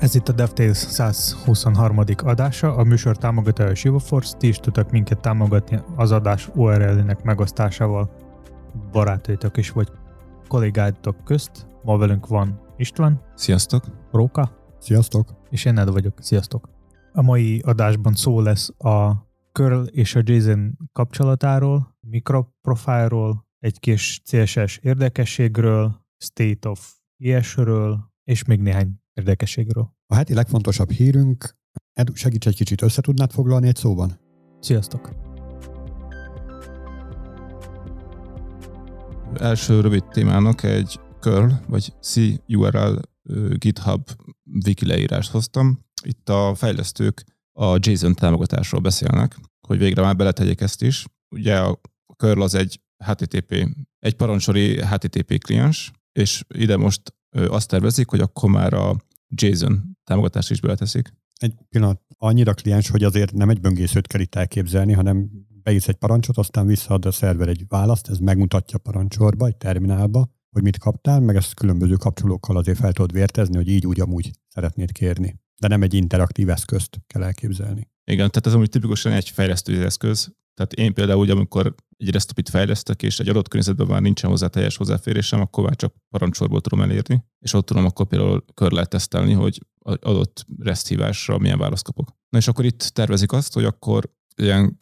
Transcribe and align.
Ez 0.00 0.14
itt 0.14 0.28
a 0.28 0.32
DevTales 0.32 0.76
123. 0.76 1.98
adása, 2.16 2.76
a 2.76 2.84
műsor 2.84 3.16
támogatója 3.16 3.68
a 3.68 3.74
ShivaForce, 3.74 4.36
ti 4.36 4.48
is 4.48 4.56
tudtak 4.56 4.90
minket 4.90 5.20
támogatni 5.20 5.80
az 5.96 6.12
adás 6.12 6.48
URL-nek 6.54 7.22
megosztásával 7.22 8.10
barátaitok 8.92 9.56
is, 9.56 9.70
vagy 9.70 9.88
kollégáitok 10.48 11.24
közt. 11.24 11.66
Ma 11.82 11.98
velünk 11.98 12.26
van 12.26 12.60
István. 12.76 13.22
Sziasztok! 13.34 13.84
Róka. 14.12 14.50
Sziasztok! 14.78 15.34
És 15.50 15.64
én 15.64 15.78
Ed 15.78 15.90
vagyok. 15.90 16.14
Sziasztok! 16.20 16.68
A 17.12 17.22
mai 17.22 17.60
adásban 17.64 18.14
szó 18.14 18.40
lesz 18.40 18.70
a 18.78 19.26
curl 19.52 19.82
és 19.90 20.14
a 20.14 20.20
JSON 20.24 20.78
kapcsolatáról, 20.92 21.96
mikroprofilról, 22.00 23.46
egy 23.58 23.80
kis 23.80 24.22
CSS 24.24 24.78
érdekességről, 24.82 26.06
state 26.18 26.68
of 26.68 26.92
ES-ről, 27.18 28.12
és 28.24 28.44
még 28.44 28.60
néhány 28.60 28.99
érdekességről. 29.20 29.92
A 30.06 30.14
heti 30.14 30.34
legfontosabb 30.34 30.90
hírünk, 30.90 31.58
Edu, 31.92 32.14
segíts 32.14 32.46
egy 32.46 32.56
kicsit, 32.56 32.82
össze 32.82 33.00
tudnád 33.00 33.30
foglalni 33.30 33.68
egy 33.68 33.76
szóban? 33.76 34.20
Sziasztok! 34.60 35.10
Első 39.34 39.80
rövid 39.80 40.04
témának 40.04 40.62
egy 40.62 41.00
curl, 41.20 41.52
vagy 41.68 41.92
CURL 42.00 42.98
GitHub 43.54 44.08
wiki 44.66 44.86
leírást 44.86 45.30
hoztam. 45.30 45.80
Itt 46.04 46.28
a 46.28 46.54
fejlesztők 46.54 47.24
a 47.58 47.76
JSON 47.80 48.14
támogatásról 48.14 48.80
beszélnek, 48.80 49.36
hogy 49.66 49.78
végre 49.78 50.02
már 50.02 50.16
beletegyek 50.16 50.60
ezt 50.60 50.82
is. 50.82 51.06
Ugye 51.34 51.58
a 51.58 51.80
curl 52.16 52.42
az 52.42 52.54
egy 52.54 52.80
HTTP, 53.04 53.76
egy 53.98 54.14
parancsori 54.14 54.84
HTTP 54.84 55.38
kliens, 55.38 55.90
és 56.12 56.44
ide 56.48 56.76
most 56.76 57.14
azt 57.30 57.68
tervezik, 57.68 58.08
hogy 58.08 58.20
akkor 58.20 58.50
már 58.50 58.72
a 58.72 58.96
JSON 59.34 59.98
támogatást 60.04 60.50
is 60.50 60.60
beleteszik. 60.60 61.12
Egy 61.34 61.54
pillanat, 61.68 62.02
annyira 62.16 62.54
kliens, 62.54 62.88
hogy 62.88 63.04
azért 63.04 63.32
nem 63.32 63.48
egy 63.48 63.60
böngészőt 63.60 64.06
kell 64.06 64.20
itt 64.20 64.34
elképzelni, 64.34 64.92
hanem 64.92 65.30
beírsz 65.62 65.88
egy 65.88 65.96
parancsot, 65.96 66.38
aztán 66.38 66.66
visszaad 66.66 67.04
a 67.04 67.10
szerver 67.10 67.48
egy 67.48 67.64
választ, 67.68 68.08
ez 68.08 68.18
megmutatja 68.18 68.78
a 68.78 68.90
parancsorba, 68.90 69.46
egy 69.46 69.56
terminálba, 69.56 70.28
hogy 70.50 70.62
mit 70.62 70.78
kaptál, 70.78 71.20
meg 71.20 71.36
ezt 71.36 71.54
különböző 71.54 71.94
kapcsolókkal 71.94 72.56
azért 72.56 72.78
fel 72.78 72.92
tudod 72.92 73.12
vértezni, 73.12 73.56
hogy 73.56 73.68
így 73.68 73.86
úgy 73.86 74.00
amúgy 74.00 74.30
szeretnéd 74.48 74.92
kérni. 74.92 75.40
De 75.60 75.68
nem 75.68 75.82
egy 75.82 75.94
interaktív 75.94 76.48
eszközt 76.48 77.00
kell 77.06 77.22
elképzelni. 77.22 77.88
Igen, 78.04 78.30
tehát 78.30 78.46
ez 78.46 78.54
amúgy 78.54 78.68
tipikusan 78.68 79.12
egy 79.12 79.28
fejlesztő 79.28 79.84
eszköz. 79.84 80.32
Tehát 80.54 80.72
én 80.72 80.94
például, 80.94 81.20
úgy, 81.20 81.30
amikor 81.30 81.74
egy 82.00 82.10
restopit 82.10 82.48
fejlesztek, 82.48 83.02
és 83.02 83.18
egy 83.18 83.28
adott 83.28 83.48
környezetben 83.48 83.86
már 83.86 84.00
nincsen 84.00 84.30
hozzá 84.30 84.46
teljes 84.46 84.76
hozzáférésem, 84.76 85.40
akkor 85.40 85.64
már 85.64 85.76
csak 85.76 85.94
parancsorból 86.10 86.60
tudom 86.60 86.80
elérni, 86.80 87.24
és 87.38 87.52
ott 87.52 87.66
tudom 87.66 87.84
akkor 87.84 88.06
például 88.06 88.44
kör 88.54 88.72
lehet 88.72 88.88
tesztelni, 88.88 89.32
hogy 89.32 89.60
adott 89.84 90.44
REST 90.58 90.88
hívásra 90.88 91.38
milyen 91.38 91.58
választ 91.58 91.84
kapok. 91.84 92.08
Na 92.28 92.38
és 92.38 92.48
akkor 92.48 92.64
itt 92.64 92.82
tervezik 92.82 93.32
azt, 93.32 93.52
hogy 93.52 93.64
akkor 93.64 94.10
ilyen 94.36 94.76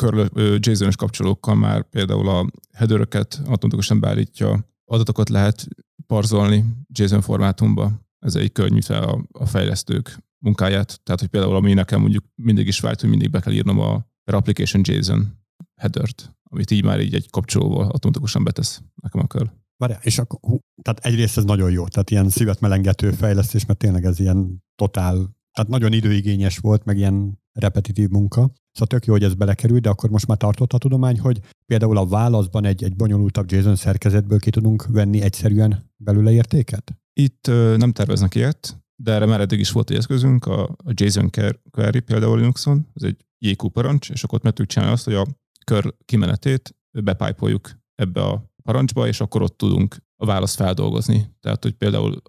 JSON-ös 0.59 0.97
kapcsolókkal 0.97 1.55
már 1.55 1.89
például 1.89 2.29
a 2.29 2.47
headeröket 2.73 3.41
automatikusan 3.47 4.01
beállítja, 4.01 4.67
adatokat 4.85 5.29
lehet 5.29 5.69
parzolni 6.07 6.65
JSON 6.93 7.21
formátumba. 7.21 7.93
Ez 8.19 8.35
egy 8.35 8.53
könnyűtve 8.53 8.97
a, 8.97 9.25
a 9.33 9.47
fejlesztők 9.47 10.19
munkáját. 10.39 11.01
Tehát, 11.03 11.21
hogy 11.21 11.29
például 11.29 11.55
ami 11.55 11.73
nekem 11.73 12.01
mondjuk 12.01 12.25
mindig 12.35 12.67
is 12.67 12.81
vált, 12.81 13.01
hogy 13.01 13.11
mindig 13.11 13.31
be 13.31 13.41
kell 13.41 13.53
írnom 13.53 13.79
a 13.81 14.07
per 14.25 14.35
application 14.35 14.83
JSON 14.87 15.38
headert, 15.79 16.33
amit 16.51 16.71
így 16.71 16.85
már 16.85 17.01
így 17.01 17.15
egy 17.15 17.31
kapcsolóval 17.31 17.89
automatikusan 17.89 18.45
betesz 18.45 18.83
nekem 19.03 19.27
kör. 19.27 19.51
Várjál, 19.77 20.01
és 20.03 20.19
akkor, 20.19 20.39
hú, 20.43 20.59
tehát 20.83 21.05
egyrészt 21.05 21.37
ez 21.37 21.45
nagyon 21.45 21.71
jó, 21.71 21.89
tehát 21.89 22.11
ilyen 22.11 22.29
szívet 22.29 22.61
melengető 22.61 23.11
fejlesztés, 23.11 23.67
mert 23.67 23.79
tényleg 23.79 24.05
ez 24.05 24.21
ilyen 24.21 24.65
totál, 24.75 25.15
tehát 25.53 25.71
nagyon 25.71 25.93
időigényes 25.93 26.59
volt, 26.59 26.85
meg 26.85 26.97
ilyen 26.97 27.39
repetitív 27.53 28.09
munka. 28.09 28.41
Szóval 28.73 28.87
tök 28.89 29.05
jó, 29.05 29.13
hogy 29.13 29.23
ez 29.23 29.35
belekerül, 29.35 29.79
de 29.79 29.89
akkor 29.89 30.11
most 30.11 30.27
már 30.27 30.37
tartott 30.37 30.73
a 30.73 30.79
tudomány, 30.79 31.19
hogy 31.19 31.41
például 31.67 31.97
a 31.97 32.07
válaszban 32.07 32.65
egy, 32.65 32.85
egy 32.85 32.97
bonyolultabb 32.97 33.53
JSON 33.53 33.77
szerkezetből 33.77 34.39
ki 34.39 34.51
tudunk 34.51 34.87
venni 34.87 35.21
egyszerűen 35.21 35.93
belőle 35.97 36.33
értéket? 36.33 36.99
Itt 37.13 37.47
ö, 37.47 37.77
nem 37.77 37.93
terveznek 37.93 38.35
ilyet, 38.35 38.83
de 38.97 39.13
erre 39.13 39.27
már 39.27 39.41
eddig 39.41 39.59
is 39.59 39.71
volt 39.71 39.91
egy 39.91 39.97
eszközünk, 39.97 40.47
a, 40.47 40.63
a 40.63 40.93
JSON 40.93 41.31
Query 41.71 42.01
például 42.01 42.39
Linuxon, 42.39 42.87
ez 42.95 43.03
egy 43.03 43.25
JQ 43.39 43.69
parancs, 43.69 44.11
és 44.11 44.25
akkor 44.25 44.39
ott 44.39 44.45
meg 44.45 44.53
tudjuk 44.53 44.71
csinálni 44.71 44.95
azt, 44.95 45.05
hogy 45.05 45.15
a 45.15 45.27
kör 45.69 45.95
kimenetét 46.05 46.77
bepájpoljuk 46.91 47.71
ebbe 47.95 48.23
a 48.25 48.53
parancsba, 48.63 49.07
és 49.07 49.21
akkor 49.21 49.43
ott 49.43 49.59
tudunk 49.59 49.97
a 50.17 50.27
választ 50.27 50.57
feldolgozni. 50.57 51.35
Tehát, 51.41 51.63
hogy 51.63 51.73
például 51.73 52.23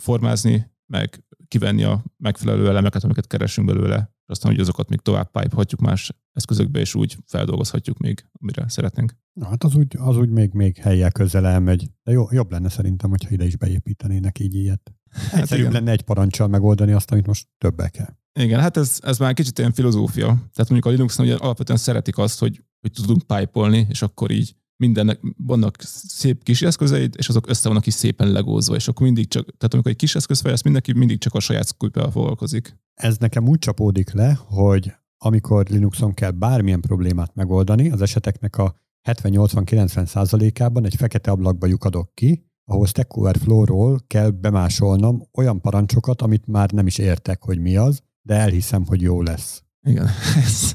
formázni, 0.00 0.72
meg 0.86 1.24
kivenni 1.48 1.84
a 1.84 2.04
megfelelő 2.16 2.68
elemeket, 2.68 3.04
amiket 3.04 3.26
keresünk 3.26 3.66
belőle, 3.66 3.96
és 3.96 4.30
aztán, 4.30 4.52
hogy 4.52 4.60
azokat 4.60 4.88
még 4.88 5.00
tovább 5.00 5.30
pipehatjuk 5.30 5.80
más 5.80 6.12
eszközökbe, 6.32 6.80
és 6.80 6.94
úgy 6.94 7.16
feldolgozhatjuk 7.26 7.98
még, 7.98 8.26
amire 8.40 8.68
szeretnénk. 8.68 9.16
Na, 9.32 9.46
hát 9.46 9.64
az 9.64 9.74
úgy, 9.74 9.96
az 9.98 10.16
úgy 10.16 10.30
még, 10.30 10.52
még 10.52 10.76
helyjel 10.76 11.12
közel 11.12 11.46
elmegy. 11.46 11.90
De 12.02 12.12
jó, 12.12 12.26
jobb 12.30 12.50
lenne 12.50 12.68
szerintem, 12.68 13.10
hogyha 13.10 13.30
ide 13.30 13.44
is 13.44 13.56
beépítenének 13.56 14.38
így 14.38 14.54
ilyet. 14.54 14.92
Hát 15.10 15.40
Egyszerűbb 15.40 15.72
lenne 15.72 15.90
egy 15.90 16.02
parancsal 16.02 16.48
megoldani 16.48 16.92
azt, 16.92 17.10
amit 17.10 17.26
most 17.26 17.48
többel 17.58 17.90
kell. 17.90 18.16
Igen, 18.40 18.60
hát 18.60 18.76
ez, 18.76 18.98
ez 19.02 19.18
már 19.18 19.34
kicsit 19.34 19.58
ilyen 19.58 19.72
filozófia. 19.72 20.26
Tehát 20.26 20.70
mondjuk 20.70 20.84
a 20.84 20.90
linux 20.90 21.18
ugye 21.18 21.36
alapvetően 21.36 21.78
szeretik 21.78 22.18
azt, 22.18 22.38
hogy, 22.38 22.62
hogy 22.84 22.92
tudunk 22.92 23.22
pipe 23.22 23.86
és 23.88 24.02
akkor 24.02 24.30
így 24.30 24.54
mindennek 24.76 25.20
vannak 25.36 25.76
szép 26.06 26.42
kis 26.42 26.62
eszközeid, 26.62 27.14
és 27.18 27.28
azok 27.28 27.48
össze 27.48 27.68
vannak 27.68 27.86
is 27.86 27.94
szépen 27.94 28.32
legózva, 28.32 28.74
és 28.74 28.88
akkor 28.88 29.06
mindig 29.06 29.28
csak, 29.28 29.44
tehát 29.44 29.74
amikor 29.74 29.90
egy 29.90 29.96
kis 29.96 30.14
eszköz 30.14 30.40
fejlesz, 30.40 30.62
mindenki 30.62 30.92
mindig 30.92 31.18
csak 31.18 31.34
a 31.34 31.40
saját 31.40 31.66
szkújpával 31.66 32.10
foglalkozik. 32.10 32.76
Ez 32.94 33.16
nekem 33.16 33.48
úgy 33.48 33.58
csapódik 33.58 34.12
le, 34.12 34.38
hogy 34.46 34.92
amikor 35.18 35.66
Linuxon 35.68 36.14
kell 36.14 36.30
bármilyen 36.30 36.80
problémát 36.80 37.34
megoldani, 37.34 37.90
az 37.90 38.02
eseteknek 38.02 38.58
a 38.58 38.74
70-80-90 39.08 40.06
százalékában 40.06 40.84
egy 40.84 40.94
fekete 40.94 41.30
ablakba 41.30 41.66
lyukadok 41.66 42.14
ki, 42.14 42.44
ahol 42.64 42.86
Stack 42.86 43.16
Overflow-ról 43.16 44.00
kell 44.06 44.30
bemásolnom 44.30 45.28
olyan 45.32 45.60
parancsokat, 45.60 46.22
amit 46.22 46.46
már 46.46 46.70
nem 46.70 46.86
is 46.86 46.98
értek, 46.98 47.42
hogy 47.42 47.58
mi 47.58 47.76
az, 47.76 48.02
de 48.22 48.34
elhiszem, 48.34 48.86
hogy 48.86 49.00
jó 49.00 49.22
lesz. 49.22 49.62
Igen, 49.86 50.06
ez, 50.44 50.74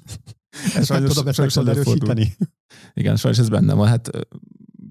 ez 0.75 0.85
sajnos, 0.85 1.13
tudom 1.13 1.33
sajnos 1.33 1.55
erősíteni. 1.55 2.35
Igen, 2.93 3.15
sajnos 3.15 3.39
ez 3.39 3.49
benne 3.49 3.73
van. 3.73 3.87
Hát 3.87 4.09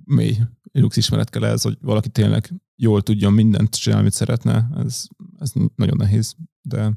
mély 0.04 0.36
Linux 0.72 0.96
ismeret 0.96 1.30
kell 1.30 1.44
ez, 1.44 1.62
hogy 1.62 1.78
valaki 1.80 2.08
tényleg 2.08 2.54
jól 2.76 3.02
tudjon 3.02 3.32
mindent 3.32 3.74
csinálni, 3.74 4.02
amit 4.04 4.16
szeretne. 4.16 4.68
Ez, 4.76 5.04
ez 5.38 5.52
nagyon 5.74 5.96
nehéz. 5.96 6.34
De 6.62 6.92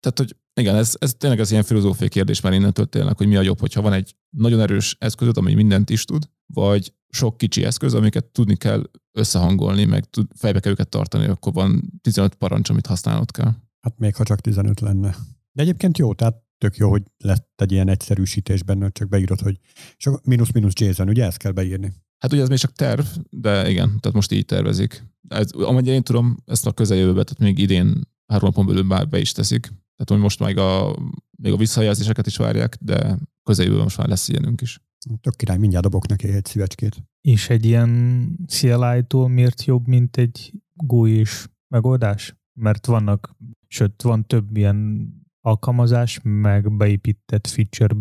tehát, 0.00 0.18
hogy 0.18 0.36
igen, 0.60 0.76
ez, 0.76 0.94
ez 0.98 1.14
tényleg 1.14 1.40
az 1.40 1.50
ilyen 1.50 1.62
filozófiai 1.62 2.08
kérdés 2.08 2.40
már 2.40 2.52
innentől 2.52 2.86
tényleg, 2.86 3.16
hogy 3.16 3.26
mi 3.26 3.36
a 3.36 3.42
jobb, 3.42 3.60
hogyha 3.60 3.82
van 3.82 3.92
egy 3.92 4.16
nagyon 4.36 4.60
erős 4.60 4.96
eszközöd, 4.98 5.36
ami 5.36 5.54
mindent 5.54 5.90
is 5.90 6.04
tud, 6.04 6.30
vagy 6.46 6.94
sok 7.08 7.36
kicsi 7.36 7.64
eszköz, 7.64 7.94
amiket 7.94 8.24
tudni 8.24 8.56
kell 8.56 8.90
összehangolni, 9.12 9.84
meg 9.84 10.04
tud, 10.04 10.26
fejbe 10.34 10.60
kell 10.60 10.72
őket 10.72 10.88
tartani, 10.88 11.26
akkor 11.26 11.52
van 11.52 11.92
15 12.00 12.34
parancs, 12.34 12.70
amit 12.70 12.86
használnod 12.86 13.30
kell. 13.30 13.52
Hát 13.80 13.98
még 13.98 14.14
ha 14.14 14.24
csak 14.24 14.40
15 14.40 14.80
lenne. 14.80 15.16
De 15.52 15.62
egyébként 15.62 15.98
jó, 15.98 16.14
tehát 16.14 16.42
tök 16.58 16.76
jó, 16.76 16.90
hogy 16.90 17.02
lett 17.18 17.60
egy 17.60 17.72
ilyen 17.72 17.88
egyszerűsítés 17.88 18.62
benne, 18.62 18.82
hogy 18.82 18.92
csak 18.92 19.08
beírod, 19.08 19.40
hogy 19.40 19.58
csak 19.96 20.24
mínusz-mínusz 20.24 20.72
JSON, 20.80 21.08
ugye 21.08 21.24
ezt 21.24 21.36
kell 21.36 21.52
beírni? 21.52 21.92
Hát 22.18 22.32
ugye 22.32 22.42
ez 22.42 22.48
még 22.48 22.58
csak 22.58 22.72
terv, 22.72 23.04
de 23.30 23.70
igen, 23.70 24.00
tehát 24.00 24.12
most 24.12 24.32
így 24.32 24.44
tervezik. 24.44 25.04
Ez, 25.28 25.50
ameddig 25.50 25.92
én 25.92 26.02
tudom, 26.02 26.36
ezt 26.44 26.66
a 26.66 26.72
közeljövőben, 26.72 27.24
tehát 27.24 27.38
még 27.38 27.58
idén 27.58 28.08
három 28.26 28.48
napon 28.48 28.66
belül 28.66 28.82
már 28.82 29.08
be 29.08 29.18
is 29.18 29.32
teszik. 29.32 29.60
Tehát 29.60 30.06
hogy 30.06 30.18
most 30.18 30.40
még 30.40 30.58
a, 30.58 30.96
még 31.38 31.52
a 31.52 31.56
visszajelzéseket 31.56 32.26
is 32.26 32.36
várják, 32.36 32.76
de 32.80 33.18
közeljövőben 33.42 33.84
most 33.84 33.98
már 33.98 34.08
lesz 34.08 34.28
ilyenünk 34.28 34.60
is. 34.60 34.80
Tök 35.20 35.36
király, 35.36 35.58
mindjárt 35.58 35.84
dobok 35.84 36.06
neki 36.06 36.28
egy 36.28 36.44
szívecskét. 36.44 37.02
És 37.20 37.48
egy 37.48 37.64
ilyen 37.64 38.30
CLI-tól 38.46 39.28
miért 39.28 39.64
jobb, 39.64 39.86
mint 39.86 40.16
egy 40.16 40.52
GUI 40.74 41.20
is 41.20 41.46
megoldás? 41.68 42.36
Mert 42.60 42.86
vannak, 42.86 43.36
sőt, 43.68 44.02
van 44.02 44.26
több 44.26 44.56
ilyen 44.56 45.08
alkalmazás, 45.48 46.20
meg 46.22 46.76
beépített 46.76 47.46
feature 47.46 47.94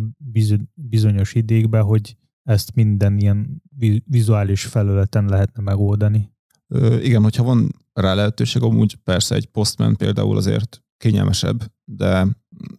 bizonyos 0.74 1.34
idékbe, 1.34 1.80
hogy 1.80 2.18
ezt 2.44 2.76
minden 2.76 3.18
ilyen 3.18 3.62
vizuális 4.06 4.66
felületen 4.66 5.26
lehetne 5.26 5.64
megoldani. 5.64 6.32
Ö, 6.68 7.00
igen, 7.00 7.22
hogyha 7.24 7.44
van 7.44 7.76
rá 7.94 8.14
lehetőség, 8.14 8.62
amúgy 8.62 8.96
persze 8.96 9.36
egy 9.36 9.46
postman 9.46 9.96
például 9.96 10.38
azért 10.38 10.84
kényelmesebb, 10.98 11.72
de 11.86 12.28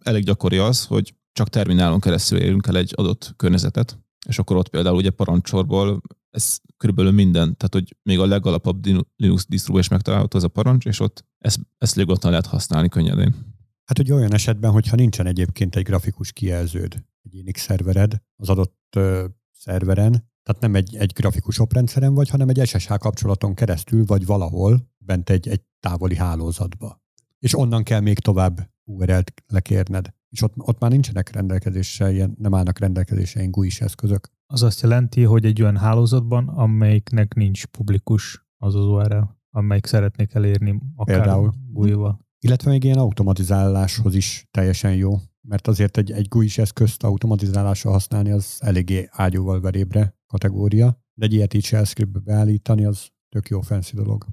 elég 0.03 0.23
gyakori 0.23 0.57
az, 0.57 0.85
hogy 0.85 1.13
csak 1.31 1.49
terminálon 1.49 1.99
keresztül 1.99 2.39
érünk 2.39 2.67
el 2.67 2.77
egy 2.77 2.93
adott 2.95 3.33
környezetet, 3.35 3.99
és 4.27 4.39
akkor 4.39 4.57
ott 4.57 4.69
például 4.69 4.95
ugye 4.95 5.09
parancsorból 5.09 6.01
ez 6.29 6.57
körülbelül 6.77 7.11
minden, 7.11 7.57
tehát 7.57 7.73
hogy 7.73 7.95
még 8.03 8.19
a 8.19 8.25
legalapabb 8.25 8.85
Linux 9.15 9.47
disztribú 9.47 9.77
is 9.77 9.87
megtalálható 9.87 10.37
ez 10.37 10.43
a 10.43 10.47
parancs, 10.47 10.85
és 10.85 10.99
ott 10.99 11.25
ezt, 11.37 11.59
ezt 11.77 11.95
nyugodtan 11.95 12.29
lehet 12.29 12.45
használni 12.45 12.89
könnyedén. 12.89 13.35
Hát 13.89 13.99
ugye 13.99 14.13
olyan 14.13 14.33
esetben, 14.33 14.71
hogyha 14.71 14.95
nincsen 14.95 15.25
egyébként 15.25 15.75
egy 15.75 15.83
grafikus 15.83 16.31
kijelződ, 16.31 17.03
egy 17.23 17.39
Unix 17.39 17.61
szervered 17.61 18.21
az 18.35 18.49
adott 18.49 18.95
ö, 18.95 19.25
szerveren, 19.51 20.11
tehát 20.43 20.61
nem 20.61 20.75
egy, 20.75 20.95
egy 20.95 21.11
grafikus 21.13 21.59
oprendszeren 21.59 22.13
vagy, 22.13 22.29
hanem 22.29 22.49
egy 22.49 22.67
SSH 22.67 22.97
kapcsolaton 22.97 23.53
keresztül, 23.53 24.05
vagy 24.05 24.25
valahol 24.25 24.89
bent 24.97 25.29
egy, 25.29 25.47
egy 25.47 25.61
távoli 25.79 26.15
hálózatba. 26.15 27.01
és 27.39 27.57
onnan 27.57 27.83
kell 27.83 27.99
még 27.99 28.19
tovább 28.19 28.69
URL-t 28.83 29.33
lekérned. 29.47 30.13
És 30.29 30.41
ott, 30.41 30.53
ott 30.57 30.79
már 30.79 30.91
nincsenek 30.91 31.31
rendelkezésre, 31.31 32.11
ilyen, 32.11 32.35
nem 32.37 32.55
állnak 32.55 32.79
rendelkezésre 32.79 33.39
ilyen 33.39 33.51
GUI-s 33.51 33.81
eszközök. 33.81 34.31
Az 34.47 34.63
azt 34.63 34.81
jelenti, 34.81 35.23
hogy 35.23 35.45
egy 35.45 35.61
olyan 35.61 35.77
hálózatban, 35.77 36.47
amelyiknek 36.47 37.33
nincs 37.33 37.65
publikus 37.65 38.47
az 38.57 38.75
az 38.75 38.85
URL, 38.85 39.23
amelyik 39.49 39.85
szeretnék 39.85 40.33
elérni 40.33 40.81
akár 40.95 41.15
Például. 41.15 41.53
GUI-val. 41.71 42.27
Illetve 42.41 42.71
még 42.71 42.83
ilyen 42.83 42.97
automatizáláshoz 42.97 44.15
is 44.15 44.47
teljesen 44.51 44.95
jó, 44.95 45.19
mert 45.41 45.67
azért 45.67 45.97
egy, 45.97 46.11
egy 46.11 46.27
GUI-s 46.27 46.57
eszközt 46.57 47.03
automatizálásra 47.03 47.91
használni 47.91 48.31
az 48.31 48.57
eléggé 48.59 49.07
ágyúval 49.11 49.61
verébre 49.61 50.15
kategória, 50.27 51.03
de 51.13 51.25
egy 51.25 51.33
ilyet 51.33 51.53
így 51.53 51.63
shell 51.65 51.83
scriptbe 51.83 52.19
beállítani, 52.19 52.85
az 52.85 53.07
tök 53.29 53.47
jó 53.47 53.61
fancy 53.61 53.95
dolog. 53.95 54.25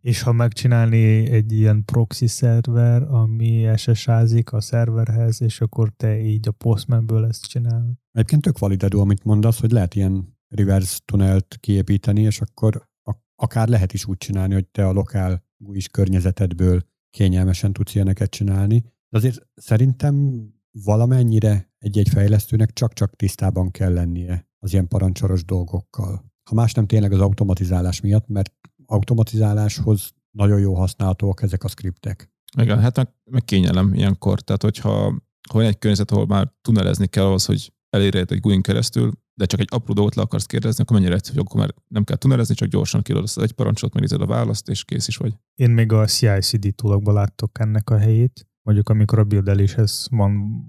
És 0.00 0.22
ha 0.22 0.32
megcsinálni 0.32 1.30
egy 1.30 1.52
ilyen 1.52 1.84
proxy 1.84 2.26
szerver, 2.26 3.02
ami 3.02 3.68
SSH-zik 3.76 4.52
a 4.52 4.60
szerverhez, 4.60 5.42
és 5.42 5.60
akkor 5.60 5.92
te 5.96 6.20
így 6.20 6.48
a 6.48 6.52
Postmanből 6.52 7.26
ezt 7.26 7.46
csinálod. 7.46 7.94
Egyébként 8.12 8.42
tök 8.42 8.58
valid 8.58 8.82
Edu, 8.82 9.00
amit 9.00 9.24
mondasz, 9.24 9.60
hogy 9.60 9.70
lehet 9.70 9.94
ilyen 9.94 10.36
reverse 10.48 10.98
tunnelt 11.04 11.56
kiépíteni, 11.60 12.20
és 12.20 12.40
akkor 12.40 12.88
akár 13.36 13.68
lehet 13.68 13.92
is 13.92 14.06
úgy 14.06 14.16
csinálni, 14.16 14.54
hogy 14.54 14.66
te 14.66 14.86
a 14.86 14.92
lokál 14.92 15.44
GUI-s 15.56 15.88
környezetedből 15.88 16.92
kényelmesen 17.14 17.72
tudsz 17.72 17.94
ilyeneket 17.94 18.30
csinálni. 18.30 18.80
De 19.08 19.18
azért 19.18 19.46
szerintem 19.54 20.46
valamennyire 20.70 21.72
egy-egy 21.78 22.08
fejlesztőnek 22.08 22.72
csak-csak 22.72 23.16
tisztában 23.16 23.70
kell 23.70 23.92
lennie 23.92 24.48
az 24.58 24.72
ilyen 24.72 24.88
parancsoros 24.88 25.44
dolgokkal. 25.44 26.32
Ha 26.50 26.54
más 26.54 26.72
nem 26.72 26.86
tényleg 26.86 27.12
az 27.12 27.20
automatizálás 27.20 28.00
miatt, 28.00 28.28
mert 28.28 28.52
automatizáláshoz 28.86 30.10
nagyon 30.30 30.58
jó 30.58 30.74
használhatóak 30.74 31.42
ezek 31.42 31.64
a 31.64 31.68
skriptek. 31.68 32.32
Igen, 32.58 32.78
hát 32.78 32.96
meg, 32.96 33.08
meg 33.30 33.44
kényelem 33.44 33.94
ilyenkor. 33.94 34.40
Tehát, 34.40 34.62
hogyha 34.62 35.22
ha 35.50 35.62
egy 35.62 35.78
környezet, 35.78 36.10
ahol 36.10 36.26
már 36.26 36.52
tunnelezni 36.60 37.06
kell 37.06 37.24
ahhoz, 37.24 37.44
hogy 37.44 37.72
elérjed 37.90 38.30
egy 38.30 38.40
GUI-n 38.40 38.60
keresztül, 38.60 39.12
de 39.34 39.44
csak 39.44 39.60
egy 39.60 39.68
apró 39.70 39.94
dolgot 39.94 40.14
le 40.14 40.22
akarsz 40.22 40.46
kérdezni, 40.46 40.82
akkor 40.82 40.96
mennyire 40.96 41.14
egyszerű, 41.14 41.38
akkor 41.38 41.60
már 41.60 41.74
nem 41.88 42.04
kell 42.04 42.16
tunnelezni, 42.16 42.54
csak 42.54 42.68
gyorsan 42.68 43.02
az 43.06 43.38
egy 43.38 43.52
parancsot, 43.52 43.92
megnézed 43.92 44.20
a 44.20 44.26
választ, 44.26 44.68
és 44.68 44.84
kész 44.84 45.08
is 45.08 45.16
vagy. 45.16 45.34
Én 45.54 45.70
még 45.70 45.92
a 45.92 46.06
CI/CD 46.06 46.74
toolokban 46.74 47.14
láttok 47.14 47.58
ennek 47.60 47.90
a 47.90 47.98
helyét, 47.98 48.48
mondjuk 48.62 48.88
amikor 48.88 49.18
a 49.18 49.24
buildeléshez 49.24 50.06
van 50.10 50.62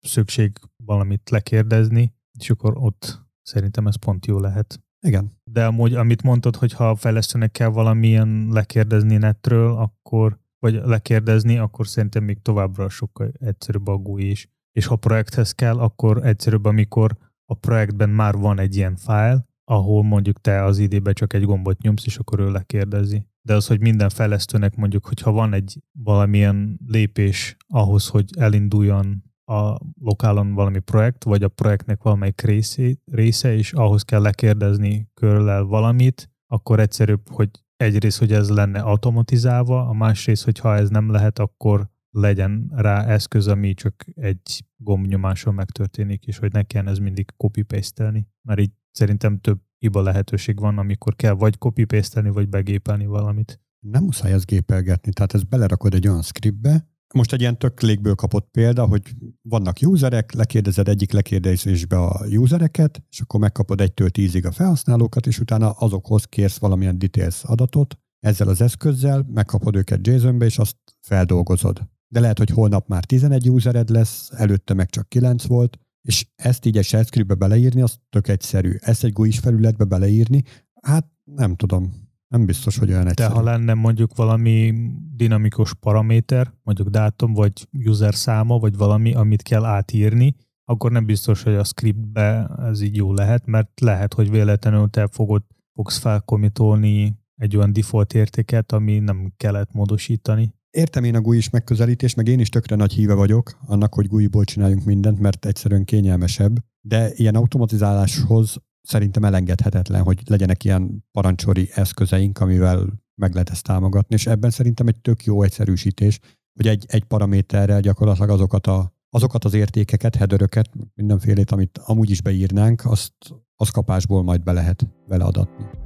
szükség 0.00 0.58
valamit 0.84 1.30
lekérdezni, 1.30 2.14
és 2.38 2.50
akkor 2.50 2.76
ott 2.76 3.26
szerintem 3.42 3.86
ez 3.86 3.96
pont 3.96 4.26
jó 4.26 4.38
lehet. 4.38 4.80
Igen. 5.06 5.32
De 5.50 5.66
amúgy, 5.66 5.94
amit 5.94 6.22
mondtad, 6.22 6.56
hogy 6.56 6.72
ha 6.72 6.90
a 6.90 6.96
fejlesztőnek 6.96 7.50
kell 7.50 7.68
valamilyen 7.68 8.48
lekérdezni 8.50 9.16
netről, 9.16 9.76
akkor, 9.76 10.38
vagy 10.58 10.74
lekérdezni, 10.84 11.58
akkor 11.58 11.86
szerintem 11.86 12.24
még 12.24 12.42
továbbra 12.42 12.88
sokkal 12.88 13.32
egyszerűbb 13.38 13.86
a 13.86 13.96
GUI 13.96 14.30
is. 14.30 14.48
És 14.72 14.86
ha 14.86 14.96
projekthez 14.96 15.52
kell, 15.52 15.78
akkor 15.78 16.26
egyszerűbb, 16.26 16.64
amikor 16.64 17.16
a 17.50 17.54
projektben 17.54 18.08
már 18.08 18.34
van 18.34 18.58
egy 18.58 18.76
ilyen 18.76 18.96
fájl, 18.96 19.46
ahol 19.64 20.02
mondjuk 20.02 20.40
te 20.40 20.64
az 20.64 20.78
ID-be 20.78 21.12
csak 21.12 21.32
egy 21.32 21.44
gombot 21.44 21.82
nyomsz, 21.82 22.06
és 22.06 22.16
akkor 22.16 22.40
ő 22.40 22.50
lekérdezi. 22.50 23.26
De 23.42 23.54
az, 23.54 23.66
hogy 23.66 23.80
minden 23.80 24.08
fejlesztőnek 24.08 24.76
mondjuk, 24.76 25.06
hogyha 25.06 25.30
van 25.30 25.52
egy 25.52 25.82
valamilyen 25.92 26.78
lépés 26.86 27.56
ahhoz, 27.66 28.08
hogy 28.08 28.30
elinduljon 28.38 29.22
a 29.44 29.78
lokálon 30.00 30.54
valami 30.54 30.78
projekt, 30.78 31.24
vagy 31.24 31.42
a 31.42 31.48
projektnek 31.48 32.02
valamelyik 32.02 32.40
része, 32.40 32.82
része 33.04 33.54
és 33.54 33.72
ahhoz 33.72 34.02
kell 34.02 34.20
lekérdezni 34.20 35.10
körülel 35.14 35.62
valamit, 35.64 36.30
akkor 36.46 36.80
egyszerűbb, 36.80 37.28
hogy 37.28 37.50
egyrészt, 37.76 38.18
hogy 38.18 38.32
ez 38.32 38.48
lenne 38.48 38.80
automatizálva, 38.80 39.88
a 39.88 39.92
másrészt, 39.92 40.44
hogy 40.44 40.58
ha 40.58 40.76
ez 40.76 40.88
nem 40.88 41.10
lehet, 41.10 41.38
akkor 41.38 41.88
legyen 42.10 42.70
rá 42.74 43.04
eszköz, 43.04 43.46
ami 43.46 43.74
csak 43.74 44.04
egy 44.14 44.64
gombnyomáson 44.76 45.54
megtörténik, 45.54 46.26
és 46.26 46.38
hogy 46.38 46.52
ne 46.52 46.62
kelljen 46.62 46.90
ez 46.90 46.98
mindig 46.98 47.30
copy 47.36 47.62
paste 47.62 48.26
mert 48.42 48.60
így 48.60 48.72
szerintem 48.90 49.38
több 49.38 49.60
hiba 49.78 50.02
lehetőség 50.02 50.58
van, 50.58 50.78
amikor 50.78 51.16
kell 51.16 51.32
vagy 51.32 51.58
copy 51.58 51.84
paste 51.84 52.30
vagy 52.30 52.48
begépelni 52.48 53.06
valamit. 53.06 53.60
Nem 53.80 54.04
muszáj 54.04 54.32
ezt 54.32 54.46
gépelgetni, 54.46 55.12
tehát 55.12 55.34
ezt 55.34 55.48
belerakod 55.48 55.94
egy 55.94 56.08
olyan 56.08 56.22
scriptbe, 56.22 56.86
most 57.14 57.32
egy 57.32 57.40
ilyen 57.40 57.58
tök 57.58 57.80
légből 57.80 58.14
kapott 58.14 58.48
példa, 58.50 58.86
hogy 58.86 59.02
vannak 59.42 59.76
userek, 59.82 60.32
lekérdezed 60.32 60.88
egyik 60.88 61.12
lekérdezésbe 61.12 61.98
a 61.98 62.26
usereket, 62.26 63.02
és 63.10 63.20
akkor 63.20 63.40
megkapod 63.40 63.80
egytől 63.80 64.10
tízig 64.10 64.46
a 64.46 64.52
felhasználókat, 64.52 65.26
és 65.26 65.40
utána 65.40 65.70
azokhoz 65.70 66.24
kérsz 66.24 66.58
valamilyen 66.58 66.98
details 66.98 67.44
adatot, 67.44 67.98
ezzel 68.20 68.48
az 68.48 68.60
eszközzel 68.60 69.26
megkapod 69.32 69.76
őket 69.76 70.06
JSON-be, 70.06 70.44
és 70.44 70.58
azt 70.58 70.76
feldolgozod. 71.00 71.88
De 72.08 72.20
lehet, 72.20 72.38
hogy 72.38 72.50
holnap 72.50 72.88
már 72.88 73.04
11 73.04 73.50
usered 73.50 73.88
lesz, 73.88 74.30
előtte 74.32 74.74
meg 74.74 74.90
csak 74.90 75.08
9 75.08 75.44
volt, 75.44 75.78
és 76.02 76.26
ezt 76.36 76.66
így 76.66 76.76
egy 76.76 76.84
shell 76.84 77.04
scriptbe 77.04 77.34
beleírni, 77.34 77.82
az 77.82 77.98
tök 78.10 78.28
egyszerű. 78.28 78.72
Ezt 78.80 79.04
egy 79.04 79.12
GUI-s 79.12 79.38
felületbe 79.38 79.84
beleírni, 79.84 80.42
hát 80.82 81.06
nem 81.24 81.56
tudom, 81.56 81.92
nem 82.28 82.46
biztos, 82.46 82.78
hogy 82.78 82.88
olyan 82.88 83.04
De 83.04 83.10
egyszerű. 83.10 83.34
ha 83.34 83.42
lenne 83.42 83.74
mondjuk 83.74 84.16
valami 84.16 84.74
dinamikus 85.14 85.74
paraméter, 85.74 86.52
mondjuk 86.62 86.88
dátum, 86.88 87.32
vagy 87.32 87.68
user 87.72 88.14
száma, 88.14 88.58
vagy 88.58 88.76
valami, 88.76 89.14
amit 89.14 89.42
kell 89.42 89.64
átírni, 89.64 90.34
akkor 90.64 90.92
nem 90.92 91.04
biztos, 91.04 91.42
hogy 91.42 91.54
a 91.54 91.64
scriptbe 91.64 92.50
ez 92.58 92.80
így 92.80 92.96
jó 92.96 93.12
lehet, 93.12 93.46
mert 93.46 93.80
lehet, 93.80 94.14
hogy 94.14 94.30
véletlenül 94.30 94.88
te 94.90 95.06
fogod, 95.06 95.42
fogsz 95.74 95.98
felkomitolni 95.98 97.18
egy 97.36 97.56
olyan 97.56 97.72
default 97.72 98.14
értéket, 98.14 98.72
ami 98.72 98.98
nem 98.98 99.32
kellett 99.36 99.72
módosítani. 99.72 100.54
Értem 100.70 101.04
én 101.04 101.14
a 101.14 101.20
GUI-s 101.20 101.50
megközelítést, 101.50 102.16
meg 102.16 102.28
én 102.28 102.40
is 102.40 102.48
tökre 102.48 102.76
nagy 102.76 102.92
híve 102.92 103.14
vagyok 103.14 103.58
annak, 103.66 103.94
hogy 103.94 104.06
GUI-ból 104.06 104.44
csináljunk 104.44 104.84
mindent, 104.84 105.18
mert 105.18 105.46
egyszerűen 105.46 105.84
kényelmesebb, 105.84 106.58
de 106.80 107.12
ilyen 107.14 107.34
automatizáláshoz 107.34 108.56
szerintem 108.82 109.24
elengedhetetlen, 109.24 110.02
hogy 110.02 110.22
legyenek 110.24 110.64
ilyen 110.64 111.04
parancsori 111.12 111.70
eszközeink, 111.74 112.38
amivel 112.38 113.02
meg 113.14 113.32
lehet 113.32 113.50
ezt 113.50 113.62
támogatni, 113.62 114.14
és 114.14 114.26
ebben 114.26 114.50
szerintem 114.50 114.86
egy 114.86 115.00
tök 115.00 115.24
jó 115.24 115.42
egyszerűsítés, 115.42 116.18
hogy 116.54 116.66
egy, 116.66 116.84
egy 116.88 117.04
paraméterrel 117.04 117.80
gyakorlatilag 117.80 118.30
azokat, 118.30 118.66
a, 118.66 118.92
azokat 119.10 119.44
az 119.44 119.54
értékeket, 119.54 120.14
headeröket, 120.14 120.70
mindenfélét, 120.94 121.50
amit 121.50 121.78
amúgy 121.84 122.10
is 122.10 122.22
beírnánk, 122.22 122.84
azt 122.84 123.12
az 123.56 123.68
kapásból 123.68 124.22
majd 124.22 124.42
be 124.42 124.52
lehet 124.52 124.86
vele 125.06 125.24
adatni. 125.24 125.77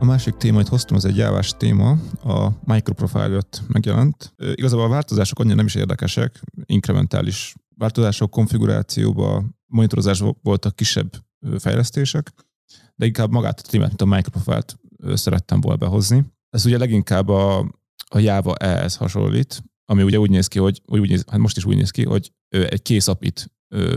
A 0.00 0.04
másik 0.04 0.36
téma, 0.36 0.56
amit 0.56 0.68
hoztam, 0.68 0.96
az 0.96 1.04
egy 1.04 1.16
jávás 1.16 1.56
téma, 1.56 1.90
a 2.22 2.50
microprofile 2.64 3.28
5 3.28 3.62
megjelent. 3.68 4.34
Igazából 4.36 4.84
a 4.84 4.88
változások 4.88 5.38
annyira 5.38 5.54
nem 5.54 5.66
is 5.66 5.74
érdekesek, 5.74 6.40
inkrementális 6.64 7.54
változások, 7.76 8.30
konfigurációba, 8.30 9.44
monitorozásban 9.66 10.36
voltak 10.42 10.76
kisebb 10.76 11.12
fejlesztések, 11.58 12.32
de 12.94 13.06
inkább 13.06 13.30
magát 13.30 13.60
a 13.64 13.68
témát, 13.68 13.88
mint 13.88 14.02
a 14.02 14.04
microprofile-t 14.04 14.78
szerettem 15.14 15.60
volna 15.60 15.78
behozni. 15.78 16.24
Ez 16.50 16.66
ugye 16.66 16.78
leginkább 16.78 17.28
a, 17.28 17.58
a 18.08 18.18
Java 18.18 18.54
ES 18.54 18.96
hasonlít, 18.96 19.62
ami 19.84 20.02
ugye 20.02 20.18
úgy 20.18 20.30
néz 20.30 20.46
ki, 20.46 20.58
hogy 20.58 20.82
úgy 20.86 21.08
néz, 21.08 21.24
hát 21.30 21.40
most 21.40 21.56
is 21.56 21.64
úgy 21.64 21.76
néz 21.76 21.90
ki, 21.90 22.04
hogy 22.04 22.32
egy 22.48 22.82
kész 22.82 23.08
apit 23.08 23.52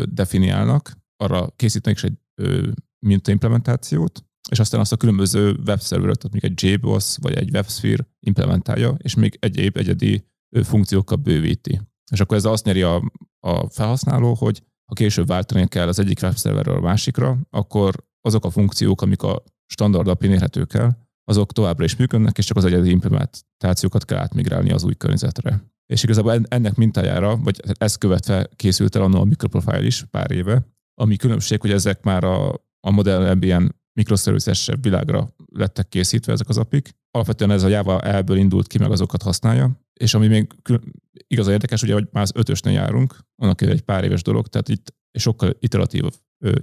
definiálnak, 0.05 0.97
arra 1.17 1.49
készítenek 1.55 1.97
is 1.97 2.03
egy 2.03 2.17
ö, 2.41 2.67
mintaimplementációt, 2.99 4.23
és 4.49 4.59
aztán 4.59 4.79
azt 4.79 4.91
a 4.91 4.97
különböző 4.97 5.59
webszerverek, 5.65 6.15
tehát 6.15 6.33
még 6.33 6.43
egy 6.43 6.63
JBoss 6.63 7.17
vagy 7.21 7.33
egy 7.33 7.49
WebSphere 7.53 8.07
implementálja, 8.19 8.95
és 8.97 9.15
még 9.15 9.37
egyéb 9.39 9.77
egyedi 9.77 10.25
funkciókkal 10.63 11.17
bővíti. 11.17 11.81
És 12.11 12.19
akkor 12.19 12.37
ez 12.37 12.45
azt 12.45 12.65
nyeri 12.65 12.81
a, 12.81 13.11
a 13.39 13.69
felhasználó, 13.69 14.33
hogy 14.33 14.63
ha 14.85 14.93
később 14.93 15.27
váltani 15.27 15.67
kell 15.67 15.87
az 15.87 15.99
egyik 15.99 16.19
webszerverről 16.21 16.75
a 16.75 16.81
másikra, 16.81 17.37
akkor 17.49 17.95
azok 18.21 18.45
a 18.45 18.49
funkciók, 18.49 19.01
amik 19.01 19.21
a 19.21 19.43
standard 19.65 20.07
API 20.07 20.27
érhetők 20.27 20.73
el, 20.73 21.07
azok 21.23 21.51
továbbra 21.51 21.83
is 21.83 21.95
működnek, 21.95 22.37
és 22.37 22.45
csak 22.45 22.57
az 22.57 22.65
egyedi 22.65 22.89
implementációkat 22.89 24.05
kell 24.05 24.17
átmigrálni 24.17 24.71
az 24.71 24.83
új 24.83 24.95
környezetre. 24.95 25.71
És 25.85 26.03
igazából 26.03 26.31
en- 26.31 26.45
ennek 26.49 26.75
mintájára, 26.75 27.37
vagy 27.37 27.61
ezt 27.77 27.97
követve 27.97 28.49
készült 28.55 28.95
el 28.95 29.01
annól 29.01 29.21
a 29.21 29.23
Microprofile 29.23 29.85
is 29.85 30.03
pár 30.03 30.31
éve, 30.31 30.67
ami 31.01 31.15
különbség, 31.15 31.61
hogy 31.61 31.71
ezek 31.71 32.03
már 32.03 32.23
a, 32.23 32.49
a 32.79 32.91
modern 32.91 33.41
ilyen 33.41 33.75
mikroszerviszesebb 33.93 34.83
világra 34.83 35.35
lettek 35.51 35.87
készítve 35.87 36.31
ezek 36.31 36.49
az 36.49 36.57
apik. 36.57 36.95
Alapvetően 37.11 37.51
ez 37.51 37.63
a 37.63 37.67
Java 37.67 38.01
elből 38.01 38.37
indult 38.37 38.67
ki, 38.67 38.77
meg 38.77 38.91
azokat 38.91 39.21
használja, 39.21 39.81
és 39.93 40.13
ami 40.13 40.27
még 40.27 40.53
igazán 41.27 41.53
érdekes, 41.53 41.81
ugye, 41.83 41.93
hogy 41.93 42.07
már 42.11 42.23
az 42.23 42.31
ötösnél 42.35 42.73
járunk, 42.73 43.17
annak 43.35 43.61
egy 43.61 43.81
pár 43.81 44.03
éves 44.03 44.21
dolog, 44.21 44.47
tehát 44.47 44.69
itt 44.69 44.95
sokkal 45.11 45.55
iteratív, 45.59 46.03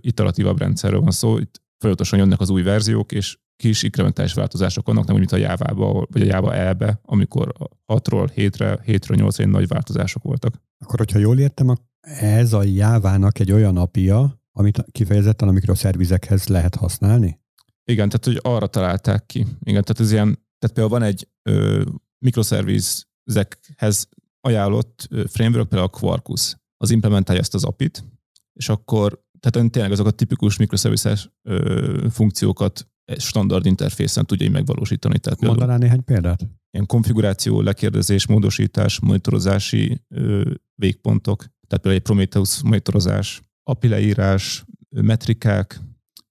iteratívabb 0.00 0.58
rendszerről 0.58 1.00
van 1.00 1.10
szó, 1.10 1.38
itt 1.38 1.62
folyamatosan 1.78 2.18
jönnek 2.18 2.40
az 2.40 2.50
új 2.50 2.62
verziók, 2.62 3.12
és 3.12 3.38
kis 3.56 3.82
inkrementális 3.82 4.32
változások 4.32 4.86
vannak, 4.86 5.04
nem 5.06 5.14
úgy, 5.14 5.20
mint 5.20 5.32
a 5.32 5.36
Java-ba, 5.36 6.06
vagy 6.10 6.22
a 6.22 6.24
Java 6.24 6.54
E-be, 6.54 7.00
amikor 7.02 7.52
a 7.86 7.94
6-ról 7.94 8.30
7-re, 8.36 8.78
7-ről 8.86 9.16
8-ra 9.16 9.50
nagy 9.50 9.68
változások 9.68 10.22
voltak. 10.22 10.62
Akkor, 10.78 10.98
hogyha 10.98 11.18
jól 11.18 11.38
értem, 11.38 11.74
ez 12.00 12.52
a 12.52 12.62
Jávának 12.62 13.38
egy 13.38 13.52
olyan 13.52 13.76
apja, 13.76 14.39
amit 14.60 14.84
kifejezetten 14.92 15.48
a 15.48 15.52
mikroszervizekhez 15.52 16.46
lehet 16.46 16.74
használni? 16.74 17.40
Igen, 17.84 18.08
tehát 18.08 18.24
hogy 18.24 18.52
arra 18.52 18.66
találták 18.66 19.26
ki. 19.26 19.46
Igen, 19.62 19.82
tehát 19.82 20.00
ez 20.00 20.12
ilyen 20.12 20.38
Tehát 20.58 20.76
például 20.76 20.98
van 20.98 21.02
egy 21.02 21.28
ö, 21.42 21.82
microservice-ekhez 22.24 24.08
ajánlott 24.40 25.08
framework, 25.26 25.68
például 25.68 25.90
a 25.92 25.98
Quarkus. 25.98 26.56
Az 26.76 26.90
implementálja 26.90 27.40
ezt 27.40 27.54
az 27.54 27.64
API-t, 27.64 28.04
és 28.52 28.68
akkor 28.68 29.22
tehát 29.40 29.70
tényleg 29.70 29.92
azok 29.92 30.06
a 30.06 30.10
tipikus 30.10 30.56
microservices 30.56 31.30
ö, 31.42 32.06
funkciókat 32.10 32.88
standard 33.16 33.66
interfészen 33.66 34.26
tudja 34.26 34.46
így 34.46 34.52
megvalósítani. 34.52 35.18
Tehát 35.18 35.40
Mondanál 35.40 35.78
néhány 35.78 36.04
példát? 36.04 36.48
Ilyen 36.70 36.86
konfiguráció, 36.86 37.60
lekérdezés, 37.60 38.26
módosítás, 38.26 39.00
monitorozási 39.00 40.04
ö, 40.08 40.52
végpontok, 40.74 41.38
tehát 41.38 41.84
például 41.84 41.94
egy 41.94 42.02
Prometheus 42.02 42.62
monitorozás, 42.62 43.40
API 43.70 43.88
leírás, 43.88 44.64
metrikák, 44.88 45.80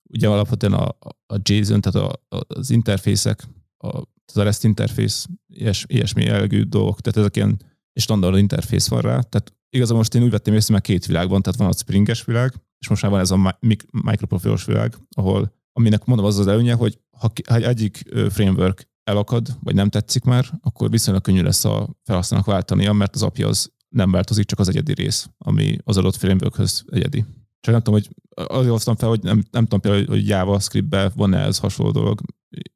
ugye 0.10 0.28
alapvetően 0.28 0.74
a, 0.74 0.88
a 1.34 1.38
JSON, 1.44 1.82
tehát 1.82 2.10
a, 2.10 2.36
az 2.48 2.70
interfészek, 2.70 3.48
a, 3.78 3.98
az 4.26 4.34
REST 4.34 4.64
interfész, 4.64 5.26
ilyes, 5.48 5.86
ilyesmi 5.88 6.24
jellegű 6.24 6.62
dolgok, 6.62 7.02
tehát 7.02 7.20
ezek 7.20 7.36
ilyen 7.36 7.62
standard 7.94 8.38
interfész 8.38 8.88
van 8.88 9.02
rá, 9.02 9.20
tehát 9.20 9.54
igazából 9.70 9.98
most 9.98 10.16
én 10.16 10.24
úgy 10.24 10.30
vettem 10.30 10.54
észre, 10.54 10.74
mert 10.74 10.86
két 10.86 11.06
világ 11.06 11.30
van, 11.30 11.42
tehát 11.42 11.60
van 11.60 11.68
a 11.68 11.74
Springes 11.74 12.26
világ, 12.26 12.54
és 12.80 12.88
most 12.88 13.02
már 13.02 13.12
van 13.12 13.20
ez 13.20 13.32
a 13.32 13.58
microprofilos 13.92 14.66
világ, 14.66 14.96
ahol 15.16 15.54
aminek 15.74 16.06
mondom 16.06 16.26
az 16.26 16.40
az 16.40 16.48
előnye, 16.48 16.74
hogy 16.74 17.00
ha, 17.18 17.32
egyik 17.48 18.04
framework 18.30 18.90
elakad, 19.04 19.58
vagy 19.64 19.76
nem 19.76 19.90
tetszik 19.90 20.24
már, 20.24 20.46
akkor 20.62 20.90
viszonylag 20.90 21.24
könnyű 21.24 21.42
lesz 21.42 21.66
a 21.66 21.96
felhasználónak 22.04 22.52
váltania, 22.52 22.94
mert 22.94 23.16
az 23.16 23.24
API 23.24 23.44
az 23.44 23.72
nem 23.90 24.12
változik, 24.12 24.46
csak 24.46 24.60
az 24.60 24.70
egyedi 24.70 24.94
rész, 24.94 25.30
ami 25.38 25.78
az 25.84 25.98
adott 25.98 26.16
frameworkhöz 26.16 26.84
egyedi. 26.88 27.26
Csak 27.60 27.74
nem 27.74 27.82
tudom, 27.82 28.00
hogy 28.00 28.10
azért 28.48 28.72
hoztam 28.72 28.96
fel, 28.96 29.10
hogy 29.10 29.24
nem, 29.24 29.44
nem 29.52 29.64
tudom 29.64 29.80
például, 29.80 30.06
hogy 30.06 30.28
JavaScript-be 30.28 31.12
van-e 31.16 31.38
ez 31.38 31.58
hasonló 31.58 31.92
dolog, 31.92 32.22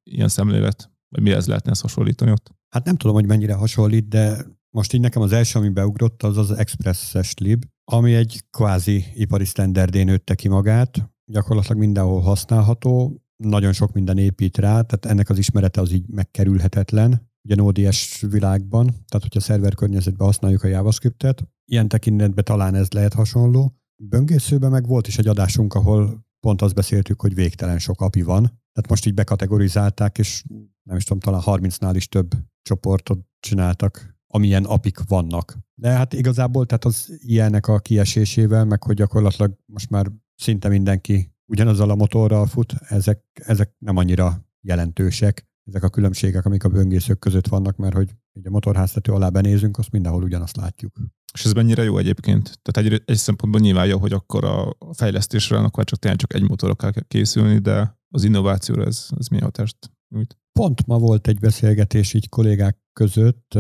ilyen 0.03 0.27
szemlélet, 0.27 0.91
vagy 1.09 1.21
mi 1.21 1.31
ez 1.31 1.47
lehetne 1.47 1.71
ezt 1.71 1.81
hasonlítani 1.81 2.31
ott? 2.31 2.51
Hát 2.69 2.85
nem 2.85 2.95
tudom, 2.95 3.15
hogy 3.15 3.25
mennyire 3.25 3.53
hasonlít, 3.53 4.07
de 4.07 4.45
most 4.69 4.93
így 4.93 5.01
nekem 5.01 5.21
az 5.21 5.31
első, 5.31 5.59
ami 5.59 5.69
beugrott, 5.69 6.23
az 6.23 6.37
az 6.37 6.51
Express-es 6.51 7.33
lib, 7.37 7.63
ami 7.91 8.13
egy 8.13 8.43
kvázi 8.49 9.05
ipari 9.13 9.45
standardén 9.45 10.05
nőtte 10.05 10.35
ki 10.35 10.47
magát, 10.47 11.11
gyakorlatilag 11.25 11.77
mindenhol 11.77 12.21
használható, 12.21 13.21
nagyon 13.43 13.73
sok 13.73 13.93
minden 13.93 14.17
épít 14.17 14.57
rá, 14.57 14.81
tehát 14.81 15.05
ennek 15.05 15.29
az 15.29 15.37
ismerete 15.37 15.81
az 15.81 15.91
így 15.91 16.07
megkerülhetetlen, 16.07 17.31
ugye 17.43 17.55
Node.js 17.55 18.21
világban, 18.29 18.85
tehát 18.85 19.21
hogyha 19.21 19.39
szerver 19.39 19.75
környezetben 19.75 20.27
használjuk 20.27 20.63
a 20.63 20.67
JavaScript-et, 20.67 21.47
ilyen 21.65 21.87
tekintetben 21.87 22.43
talán 22.43 22.75
ez 22.75 22.91
lehet 22.91 23.13
hasonló. 23.13 23.75
Böngészőben 24.03 24.71
meg 24.71 24.87
volt 24.87 25.07
is 25.07 25.17
egy 25.17 25.27
adásunk, 25.27 25.73
ahol 25.73 26.25
pont 26.39 26.61
azt 26.61 26.75
beszéltük, 26.75 27.21
hogy 27.21 27.35
végtelen 27.35 27.79
sok 27.79 28.01
API 28.01 28.21
van, 28.21 28.41
tehát 28.43 28.89
most 28.89 29.05
így 29.05 29.13
bekategorizálták, 29.13 30.17
és 30.17 30.43
nem 30.83 30.97
is 30.97 31.03
tudom, 31.03 31.19
talán 31.19 31.41
30-nál 31.45 31.93
is 31.95 32.07
több 32.07 32.31
csoportot 32.61 33.19
csináltak, 33.39 34.15
amilyen 34.27 34.63
apik 34.63 34.99
vannak. 35.07 35.57
De 35.75 35.89
hát 35.89 36.13
igazából 36.13 36.65
tehát 36.65 36.85
az 36.85 37.17
ilyenek 37.17 37.67
a 37.67 37.79
kiesésével, 37.79 38.65
meg 38.65 38.83
hogy 38.83 38.95
gyakorlatilag 38.95 39.57
most 39.65 39.89
már 39.89 40.11
szinte 40.35 40.67
mindenki 40.69 41.31
ugyanazzal 41.45 41.89
a 41.89 41.95
motorral 41.95 42.45
fut, 42.45 42.73
ezek, 42.73 43.23
ezek 43.33 43.75
nem 43.77 43.97
annyira 43.97 44.45
jelentősek, 44.61 45.47
ezek 45.63 45.83
a 45.83 45.89
különbségek, 45.89 46.45
amik 46.45 46.63
a 46.63 46.69
böngészők 46.69 47.19
között 47.19 47.47
vannak, 47.47 47.75
mert 47.75 47.95
hogy 47.95 48.09
egy 48.33 48.47
a 48.47 48.49
motorháztető 48.49 49.11
alá 49.11 49.29
benézünk, 49.29 49.77
azt 49.77 49.91
mindenhol 49.91 50.23
ugyanazt 50.23 50.55
látjuk. 50.55 50.99
És 51.33 51.45
ez 51.45 51.53
mennyire 51.53 51.83
jó 51.83 51.97
egyébként? 51.97 52.59
Tehát 52.61 52.91
egy, 52.91 53.01
egy 53.05 53.17
szempontból 53.17 53.61
nyilván 53.61 53.87
jó, 53.87 53.97
hogy 53.97 54.13
akkor 54.13 54.43
a 54.43 54.75
fejlesztésre 54.93 55.57
akkor 55.57 55.83
csak 55.83 55.99
tényleg 55.99 56.19
csak 56.19 56.33
egy 56.33 56.47
motorra 56.47 56.75
kell 56.75 56.91
készülni, 57.07 57.57
de 57.57 57.99
az 58.09 58.23
innovációra 58.23 58.85
ez, 58.85 59.07
ez 59.17 59.27
milyen 59.27 59.45
hatást 59.45 59.77
nyújt? 60.15 60.37
Pont 60.59 60.85
ma 60.85 60.97
volt 60.97 61.27
egy 61.27 61.39
beszélgetés 61.39 62.13
így 62.13 62.29
kollégák 62.29 62.77
között, 62.93 63.53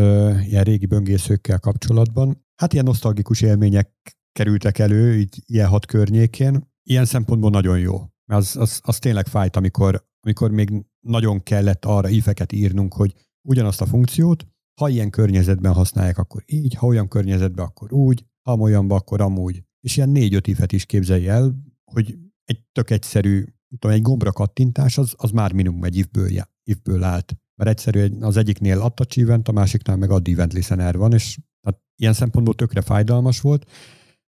ilyen 0.43 0.63
régi 0.63 0.85
böngészőkkel 0.85 1.59
kapcsolatban. 1.59 2.45
Hát 2.55 2.73
ilyen 2.73 2.85
nosztalgikus 2.85 3.41
élmények 3.41 3.91
kerültek 4.31 4.79
elő, 4.79 5.17
így 5.17 5.43
ilyen 5.45 5.67
hat 5.67 5.85
környékén. 5.85 6.71
Ilyen 6.83 7.05
szempontból 7.05 7.49
nagyon 7.49 7.79
jó. 7.79 7.97
Mert 8.25 8.41
az, 8.41 8.55
az, 8.55 8.79
az 8.83 8.99
tényleg 8.99 9.27
fájt, 9.27 9.55
amikor, 9.55 10.07
amikor 10.19 10.51
még 10.51 10.85
nagyon 11.03 11.43
kellett 11.43 11.85
arra 11.85 12.09
ifeket 12.09 12.51
írnunk, 12.51 12.93
hogy 12.93 13.13
ugyanazt 13.47 13.81
a 13.81 13.85
funkciót, 13.85 14.47
ha 14.81 14.89
ilyen 14.89 15.09
környezetben 15.09 15.73
használják, 15.73 16.17
akkor 16.17 16.43
így, 16.45 16.73
ha 16.73 16.87
olyan 16.87 17.07
környezetben, 17.07 17.65
akkor 17.65 17.93
úgy, 17.93 18.25
ha 18.41 18.55
olyanban, 18.55 18.97
akkor 18.97 19.21
amúgy. 19.21 19.63
És 19.79 19.97
ilyen 19.97 20.09
négy-öt 20.09 20.47
ifet 20.47 20.71
is 20.71 20.85
képzelj 20.85 21.27
el, 21.27 21.55
hogy 21.83 22.17
egy 22.43 22.59
tök 22.71 22.89
egyszerű, 22.89 23.45
tudom, 23.79 23.95
egy 23.95 24.01
gombra 24.01 24.31
kattintás, 24.31 24.97
az, 24.97 25.13
az 25.17 25.31
már 25.31 25.53
minimum 25.53 25.83
egy 25.83 25.95
ifből, 25.95 26.29
ifből 26.63 27.03
állt. 27.03 27.37
Mert 27.55 27.69
egyszerű, 27.69 28.19
az 28.19 28.37
egyiknél 28.37 28.79
attach 28.79 29.19
event, 29.19 29.47
a 29.47 29.51
másiknál 29.51 29.97
meg 29.97 30.09
add 30.09 30.29
event 30.29 30.53
listener 30.53 30.97
van, 30.97 31.13
és 31.13 31.39
tehát 31.61 31.81
ilyen 31.95 32.13
szempontból 32.13 32.55
tökre 32.55 32.81
fájdalmas 32.81 33.41
volt. 33.41 33.71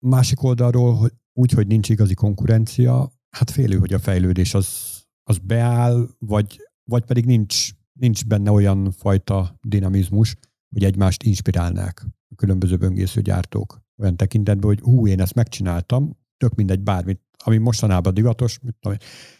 Másik 0.05 0.43
oldalról, 0.43 0.95
hogy 0.95 1.11
úgy, 1.33 1.51
hogy 1.51 1.67
nincs 1.67 1.89
igazi 1.89 2.13
konkurencia, 2.13 3.11
hát 3.29 3.51
félő, 3.51 3.77
hogy 3.77 3.93
a 3.93 3.99
fejlődés 3.99 4.53
az, 4.53 4.96
az 5.29 5.37
beáll, 5.37 6.07
vagy, 6.19 6.61
vagy 6.83 7.05
pedig 7.05 7.25
nincs, 7.25 7.69
nincs 7.93 8.25
benne 8.25 8.51
olyan 8.51 8.91
fajta 8.91 9.59
dinamizmus, 9.61 10.35
hogy 10.69 10.83
egymást 10.83 11.23
inspirálnák 11.23 12.05
a 12.29 12.35
különböző 12.35 12.77
böngésző 12.77 13.21
gyártók. 13.21 13.81
Olyan 13.97 14.17
tekintetben, 14.17 14.67
hogy 14.67 14.79
hú, 14.79 15.07
én 15.07 15.21
ezt 15.21 15.33
megcsináltam, 15.33 16.17
tök 16.37 16.55
mindegy 16.55 16.81
bármit, 16.81 17.21
ami 17.43 17.57
mostanában 17.57 18.13
divatos, 18.13 18.59
mit 18.59 18.75
tudom, 18.79 18.97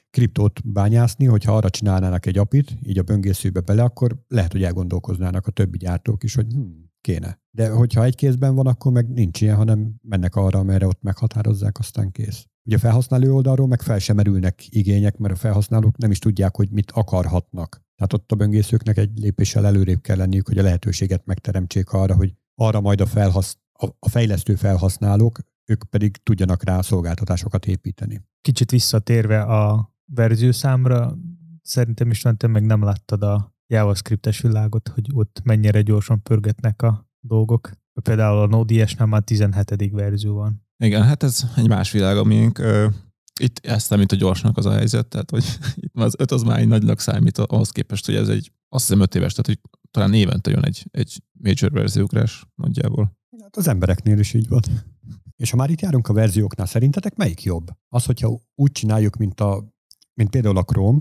kriptót 0.10 0.72
bányászni, 0.72 1.26
hogyha 1.26 1.56
arra 1.56 1.70
csinálnának 1.70 2.26
egy 2.26 2.38
apit, 2.38 2.78
így 2.82 2.98
a 2.98 3.04
böngészőbe 3.04 3.60
bele, 3.60 3.84
akkor 3.84 4.24
lehet, 4.28 4.52
hogy 4.52 4.64
elgondolkoznának 4.64 5.48
a 5.48 5.52
többi 5.52 5.78
gyártók 5.78 6.24
is, 6.24 6.36
hogy 6.36 6.54
hm, 6.54 6.87
kéne. 7.08 7.40
De 7.52 7.70
hogyha 7.70 8.04
egy 8.04 8.16
kézben 8.16 8.56
van, 8.56 8.68
akkor 8.68 8.92
meg 8.92 9.10
nincs 9.10 9.42
ilyen, 9.42 9.56
hanem 9.56 9.94
mennek 10.02 10.36
arra, 10.36 10.60
amerre 10.60 10.88
ott 10.88 11.02
meghatározzák, 11.02 11.80
aztán 11.80 12.12
kész. 12.12 12.46
Ugye 12.66 12.76
a 12.76 12.80
felhasználó 12.80 13.36
oldalról 13.36 13.68
meg 13.68 13.82
fel 13.82 14.00
sem 14.00 14.16
merülnek 14.16 14.66
igények, 14.70 15.18
mert 15.18 15.34
a 15.34 15.38
felhasználók 15.38 15.98
nem 15.98 16.12
is 16.12 16.20
tudják, 16.20 16.56
hogy 16.56 16.70
mit 16.72 16.92
akarhatnak. 16.92 17.82
Tehát 17.96 18.14
ott 18.14 18.32
a 18.32 18.36
böngészőknek 18.36 18.98
egy 18.98 19.18
lépéssel 19.20 19.66
előrébb 19.66 20.02
kell 20.02 20.18
lenniük, 20.18 20.48
hogy 20.48 20.58
a 20.58 20.64
lehetőséget 20.64 21.26
megteremtsék 21.26 21.92
arra, 21.92 22.16
hogy 22.16 22.34
arra 22.56 22.82
majd 22.82 23.02
a, 23.02 23.06
felhasz, 23.06 23.58
a 24.00 24.10
fejlesztő 24.10 24.56
felhasználók, 24.56 25.40
ők 25.66 25.84
pedig 25.84 26.18
tudjanak 26.18 26.64
rá 26.64 26.82
szolgáltatásokat 26.82 27.66
építeni. 27.66 28.22
Kicsit 28.42 28.72
visszatérve 28.72 29.42
a 29.42 29.94
verziószámra, 30.06 31.18
szerintem 31.62 32.10
is 32.10 32.26
te 32.38 32.48
meg 32.48 32.66
nem 32.66 32.84
láttad 32.84 33.24
a 33.24 33.57
JavaScript-es 33.68 34.42
világot, 34.42 34.88
hogy 34.88 35.08
ott 35.14 35.42
mennyire 35.44 35.82
gyorsan 35.82 36.22
pörgetnek 36.22 36.82
a 36.82 37.10
dolgok. 37.20 37.72
Például 38.04 38.40
a 38.40 38.48
Node.js-nál 38.48 39.08
már 39.08 39.22
17. 39.22 39.92
verzió 39.92 40.36
van. 40.36 40.66
Igen, 40.84 41.04
hát 41.04 41.24
ez 41.24 41.44
egy 41.56 41.68
más 41.68 41.92
világ, 41.92 42.18
amink 42.18 42.62
itt 43.40 43.66
ezt 43.66 43.90
nem, 43.90 44.00
mint 44.00 44.12
a 44.12 44.16
gyorsnak 44.16 44.58
az 44.58 44.66
a 44.66 44.72
helyzet, 44.72 45.08
tehát 45.08 45.30
hogy 45.30 45.46
itt 45.76 45.92
az 45.94 46.16
öt 46.18 46.32
az 46.32 46.44
már 46.44 46.60
egy 46.60 46.68
nagynak 46.68 47.00
számít 47.00 47.38
ahhoz 47.38 47.70
képest, 47.70 48.06
hogy 48.06 48.16
ez 48.16 48.28
egy, 48.28 48.52
azt 48.70 48.86
hiszem 48.86 49.02
öt 49.02 49.16
éves, 49.16 49.34
tehát 49.34 49.46
hogy 49.46 49.70
talán 49.92 50.14
évente 50.14 50.52
jön 50.52 50.64
egy, 50.64 50.88
egy 50.92 51.24
major 51.32 51.72
verziókrás 51.72 52.46
nagyjából. 52.56 53.18
Hát 53.42 53.58
az 53.58 53.68
embereknél 53.68 54.20
is 54.20 54.34
így 54.34 54.48
van. 54.48 54.62
És 55.36 55.52
ha 55.52 55.58
már 55.58 55.70
itt 55.70 55.82
járunk 55.82 56.08
a 56.08 56.14
verzióknál, 56.14 56.66
szerintetek 56.66 57.16
melyik 57.16 57.44
jobb? 57.44 57.68
Az, 57.90 58.06
hogyha 58.06 58.40
úgy 58.56 58.72
csináljuk, 58.72 59.16
mint, 59.16 59.40
a, 59.42 59.74
mint 60.14 60.30
például 60.30 60.58
a 60.58 60.64
Chrome, 60.64 61.00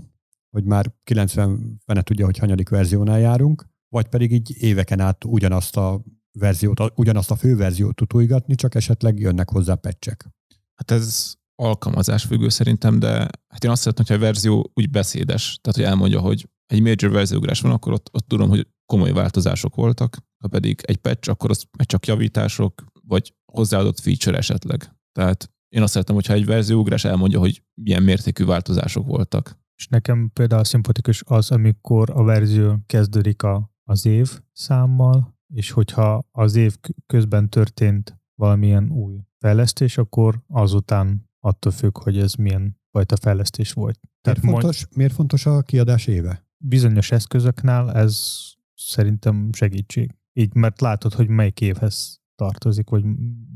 hogy 0.57 0.65
már 0.65 0.93
90 1.03 1.81
fene 1.85 2.01
tudja, 2.01 2.25
hogy 2.25 2.37
hanyadik 2.37 2.69
verziónál 2.69 3.19
járunk, 3.19 3.65
vagy 3.89 4.07
pedig 4.07 4.31
így 4.31 4.63
éveken 4.63 4.99
át 4.99 5.25
ugyanazt 5.25 5.77
a 5.77 6.03
verziót, 6.39 6.91
ugyanazt 6.95 7.31
a 7.31 7.35
főverziót 7.35 7.95
tutulgatni, 7.95 8.55
csak 8.55 8.75
esetleg 8.75 9.19
jönnek 9.19 9.49
hozzá 9.49 9.75
pecsek. 9.75 10.29
Hát 10.75 10.91
ez 10.91 11.33
alkalmazás 11.55 12.23
függő 12.23 12.49
szerintem, 12.49 12.99
de 12.99 13.09
hát 13.47 13.63
én 13.63 13.69
azt 13.69 13.81
szeretném, 13.81 14.05
hogy 14.07 14.15
a 14.15 14.19
verzió 14.19 14.71
úgy 14.73 14.89
beszédes, 14.89 15.59
tehát 15.61 15.77
hogy 15.77 15.87
elmondja, 15.87 16.19
hogy 16.19 16.49
egy 16.65 16.81
major 16.81 17.11
verziógrás 17.11 17.61
van, 17.61 17.71
akkor 17.71 17.93
ott, 17.93 18.09
ott 18.11 18.27
tudom, 18.27 18.49
hogy 18.49 18.67
komoly 18.85 19.11
változások 19.11 19.75
voltak, 19.75 20.17
ha 20.43 20.47
pedig 20.47 20.79
egy 20.83 20.97
patch, 20.97 21.29
akkor 21.29 21.49
az 21.49 21.67
csak 21.85 22.05
javítások, 22.05 22.85
vagy 23.07 23.33
hozzáadott 23.51 23.99
feature 23.99 24.37
esetleg. 24.37 24.91
Tehát 25.11 25.51
én 25.75 25.81
azt 25.81 25.91
szeretem, 25.91 26.15
hogyha 26.15 26.33
egy 26.33 26.45
verzióugrás 26.45 27.05
elmondja, 27.05 27.39
hogy 27.39 27.63
milyen 27.81 28.03
mértékű 28.03 28.45
változások 28.45 29.05
voltak. 29.05 29.65
És 29.77 29.87
nekem 29.87 30.29
például 30.33 30.63
szimpatikus 30.63 31.23
az, 31.25 31.51
amikor 31.51 32.09
a 32.09 32.23
verzió 32.23 32.77
kezdődik 32.85 33.43
a, 33.43 33.71
az 33.83 34.05
év 34.05 34.39
számmal, 34.53 35.35
és 35.53 35.71
hogyha 35.71 36.27
az 36.31 36.55
év 36.55 36.77
közben 37.05 37.49
történt 37.49 38.19
valamilyen 38.35 38.91
új 38.91 39.19
fejlesztés, 39.39 39.97
akkor 39.97 40.43
azután 40.47 41.29
attól 41.39 41.71
függ, 41.71 41.97
hogy 41.97 42.17
ez 42.17 42.33
milyen 42.33 42.79
fajta 42.91 43.15
fejlesztés 43.15 43.73
volt. 43.73 43.99
Tehát 44.21 44.41
miért, 44.41 44.59
fontos, 44.59 44.83
majd, 44.83 44.97
miért 44.97 45.13
fontos 45.13 45.45
a 45.45 45.61
kiadás 45.61 46.07
éve? 46.07 46.45
Bizonyos 46.57 47.11
eszközöknál 47.11 47.91
ez 47.93 48.43
szerintem 48.75 49.49
segítség. 49.53 50.15
Így, 50.33 50.53
mert 50.53 50.81
látod, 50.81 51.13
hogy 51.13 51.27
melyik 51.27 51.61
évhez 51.61 52.21
tartozik, 52.35 52.89
vagy 52.89 53.05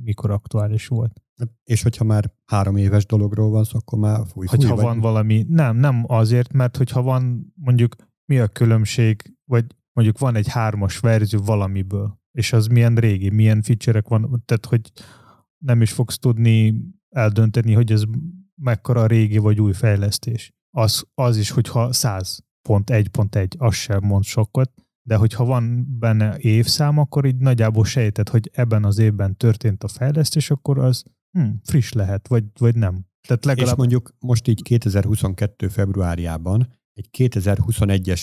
mikor 0.03 0.31
aktuális 0.31 0.87
volt. 0.87 1.21
És 1.63 1.81
hogyha 1.81 2.03
már 2.03 2.33
három 2.45 2.77
éves 2.77 3.05
dologról 3.05 3.49
van 3.49 3.63
szó, 3.63 3.77
akkor 3.77 3.99
már 3.99 4.19
fúj, 4.27 4.45
Hogyha 4.45 4.75
fúj, 4.75 4.83
van 4.83 4.93
vagy... 4.93 5.01
valami, 5.01 5.45
nem, 5.49 5.77
nem 5.77 6.03
azért, 6.07 6.53
mert 6.53 6.77
hogyha 6.77 7.01
van 7.01 7.53
mondjuk 7.55 7.95
mi 8.25 8.39
a 8.39 8.47
különbség, 8.47 9.33
vagy 9.45 9.65
mondjuk 9.93 10.19
van 10.19 10.35
egy 10.35 10.47
hármas 10.47 10.99
verzió 10.99 11.41
valamiből, 11.41 12.19
és 12.31 12.53
az 12.53 12.67
milyen 12.67 12.95
régi, 12.95 13.29
milyen 13.29 13.61
feature 13.61 14.01
van, 14.07 14.43
tehát 14.45 14.65
hogy 14.65 14.91
nem 15.57 15.81
is 15.81 15.91
fogsz 15.91 16.17
tudni 16.17 16.83
eldönteni, 17.09 17.73
hogy 17.73 17.91
ez 17.91 18.03
mekkora 18.55 19.05
régi 19.05 19.37
vagy 19.37 19.61
új 19.61 19.73
fejlesztés. 19.73 20.53
Az, 20.75 21.03
az 21.13 21.37
is, 21.37 21.49
hogyha 21.49 21.93
100 21.93 22.43
pont 22.61 22.89
1.1, 22.89 23.57
az 23.57 23.75
sem 23.75 24.03
mond 24.03 24.23
sokat, 24.23 24.71
de 25.07 25.15
hogyha 25.15 25.45
van 25.45 25.85
benne 25.99 26.37
évszám, 26.37 26.97
akkor 26.97 27.25
így 27.25 27.37
nagyjából 27.37 27.85
sejted, 27.85 28.29
hogy 28.29 28.49
ebben 28.53 28.83
az 28.83 28.97
évben 28.97 29.37
történt 29.37 29.83
a 29.83 29.87
fejlesztés, 29.87 30.51
akkor 30.51 30.79
az 30.79 31.03
hm, 31.31 31.49
friss 31.63 31.91
lehet, 31.91 32.27
vagy, 32.27 32.43
vagy 32.57 32.75
nem. 32.75 33.05
Tehát 33.27 33.45
legalább... 33.45 33.71
És 33.71 33.77
mondjuk 33.77 34.15
most 34.19 34.47
így 34.47 34.61
2022. 34.61 35.67
februárjában 35.67 36.67
egy 36.93 37.09
2021-es 37.17 38.21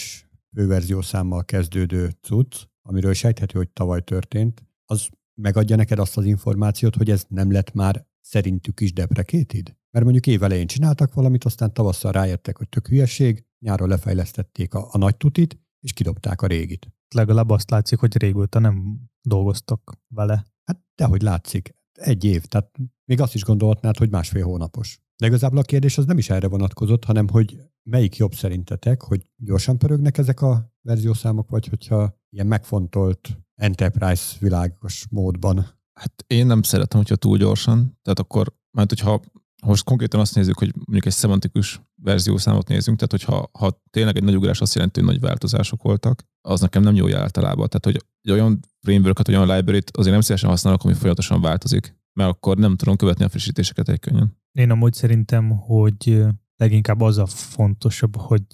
főverziószámmal 0.54 1.44
kezdődő 1.44 2.10
cucc, 2.20 2.56
amiről 2.82 3.12
sejthető, 3.12 3.58
hogy 3.58 3.68
tavaly 3.68 4.00
történt, 4.00 4.66
az 4.84 5.08
megadja 5.34 5.76
neked 5.76 5.98
azt 5.98 6.16
az 6.16 6.24
információt, 6.24 6.96
hogy 6.96 7.10
ez 7.10 7.24
nem 7.28 7.52
lett 7.52 7.72
már 7.72 8.06
szerintük 8.20 8.80
is 8.80 8.92
deprecated? 8.92 9.76
Mert 9.90 10.04
mondjuk 10.04 10.26
évelején 10.26 10.66
csináltak 10.66 11.14
valamit, 11.14 11.44
aztán 11.44 11.72
tavasszal 11.72 12.12
rájöttek, 12.12 12.56
hogy 12.56 12.68
tök 12.68 12.88
hülyeség, 12.88 13.44
nyáron 13.58 13.88
lefejlesztették 13.88 14.74
a, 14.74 14.88
a 14.92 14.98
nagy 14.98 15.16
tutit, 15.16 15.58
és 15.80 15.92
kidobták 15.92 16.42
a 16.42 16.46
régit. 16.46 16.88
Legalább 17.14 17.50
azt 17.50 17.70
látszik, 17.70 17.98
hogy 17.98 18.16
régóta 18.16 18.58
nem 18.58 19.00
dolgoztak 19.22 19.98
vele. 20.08 20.46
Hát 20.64 20.80
dehogy 20.94 21.22
látszik. 21.22 21.76
Egy 21.98 22.24
év, 22.24 22.44
tehát 22.44 22.70
még 23.04 23.20
azt 23.20 23.34
is 23.34 23.42
gondolhatnád, 23.44 23.96
hogy 23.96 24.10
másfél 24.10 24.44
hónapos. 24.44 25.00
De 25.16 25.26
igazából 25.26 25.58
a 25.58 25.62
kérdés 25.62 25.98
az 25.98 26.04
nem 26.04 26.18
is 26.18 26.30
erre 26.30 26.48
vonatkozott, 26.48 27.04
hanem 27.04 27.28
hogy 27.28 27.56
melyik 27.82 28.16
jobb 28.16 28.34
szerintetek, 28.34 29.02
hogy 29.02 29.26
gyorsan 29.36 29.78
pörögnek 29.78 30.18
ezek 30.18 30.40
a 30.40 30.72
verziószámok, 30.82 31.50
vagy 31.50 31.66
hogyha 31.66 32.18
ilyen 32.30 32.46
megfontolt 32.46 33.38
enterprise 33.54 34.36
világos 34.40 35.06
módban. 35.10 35.66
Hát 35.92 36.24
én 36.26 36.46
nem 36.46 36.62
szeretem, 36.62 37.00
hogyha 37.00 37.16
túl 37.16 37.36
gyorsan, 37.36 37.98
tehát 38.02 38.18
akkor, 38.18 38.54
mert 38.70 38.88
hogyha 38.88 39.20
most 39.62 39.84
konkrétan 39.84 40.20
azt 40.20 40.34
nézzük, 40.34 40.58
hogy 40.58 40.74
mondjuk 40.74 41.06
egy 41.06 41.12
szemantikus 41.12 41.80
verziószámot 42.02 42.68
nézzünk, 42.68 42.98
tehát 42.98 43.24
hogyha 43.24 43.50
ha 43.58 43.82
tényleg 43.90 44.16
egy 44.16 44.24
nagy 44.24 44.36
ugrás 44.36 44.60
azt 44.60 44.74
jelenti, 44.74 45.00
hogy 45.00 45.08
nagy 45.08 45.20
változások 45.20 45.82
voltak, 45.82 46.24
az 46.48 46.60
nekem 46.60 46.82
nem 46.82 46.94
jó 46.94 47.06
jel 47.06 47.20
általában. 47.20 47.68
Tehát, 47.68 47.84
hogy 47.84 48.32
olyan 48.34 48.60
framework 48.80 49.28
olyan 49.28 49.56
library-t 49.56 49.96
azért 49.96 50.12
nem 50.12 50.20
szívesen 50.20 50.50
használok, 50.50 50.84
ami 50.84 50.94
folyamatosan 50.94 51.40
változik, 51.40 51.96
mert 52.12 52.30
akkor 52.30 52.56
nem 52.56 52.76
tudom 52.76 52.96
követni 52.96 53.24
a 53.24 53.28
frissítéseket 53.28 53.88
egy 53.88 54.00
könnyen. 54.00 54.36
Én 54.52 54.70
amúgy 54.70 54.92
szerintem, 54.92 55.50
hogy 55.50 56.24
leginkább 56.56 57.00
az 57.00 57.18
a 57.18 57.26
fontosabb, 57.26 58.16
hogy 58.16 58.46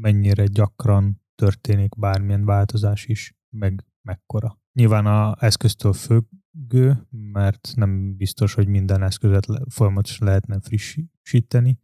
mennyire 0.00 0.44
gyakran 0.44 1.22
történik 1.34 1.98
bármilyen 1.98 2.44
változás 2.44 3.06
is, 3.06 3.36
meg 3.50 3.84
mekkora. 4.02 4.60
Nyilván 4.72 5.06
a 5.06 5.36
eszköztől 5.38 5.92
függő, 5.92 7.06
mert 7.32 7.72
nem 7.74 8.16
biztos, 8.16 8.54
hogy 8.54 8.68
minden 8.68 9.02
eszközet 9.02 9.46
folyamatosan 9.68 10.26
lehetne 10.26 10.60
frissíteni, 10.60 11.78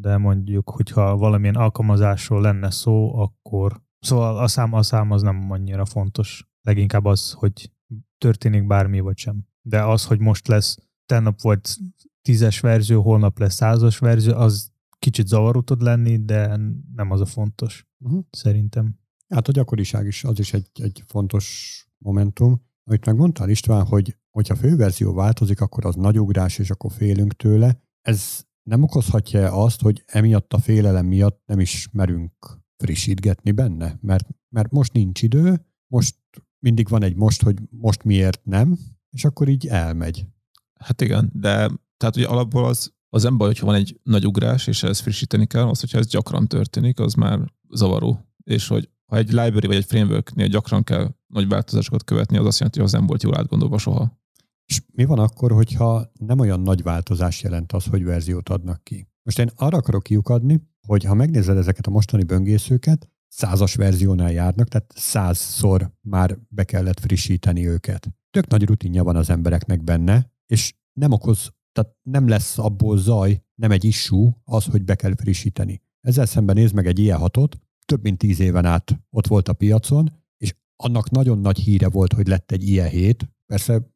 de 0.00 0.16
mondjuk, 0.16 0.70
hogyha 0.70 1.16
valamilyen 1.16 1.54
alkalmazásról 1.54 2.40
lenne 2.40 2.70
szó, 2.70 3.18
akkor 3.18 3.82
szóval 4.02 4.38
a 4.38 4.48
szám, 4.48 4.72
a 4.72 4.82
szám 4.82 5.10
az 5.10 5.22
nem 5.22 5.50
annyira 5.50 5.84
fontos. 5.84 6.48
Leginkább 6.62 7.04
az, 7.04 7.32
hogy 7.32 7.72
történik 8.18 8.66
bármi 8.66 9.00
vagy 9.00 9.18
sem. 9.18 9.46
De 9.60 9.82
az, 9.84 10.06
hogy 10.06 10.18
most 10.18 10.48
lesz, 10.48 10.78
tennap 11.06 11.40
volt 11.40 11.76
tízes 12.22 12.60
verzió, 12.60 13.02
holnap 13.02 13.38
lesz 13.38 13.54
százas 13.54 13.98
verzió, 13.98 14.34
az 14.34 14.72
kicsit 14.98 15.26
zavaró 15.26 15.60
tud 15.60 15.82
lenni, 15.82 16.24
de 16.24 16.56
nem 16.94 17.10
az 17.10 17.20
a 17.20 17.26
fontos, 17.26 17.86
uh-huh. 17.98 18.24
szerintem. 18.30 18.98
Hát 19.28 19.48
a 19.48 19.52
gyakoriság 19.52 20.06
is, 20.06 20.24
az 20.24 20.38
is 20.38 20.52
egy, 20.52 20.68
egy 20.72 21.04
fontos 21.06 21.76
momentum. 21.98 22.62
Amit 22.84 23.06
megmondtál 23.06 23.48
István, 23.48 23.86
hogy 23.86 24.16
hogyha 24.30 24.56
főverzió 24.56 25.14
változik, 25.14 25.60
akkor 25.60 25.86
az 25.86 25.94
nagy 25.94 26.20
ugrás, 26.20 26.58
és 26.58 26.70
akkor 26.70 26.92
félünk 26.92 27.36
tőle. 27.36 27.82
Ez 28.00 28.44
nem 28.62 28.82
okozhatja 28.82 29.52
azt, 29.52 29.80
hogy 29.80 30.02
emiatt 30.06 30.52
a 30.52 30.58
félelem 30.58 31.06
miatt 31.06 31.42
nem 31.46 31.60
is 31.60 31.88
merünk 31.92 32.61
frissítgetni 32.82 33.50
benne? 33.50 33.98
Mert, 34.00 34.28
mert 34.48 34.70
most 34.70 34.92
nincs 34.92 35.22
idő, 35.22 35.66
most 35.86 36.16
mindig 36.58 36.88
van 36.88 37.02
egy 37.02 37.16
most, 37.16 37.42
hogy 37.42 37.58
most 37.70 38.04
miért 38.04 38.44
nem, 38.44 38.78
és 39.10 39.24
akkor 39.24 39.48
így 39.48 39.66
elmegy. 39.66 40.26
Hát 40.74 41.00
igen, 41.00 41.30
de 41.34 41.70
tehát 41.96 42.16
ugye 42.16 42.26
alapból 42.26 42.64
az, 42.64 42.92
az 43.08 43.24
ember, 43.24 43.46
hogyha 43.46 43.66
van 43.66 43.74
egy 43.74 44.00
nagy 44.02 44.26
ugrás, 44.26 44.66
és 44.66 44.82
ezt 44.82 45.00
frissíteni 45.00 45.46
kell, 45.46 45.68
az, 45.68 45.80
hogyha 45.80 45.98
ez 45.98 46.06
gyakran 46.06 46.48
történik, 46.48 46.98
az 47.00 47.14
már 47.14 47.52
zavaró. 47.68 48.26
És 48.44 48.68
hogy 48.68 48.88
ha 49.06 49.16
egy 49.16 49.28
library 49.28 49.66
vagy 49.66 49.76
egy 49.76 49.84
frameworknél 49.84 50.46
gyakran 50.46 50.84
kell 50.84 51.14
nagy 51.26 51.48
változásokat 51.48 52.04
követni, 52.04 52.36
az 52.36 52.46
azt 52.46 52.58
jelenti, 52.58 52.78
hogy 52.78 52.88
az 52.88 52.94
nem 52.94 53.06
volt 53.06 53.22
jól 53.22 53.36
átgondolva 53.36 53.78
soha. 53.78 54.20
És 54.64 54.82
mi 54.92 55.04
van 55.04 55.18
akkor, 55.18 55.52
hogyha 55.52 56.10
nem 56.18 56.38
olyan 56.38 56.60
nagy 56.60 56.82
változás 56.82 57.42
jelent 57.42 57.72
az, 57.72 57.84
hogy 57.84 58.04
verziót 58.04 58.48
adnak 58.48 58.84
ki? 58.84 59.11
Most 59.22 59.38
én 59.38 59.50
arra 59.56 59.76
akarok 59.76 60.02
kiukadni, 60.02 60.60
hogy 60.86 61.04
ha 61.04 61.14
megnézed 61.14 61.56
ezeket 61.56 61.86
a 61.86 61.90
mostani 61.90 62.22
böngészőket, 62.22 63.08
százas 63.28 63.74
verziónál 63.74 64.32
járnak, 64.32 64.68
tehát 64.68 64.92
százszor 64.96 65.92
már 66.00 66.38
be 66.48 66.64
kellett 66.64 67.00
frissíteni 67.00 67.68
őket. 67.68 68.08
Tök 68.30 68.46
nagy 68.46 68.64
rutinja 68.64 69.04
van 69.04 69.16
az 69.16 69.30
embereknek 69.30 69.84
benne, 69.84 70.32
és 70.46 70.74
nem 70.92 71.12
okoz, 71.12 71.52
tehát 71.72 71.96
nem 72.02 72.28
lesz 72.28 72.58
abból 72.58 72.98
zaj, 72.98 73.42
nem 73.54 73.70
egy 73.70 73.84
issú 73.84 74.40
az, 74.44 74.64
hogy 74.64 74.84
be 74.84 74.94
kell 74.94 75.14
frissíteni. 75.16 75.82
Ezzel 76.00 76.26
szemben 76.26 76.54
nézd 76.54 76.74
meg 76.74 76.86
egy 76.86 76.98
ilyen 76.98 77.18
hatot, 77.18 77.58
több 77.84 78.02
mint 78.02 78.18
tíz 78.18 78.40
éven 78.40 78.64
át 78.64 79.00
ott 79.10 79.26
volt 79.26 79.48
a 79.48 79.52
piacon, 79.52 80.12
és 80.36 80.54
annak 80.76 81.10
nagyon 81.10 81.38
nagy 81.38 81.58
híre 81.58 81.88
volt, 81.88 82.12
hogy 82.12 82.26
lett 82.26 82.50
egy 82.50 82.68
ilyen 82.68 82.88
hét. 82.88 83.30
Persze 83.46 83.92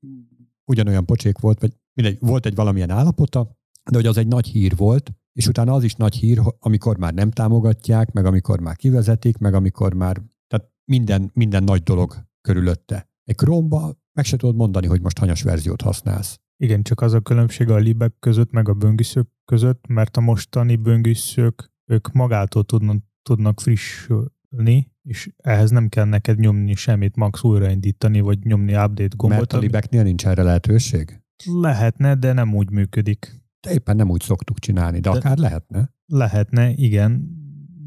ugyanolyan 0.64 1.04
pocsék 1.04 1.38
volt, 1.38 1.60
vagy 1.60 1.76
mindegy, 1.92 2.18
volt 2.20 2.46
egy 2.46 2.54
valamilyen 2.54 2.90
állapota, 2.90 3.55
de 3.90 3.96
hogy 3.96 4.06
az 4.06 4.16
egy 4.16 4.26
nagy 4.26 4.46
hír 4.46 4.76
volt, 4.76 5.12
és 5.32 5.46
utána 5.46 5.72
az 5.72 5.84
is 5.84 5.94
nagy 5.94 6.14
hír, 6.14 6.40
amikor 6.58 6.96
már 6.96 7.14
nem 7.14 7.30
támogatják, 7.30 8.12
meg 8.12 8.24
amikor 8.24 8.60
már 8.60 8.76
kivezetik, 8.76 9.38
meg 9.38 9.54
amikor 9.54 9.94
már, 9.94 10.22
tehát 10.46 10.70
minden, 10.84 11.30
minden 11.34 11.64
nagy 11.64 11.82
dolog 11.82 12.26
körülötte. 12.40 13.10
Egy 13.24 13.36
chrome 13.36 13.94
meg 14.12 14.24
se 14.24 14.36
tudod 14.36 14.56
mondani, 14.56 14.86
hogy 14.86 15.00
most 15.00 15.18
hanyas 15.18 15.42
verziót 15.42 15.82
használsz. 15.82 16.40
Igen, 16.56 16.82
csak 16.82 17.00
az 17.00 17.12
a 17.12 17.20
különbség 17.20 17.70
a 17.70 17.76
libek 17.76 18.14
között, 18.18 18.50
meg 18.50 18.68
a 18.68 18.74
böngészők 18.74 19.28
között, 19.44 19.86
mert 19.86 20.16
a 20.16 20.20
mostani 20.20 20.76
böngészők, 20.76 21.72
ők 21.90 22.12
magától 22.12 22.64
tudnak, 22.64 23.02
tudnak 23.22 23.60
frissülni, 23.60 24.92
és 25.02 25.30
ehhez 25.36 25.70
nem 25.70 25.88
kell 25.88 26.04
neked 26.04 26.38
nyomni 26.38 26.74
semmit, 26.74 27.16
max 27.16 27.42
újraindítani, 27.42 28.20
vagy 28.20 28.38
nyomni 28.44 28.72
update 28.72 29.16
gombot. 29.16 29.38
Mert 29.38 29.52
a 29.52 29.58
libeknél 29.58 30.02
nincs 30.02 30.26
erre 30.26 30.42
lehetőség? 30.42 31.20
Lehetne, 31.44 32.14
de 32.14 32.32
nem 32.32 32.54
úgy 32.54 32.70
működik. 32.70 33.45
De 33.66 33.72
éppen 33.72 33.96
nem 33.96 34.10
úgy 34.10 34.22
szoktuk 34.22 34.58
csinálni, 34.58 35.00
de, 35.00 35.10
de 35.10 35.16
akár 35.16 35.38
lehetne. 35.38 35.94
Lehetne, 36.06 36.70
igen. 36.70 37.10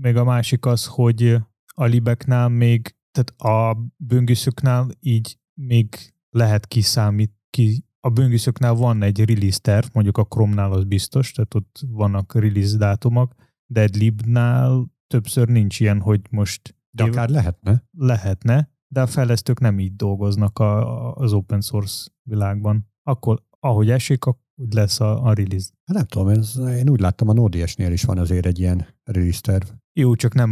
Még 0.01 0.15
a 0.15 0.23
másik 0.23 0.65
az, 0.65 0.85
hogy 0.85 1.37
a 1.65 1.85
libeknál 1.85 2.49
még, 2.49 2.95
tehát 3.11 3.57
a 3.57 3.77
böngészőknál 3.97 4.87
így 4.99 5.37
még 5.53 6.13
lehet 6.29 6.67
kiszámít, 6.67 7.33
ki, 7.49 7.85
a 7.99 8.09
böngészőknál 8.09 8.73
van 8.73 9.01
egy 9.01 9.25
release 9.25 9.59
terv, 9.59 9.85
mondjuk 9.93 10.17
a 10.17 10.23
Chrome-nál 10.23 10.71
az 10.71 10.83
biztos, 10.83 11.31
tehát 11.31 11.53
ott 11.53 11.81
vannak 11.87 12.33
release 12.33 12.77
dátumok, 12.77 13.33
de 13.65 13.81
egy 13.81 13.95
libnál 13.95 14.91
többször 15.07 15.47
nincs 15.47 15.79
ilyen, 15.79 16.01
hogy 16.01 16.21
most... 16.29 16.75
De 16.91 17.03
év... 17.03 17.11
akár 17.11 17.29
lehetne. 17.29 17.83
Lehetne, 17.91 18.69
de 18.87 19.01
a 19.01 19.07
fejlesztők 19.07 19.59
nem 19.59 19.79
így 19.79 19.95
dolgoznak 19.95 20.59
a, 20.59 21.13
az 21.13 21.33
open 21.33 21.61
source 21.61 22.09
világban. 22.23 22.87
Akkor, 23.03 23.43
ahogy 23.59 23.89
esik, 23.89 24.25
úgy 24.60 24.74
lesz 24.74 25.00
a, 25.00 25.24
a 25.24 25.34
release. 25.34 25.69
Hát 25.86 25.98
nem 25.98 26.06
tudom, 26.06 26.28
ez, 26.28 26.58
én 26.58 26.89
úgy 26.89 27.00
láttam, 27.00 27.30
a 27.30 27.34
Node.js-nél 27.34 27.91
is 27.91 28.04
van 28.04 28.17
azért 28.17 28.45
egy 28.45 28.60
ilyen 28.60 28.88
release 29.04 29.41
terv. 29.41 29.67
Jó, 29.93 30.15
csak 30.15 30.34
nem 30.34 30.52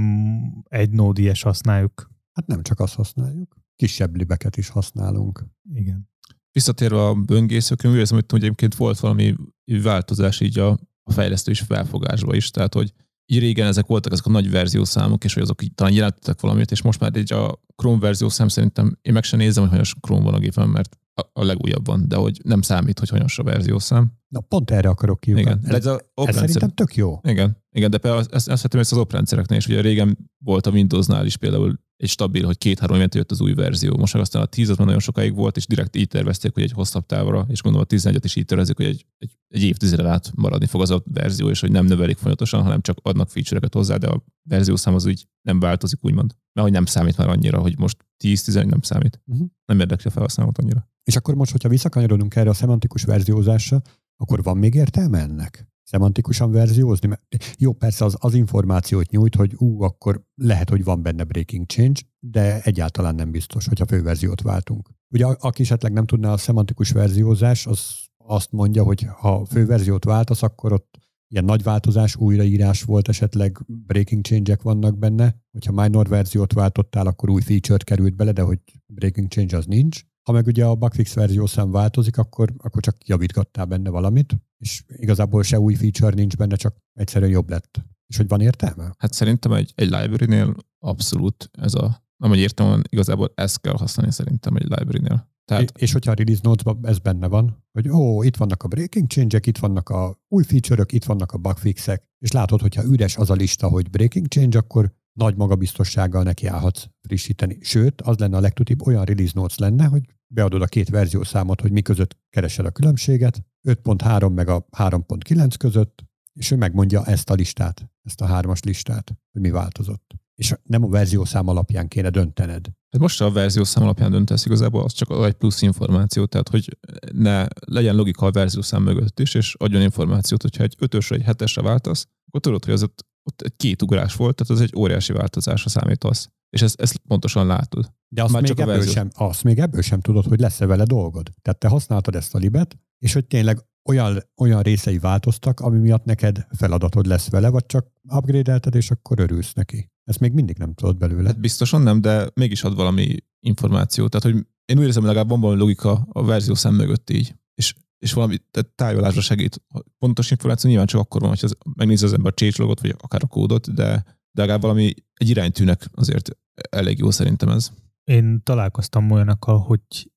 egy 0.63 0.89
Node.js 0.89 1.41
használjuk. 1.41 2.09
Hát 2.31 2.47
nem 2.47 2.63
csak 2.63 2.79
azt 2.79 2.95
használjuk. 2.95 3.55
Kisebb 3.75 4.15
libeket 4.15 4.57
is 4.57 4.69
használunk. 4.69 5.45
Igen. 5.73 6.09
Visszatérve 6.51 7.05
a 7.05 7.13
böngészőkön, 7.13 7.91
úgy 7.91 7.97
érzem, 7.97 8.19
hogy 8.27 8.43
egyébként 8.43 8.75
volt 8.75 8.99
valami 8.99 9.35
változás 9.65 10.39
így 10.39 10.59
a, 10.59 10.69
a 11.03 11.11
fejlesztő 11.11 11.51
is 11.51 11.59
felfogásba 11.59 12.35
is, 12.35 12.51
tehát 12.51 12.73
hogy 12.73 12.93
így 13.27 13.39
régen 13.39 13.67
ezek 13.67 13.85
voltak 13.85 14.11
ezek 14.11 14.25
a 14.25 14.29
nagy 14.29 14.49
verziószámok, 14.49 15.23
és 15.23 15.33
hogy 15.33 15.43
azok 15.43 15.63
így 15.63 15.73
talán 15.73 15.93
jelentettek 15.93 16.41
valamit, 16.41 16.71
és 16.71 16.81
most 16.81 16.99
már 16.99 17.11
egy 17.13 17.33
a 17.33 17.61
Chrome 17.75 17.99
verziószám 17.99 18.47
szerintem 18.47 18.97
én 19.01 19.13
meg 19.13 19.23
sem 19.23 19.39
nézem, 19.39 19.63
hogy 19.63 19.71
hanyas 19.71 19.95
Chrome 20.01 20.23
van 20.23 20.33
a 20.33 20.39
gépen, 20.39 20.69
mert 20.69 20.97
a, 21.13 21.29
a 21.33 21.43
legújabb 21.43 21.85
van, 21.85 22.07
de 22.07 22.15
hogy 22.15 22.39
nem 22.43 22.61
számít, 22.61 22.99
hogy 22.99 23.09
hanyas 23.09 23.39
a 23.39 23.43
verziószám. 23.43 24.11
Na 24.27 24.39
pont 24.39 24.71
erre 24.71 24.89
akarok 24.89 25.19
ki. 25.19 25.31
Igen, 25.31 25.59
ez, 25.63 25.73
ez, 25.73 25.85
a 25.85 26.01
ez 26.13 26.35
szerintem 26.35 26.69
tök 26.69 26.95
jó. 26.95 27.19
Igen, 27.23 27.63
igen 27.71 27.89
de 27.89 27.97
például 27.97 28.21
ezt, 28.21 28.33
ezt, 28.33 28.49
ezt, 28.49 28.75
ezt 28.75 28.91
az 28.91 28.97
oprendszereknél 28.97 29.57
is, 29.57 29.67
ugye 29.67 29.81
régen 29.81 30.17
volt 30.37 30.65
a 30.65 30.71
Windowsnál 30.71 31.25
is 31.25 31.37
például 31.37 31.79
egy 31.97 32.09
stabil, 32.09 32.45
hogy 32.45 32.57
két-három 32.57 32.95
évente 32.95 33.17
jött 33.17 33.31
az 33.31 33.41
új 33.41 33.53
verzió. 33.53 33.97
Most 33.97 34.15
aztán 34.15 34.41
a 34.41 34.45
10 34.45 34.69
az 34.69 34.77
már 34.77 34.85
nagyon 34.85 35.01
sokáig 35.01 35.35
volt, 35.35 35.57
és 35.57 35.67
direkt 35.67 35.95
így 35.95 36.07
tervezték, 36.07 36.53
hogy 36.53 36.63
egy 36.63 36.71
hosszabb 36.71 37.05
távra, 37.05 37.45
és 37.49 37.61
gondolom 37.61 37.87
a 37.89 37.95
11-et 37.95 38.21
is 38.23 38.35
így 38.35 38.45
tervezik, 38.45 38.75
hogy 38.75 38.85
egy, 38.85 39.05
egy, 39.17 39.31
egy 39.47 39.63
évtizedre 39.63 40.09
át 40.09 40.31
maradni 40.35 40.65
fog 40.65 40.81
az 40.81 40.89
a 40.89 41.03
verzió, 41.05 41.49
és 41.49 41.59
hogy 41.59 41.71
nem 41.71 41.85
növelik 41.85 42.17
folyamatosan, 42.17 42.63
hanem 42.63 42.81
csak 42.81 42.97
adnak 43.01 43.29
feature-eket 43.29 43.73
hozzá, 43.73 43.97
de 43.97 44.07
a 44.07 44.23
verziószám 44.49 44.93
az 44.93 45.05
úgy 45.05 45.27
nem 45.41 45.59
változik, 45.59 46.03
úgymond. 46.03 46.35
Mert 46.53 46.67
hogy 46.67 46.77
nem 46.77 46.85
számít 46.85 47.17
már 47.17 47.29
annyira, 47.29 47.59
hogy 47.59 47.77
most 47.77 48.05
10-11 48.23 48.65
nem 48.65 48.81
számít. 48.81 49.21
Uh-huh. 49.25 49.47
Nem 49.65 49.79
érdekli 49.79 50.09
a 50.09 50.11
felhasználót 50.11 50.57
annyira. 50.57 50.89
És 51.03 51.15
akkor 51.15 51.35
most, 51.35 51.51
hogyha 51.51 51.69
visszakanyarodunk 51.69 52.35
erre 52.35 52.49
a 52.49 52.53
szemantikus 52.53 53.03
verziózásra, 53.03 53.81
akkor 54.15 54.43
van 54.43 54.57
még 54.57 54.73
értelme 54.73 55.19
ennek? 55.19 55.67
Szemantikusan 55.87 56.51
verziózni? 56.51 57.07
Mert 57.07 57.21
jó, 57.57 57.73
persze 57.73 58.05
az, 58.05 58.15
az 58.19 58.33
információt 58.33 59.09
nyújt, 59.09 59.35
hogy 59.35 59.53
ú, 59.57 59.81
akkor 59.81 60.23
lehet, 60.35 60.69
hogy 60.69 60.83
van 60.83 61.01
benne 61.01 61.23
breaking 61.23 61.65
change, 61.65 62.01
de 62.19 62.61
egyáltalán 62.61 63.15
nem 63.15 63.31
biztos, 63.31 63.67
hogyha 63.67 63.85
főverziót 63.85 64.41
váltunk. 64.41 64.89
Ugye 65.09 65.25
aki 65.25 65.61
esetleg 65.61 65.93
nem 65.93 66.05
tudná 66.05 66.31
a 66.31 66.37
szemantikus 66.37 66.91
verziózás, 66.91 67.65
az 67.65 68.05
azt 68.17 68.51
mondja, 68.51 68.83
hogy 68.83 69.07
ha 69.19 69.45
főverziót 69.45 70.03
váltasz, 70.03 70.43
akkor 70.43 70.71
ott 70.71 70.97
ilyen 71.27 71.45
nagy 71.45 71.63
változás, 71.63 72.15
újraírás 72.15 72.83
volt, 72.83 73.07
esetleg 73.07 73.59
breaking 73.67 74.25
change-ek 74.25 74.61
vannak 74.61 74.97
benne. 74.97 75.35
Hogyha 75.51 75.81
minor 75.81 76.07
verziót 76.07 76.53
váltottál, 76.53 77.07
akkor 77.07 77.29
új 77.29 77.41
feature 77.41 77.83
került 77.83 78.15
bele, 78.15 78.31
de 78.31 78.41
hogy 78.41 78.59
breaking 78.85 79.27
change 79.27 79.57
az 79.57 79.65
nincs. 79.65 80.03
Ha 80.27 80.33
meg 80.33 80.45
ugye 80.45 80.65
a 80.65 80.75
bugfix 80.75 81.13
verziószám 81.13 81.71
változik, 81.71 82.17
akkor, 82.17 82.53
akkor 82.57 82.81
csak 82.81 83.07
javítgattál 83.07 83.65
benne 83.65 83.89
valamit, 83.89 84.37
és 84.57 84.83
igazából 84.87 85.43
se 85.43 85.59
új 85.59 85.73
feature 85.73 86.15
nincs 86.15 86.35
benne, 86.35 86.55
csak 86.55 86.75
egyszerűen 86.93 87.31
jobb 87.31 87.49
lett. 87.49 87.81
És 88.07 88.17
hogy 88.17 88.27
van 88.27 88.41
értelme? 88.41 88.95
Hát 88.97 89.13
szerintem 89.13 89.53
egy, 89.53 89.71
egy 89.75 89.89
library-nél 89.89 90.55
abszolút 90.79 91.49
ez 91.51 91.73
a, 91.73 92.03
nem 92.17 92.29
hogy 92.29 92.39
értem, 92.39 92.81
igazából 92.89 93.31
ezt 93.35 93.61
kell 93.61 93.73
használni 93.73 94.11
szerintem 94.11 94.55
egy 94.55 94.67
library-nél. 94.67 95.29
Tehát... 95.45 95.77
És 95.77 95.91
hogyha 95.91 96.11
a 96.11 96.13
release 96.13 96.41
notes 96.43 96.73
ez 96.81 96.99
benne 96.99 97.27
van, 97.27 97.63
hogy 97.71 97.89
ó, 97.89 98.23
itt 98.23 98.35
vannak 98.37 98.63
a 98.63 98.67
breaking 98.67 99.07
change-ek, 99.07 99.45
itt 99.45 99.57
vannak 99.57 99.89
a 99.89 100.19
új 100.27 100.43
feature-ök, 100.43 100.91
itt 100.91 101.05
vannak 101.05 101.31
a 101.31 101.37
bugfixek, 101.37 102.03
és 102.19 102.31
látod, 102.31 102.61
hogyha 102.61 102.83
üres 102.83 103.17
az 103.17 103.29
a 103.29 103.33
lista, 103.33 103.67
hogy 103.67 103.89
breaking 103.89 104.27
change, 104.27 104.57
akkor 104.57 104.93
nagy 105.13 105.35
magabiztossággal 105.35 106.23
nekiállhatsz 106.23 106.85
frissíteni. 107.01 107.57
Sőt, 107.61 108.01
az 108.01 108.17
lenne 108.17 108.37
a 108.37 108.39
legtutibb, 108.39 108.87
olyan 108.87 109.05
release 109.05 109.31
notes 109.35 109.57
lenne, 109.57 109.85
hogy 109.85 110.01
beadod 110.27 110.61
a 110.61 110.65
két 110.65 110.89
verziószámot, 110.89 111.61
hogy 111.61 111.71
mi 111.71 111.81
között 111.81 112.17
keresel 112.29 112.65
a 112.65 112.71
különbséget, 112.71 113.45
5.3 113.67 114.33
meg 114.33 114.49
a 114.49 114.65
3.9 114.77 115.53
között, 115.59 116.03
és 116.33 116.51
ő 116.51 116.55
megmondja 116.55 117.05
ezt 117.05 117.29
a 117.29 117.33
listát, 117.33 117.91
ezt 118.03 118.21
a 118.21 118.25
hármas 118.25 118.63
listát, 118.63 119.17
hogy 119.31 119.41
mi 119.41 119.49
változott. 119.49 120.15
És 120.35 120.53
nem 120.63 120.83
a 120.83 120.87
verziószám 120.87 121.47
alapján 121.47 121.87
kéne 121.87 122.09
döntened. 122.09 122.65
Hát 122.89 123.01
most 123.01 123.21
a 123.21 123.31
verziószám 123.31 123.83
alapján 123.83 124.11
döntesz 124.11 124.45
igazából, 124.45 124.83
az 124.83 124.93
csak 124.93 125.25
egy 125.25 125.33
plusz 125.33 125.61
információ, 125.61 126.25
tehát 126.25 126.49
hogy 126.49 126.77
ne 127.11 127.45
legyen 127.65 127.95
logika 127.95 128.25
a 128.25 128.31
verziószám 128.31 128.83
mögött 128.83 129.19
is, 129.19 129.33
és 129.33 129.55
adjon 129.57 129.81
információt, 129.81 130.41
hogyha 130.41 130.63
egy 130.63 130.75
ötösre, 130.79 131.15
egy 131.15 131.23
hetesre 131.23 131.61
váltasz, 131.61 132.07
akkor 132.27 132.39
tudod, 132.39 132.65
hogy 132.65 132.73
az 132.73 132.83
ott, 132.83 133.05
ott 133.23 133.41
egy 133.41 133.55
két 133.55 133.81
ugrás 133.81 134.15
volt, 134.15 134.35
tehát 134.35 134.53
az 134.53 134.61
egy 134.61 134.73
óriási 134.77 135.13
változásra 135.13 135.69
számítasz. 135.69 136.29
És 136.49 136.61
ezt, 136.61 136.81
ezt 136.81 136.97
pontosan 136.97 137.47
látod. 137.47 137.93
De 138.07 138.23
azt, 138.23 138.33
Már 138.33 138.41
még 138.41 138.59
ebből 138.59 138.81
sem, 138.81 139.09
azt 139.13 139.43
még 139.43 139.59
ebből 139.59 139.81
sem 139.81 140.01
tudod, 140.01 140.25
hogy 140.25 140.39
lesz-e 140.39 140.65
vele 140.65 140.83
dolgod. 140.83 141.29
Tehát 141.41 141.59
te 141.59 141.67
használtad 141.67 142.15
ezt 142.15 142.35
a 142.35 142.37
libet, 142.37 142.77
és 142.99 143.13
hogy 143.13 143.25
tényleg 143.25 143.65
olyan, 143.89 144.23
olyan 144.37 144.61
részei 144.61 144.99
változtak, 144.99 145.59
ami 145.59 145.77
miatt 145.77 146.05
neked 146.05 146.47
feladatod 146.57 147.05
lesz 147.05 147.29
vele, 147.29 147.49
vagy 147.49 147.65
csak 147.65 147.87
upgrade 148.15 148.59
és 148.71 148.91
akkor 148.91 149.19
örülsz 149.19 149.53
neki. 149.53 149.91
Ezt 150.03 150.19
még 150.19 150.31
mindig 150.31 150.57
nem 150.57 150.73
tudod 150.73 150.97
belőle. 150.97 151.27
Hát 151.27 151.39
biztosan 151.39 151.81
nem, 151.81 152.01
de 152.01 152.29
mégis 152.33 152.63
ad 152.63 152.75
valami 152.75 153.15
információt. 153.39 154.09
Tehát, 154.11 154.35
hogy 154.35 154.45
én 154.65 154.77
úgy 154.77 154.83
érzem, 154.83 155.01
hogy 155.01 155.09
legalább 155.11 155.29
van 155.29 155.39
valami 155.41 155.59
logika 155.59 156.07
a 156.11 156.23
verzió 156.23 156.53
szem 156.53 156.75
mögött 156.75 157.09
így. 157.09 157.35
És, 157.53 157.75
és 157.97 158.13
valami 158.13 158.37
tehát 158.51 158.69
tájolásra 158.69 159.21
segít. 159.21 159.61
Pontos 159.97 160.31
információ 160.31 160.69
nyilván 160.69 160.87
csak 160.87 161.01
akkor 161.01 161.21
van, 161.21 161.29
hogy 161.29 161.57
megnézi 161.75 162.05
az 162.05 162.13
ember 162.13 162.33
a 162.37 162.51
logot, 162.57 162.81
vagy 162.81 162.95
akár 162.97 163.21
a 163.23 163.27
kódot, 163.27 163.73
de 163.73 164.16
de 164.37 164.43
legalább 164.43 164.61
valami 164.61 164.93
egy 165.13 165.29
iránytűnek 165.29 165.89
azért 165.93 166.29
elég 166.69 166.97
jó 166.97 167.11
szerintem 167.11 167.49
ez. 167.49 167.71
Én 168.03 168.41
találkoztam 168.43 169.11
olyanokkal, 169.11 169.59
hogy 169.59 170.11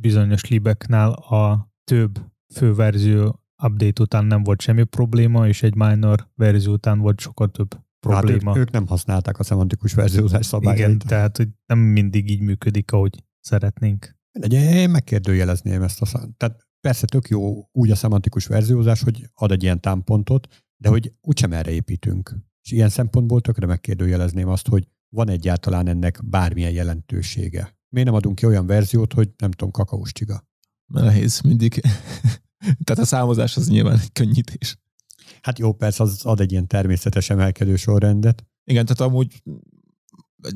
bizonyos 0.00 0.48
libeknál 0.48 1.12
a 1.12 1.72
több 1.84 2.18
főverzió 2.54 3.42
update 3.62 4.02
után 4.02 4.24
nem 4.24 4.42
volt 4.42 4.60
semmi 4.60 4.84
probléma, 4.84 5.48
és 5.48 5.62
egy 5.62 5.74
minor 5.74 6.28
verzió 6.34 6.72
után 6.72 6.98
volt 6.98 7.20
sokkal 7.20 7.50
több 7.50 7.80
probléma. 8.00 8.50
Hát 8.50 8.56
ők, 8.56 8.62
ők 8.62 8.70
nem 8.70 8.86
használták 8.86 9.38
a 9.38 9.42
szemantikus 9.42 9.94
verziózás 9.94 10.46
szabályait. 10.46 10.86
Igen, 10.86 10.98
tehát 10.98 11.36
hogy 11.36 11.48
nem 11.66 11.78
mindig 11.78 12.30
így 12.30 12.40
működik, 12.40 12.92
ahogy 12.92 13.24
szeretnénk. 13.40 14.16
De 14.38 14.74
én 14.74 14.90
megkérdőjelezném 14.90 15.82
ezt 15.82 16.00
a 16.00 16.04
szám. 16.04 16.34
Tehát 16.36 16.66
persze 16.80 17.06
tök 17.06 17.28
jó 17.28 17.68
úgy 17.72 17.90
a 17.90 17.94
szemantikus 17.94 18.46
verziózás, 18.46 19.02
hogy 19.02 19.28
ad 19.34 19.50
egy 19.50 19.62
ilyen 19.62 19.80
támpontot, 19.80 20.48
de 20.76 20.88
hogy 20.88 21.12
úgysem 21.20 21.52
erre 21.52 21.70
építünk. 21.70 22.36
És 22.62 22.70
ilyen 22.70 22.88
szempontból 22.88 23.40
tökre 23.40 23.66
megkérdőjelezném 23.66 24.48
azt, 24.48 24.68
hogy 24.68 24.88
van 25.08 25.28
egyáltalán 25.28 25.86
ennek 25.86 26.20
bármilyen 26.24 26.72
jelentősége. 26.72 27.76
Miért 27.88 28.08
nem 28.08 28.16
adunk 28.16 28.34
ki 28.34 28.46
olyan 28.46 28.66
verziót, 28.66 29.12
hogy 29.12 29.30
nem 29.36 29.50
tudom, 29.50 29.70
kakaós 29.70 30.12
csiga? 30.12 30.46
Nehéz 30.86 31.40
mindig. 31.40 31.80
Tehát 32.84 33.02
a 33.02 33.04
számozás 33.04 33.56
az 33.56 33.68
nyilván 33.68 33.98
egy 33.98 34.12
könnyítés. 34.12 34.76
Hát 35.40 35.58
jó, 35.58 35.72
persze 35.72 36.02
az 36.02 36.24
ad 36.24 36.40
egy 36.40 36.50
ilyen 36.50 36.66
természetes 36.66 37.30
emelkedő 37.30 37.76
sorrendet. 37.76 38.46
Igen, 38.64 38.86
tehát 38.86 39.12
amúgy 39.12 39.42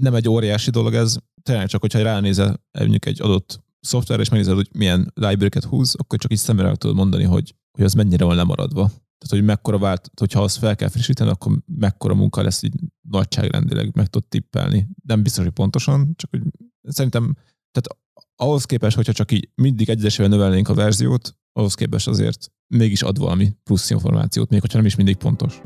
nem 0.00 0.14
egy 0.14 0.28
óriási 0.28 0.70
dolog 0.70 0.94
ez, 0.94 1.16
tényleg 1.42 1.66
csak, 1.68 1.80
hogyha 1.80 2.02
ránézel 2.02 2.64
mondjuk 2.78 3.06
egy 3.06 3.22
adott 3.22 3.64
szoftver, 3.80 4.20
és 4.20 4.28
megnézed, 4.28 4.54
hogy 4.54 4.68
milyen 4.72 5.12
library-ket 5.14 5.64
húz, 5.64 5.94
akkor 5.94 6.18
csak 6.18 6.32
így 6.32 6.38
szemre 6.38 6.74
tudod 6.74 6.96
mondani, 6.96 7.24
hogy, 7.24 7.54
hogy 7.70 7.84
az 7.84 7.94
mennyire 7.94 8.24
van 8.24 8.36
lemaradva. 8.36 8.90
Tehát, 9.18 9.44
hogy 9.44 9.44
mekkora 9.44 9.78
vált, 9.78 10.10
hogyha 10.20 10.42
azt 10.42 10.56
fel 10.56 10.76
kell 10.76 10.88
frissíteni, 10.88 11.30
akkor 11.30 11.58
mekkora 11.66 12.14
munka 12.14 12.42
lesz 12.42 12.62
így 12.62 12.74
nagyságrendileg, 13.08 13.94
meg 13.94 14.06
tud 14.06 14.24
tippelni. 14.24 14.88
Nem 15.04 15.22
biztos, 15.22 15.44
hogy 15.44 15.52
pontosan, 15.52 16.12
csak 16.16 16.30
hogy 16.30 16.42
szerintem, 16.82 17.34
tehát 17.70 18.04
ahhoz 18.36 18.64
képest, 18.64 18.96
hogyha 18.96 19.12
csak 19.12 19.32
így 19.32 19.48
mindig 19.54 19.88
egyesével 19.88 20.30
növelnénk 20.30 20.68
a 20.68 20.74
verziót, 20.74 21.36
ahhoz 21.52 21.74
képest 21.74 22.08
azért 22.08 22.52
mégis 22.66 23.02
ad 23.02 23.18
valami 23.18 23.56
plusz 23.64 23.90
információt, 23.90 24.50
még 24.50 24.60
hogyha 24.60 24.76
nem 24.76 24.86
is 24.86 24.96
mindig 24.96 25.16
pontos. 25.16 25.60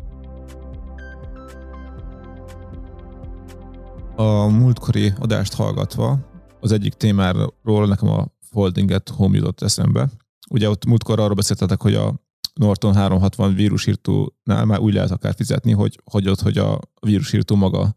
A 4.16 4.46
múltkori 4.46 5.12
adást 5.18 5.54
hallgatva 5.54 6.18
az 6.60 6.72
egyik 6.72 6.94
témáról 6.94 7.86
nekem 7.86 8.08
a 8.08 8.26
folding 8.40 8.90
at 8.90 9.08
home 9.08 9.36
jutott 9.36 9.60
eszembe. 9.60 10.10
Ugye 10.50 10.68
ott 10.68 10.84
múltkor 10.84 11.20
arról 11.20 11.34
beszéltetek, 11.34 11.80
hogy 11.80 11.94
a 11.94 12.29
Norton 12.60 12.94
360 12.94 13.54
vírusírtónál 13.54 14.64
már 14.64 14.78
úgy 14.78 14.94
lehet 14.94 15.10
akár 15.10 15.34
fizetni, 15.34 15.72
hogy, 15.72 16.00
hogy 16.04 16.28
ott, 16.28 16.40
hogy 16.40 16.58
a 16.58 16.80
vírusírtó 17.00 17.56
maga 17.56 17.96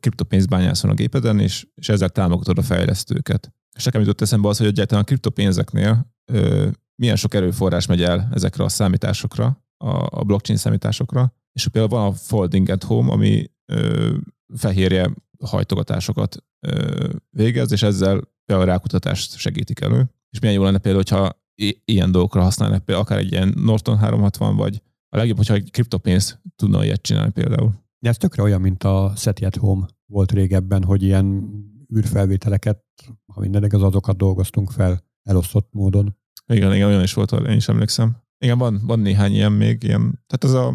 kriptopénzt 0.00 0.48
bányászol 0.48 0.90
a 0.90 0.94
gépeden, 0.94 1.40
és, 1.40 1.66
és 1.74 1.88
ezzel 1.88 2.08
támogatod 2.08 2.58
a 2.58 2.62
fejlesztőket. 2.62 3.52
És 3.76 3.84
nekem 3.84 4.00
jutott 4.00 4.20
eszembe 4.20 4.48
az, 4.48 4.58
hogy 4.58 4.66
egyáltalán 4.66 5.02
a 5.02 5.06
kriptopénzeknél 5.06 6.14
ö, 6.32 6.68
milyen 6.94 7.16
sok 7.16 7.34
erőforrás 7.34 7.86
megy 7.86 8.02
el 8.02 8.28
ezekre 8.32 8.64
a 8.64 8.68
számításokra, 8.68 9.64
a, 9.84 10.18
a 10.18 10.24
blockchain 10.24 10.58
számításokra, 10.58 11.34
és 11.52 11.68
például 11.68 12.00
van 12.00 12.10
a 12.10 12.14
Folding 12.14 12.68
at 12.68 12.84
Home, 12.84 13.12
ami 13.12 13.50
ö, 13.72 14.14
fehérje 14.56 15.10
hajtogatásokat 15.44 16.44
ö, 16.66 17.08
végez, 17.30 17.72
és 17.72 17.82
ezzel 17.82 18.20
például 18.44 18.68
a 18.68 18.72
rákutatást 18.72 19.36
segítik 19.36 19.80
elő. 19.80 20.10
És 20.30 20.38
milyen 20.38 20.56
jó 20.56 20.62
lenne 20.62 20.78
például, 20.78 21.04
hogyha 21.08 21.46
ilyen 21.84 22.12
dolgokra 22.12 22.42
használnak, 22.42 22.84
például 22.84 23.06
akár 23.06 23.18
egy 23.18 23.32
ilyen 23.32 23.54
Norton 23.56 23.98
360, 23.98 24.56
vagy 24.56 24.82
a 25.08 25.16
legjobb, 25.16 25.36
hogyha 25.36 25.54
egy 25.54 25.70
kriptopénzt 25.70 26.40
tudna 26.56 26.84
ilyet 26.84 27.02
csinálni 27.02 27.30
például. 27.30 27.86
De 27.98 28.08
ez 28.08 28.16
tökre 28.16 28.42
olyan, 28.42 28.60
mint 28.60 28.84
a 28.84 29.12
SETI 29.16 29.44
at 29.44 29.56
Home 29.56 29.86
volt 30.06 30.32
régebben, 30.32 30.84
hogy 30.84 31.02
ilyen 31.02 31.50
űrfelvételeket, 31.96 32.84
ha 33.32 33.40
mindenek 33.40 33.72
az 33.72 33.82
azokat 33.82 34.16
dolgoztunk 34.16 34.70
fel 34.70 35.04
elosztott 35.22 35.68
módon. 35.72 36.16
Igen, 36.46 36.74
igen, 36.74 36.88
olyan 36.88 37.02
is 37.02 37.14
volt, 37.14 37.32
én 37.32 37.56
is 37.56 37.68
emlékszem. 37.68 38.16
Igen, 38.38 38.58
van, 38.58 38.80
van 38.86 39.00
néhány 39.00 39.32
ilyen 39.32 39.52
még, 39.52 39.82
ilyen, 39.82 40.24
tehát 40.26 40.44
ez 40.44 40.52
a, 40.52 40.74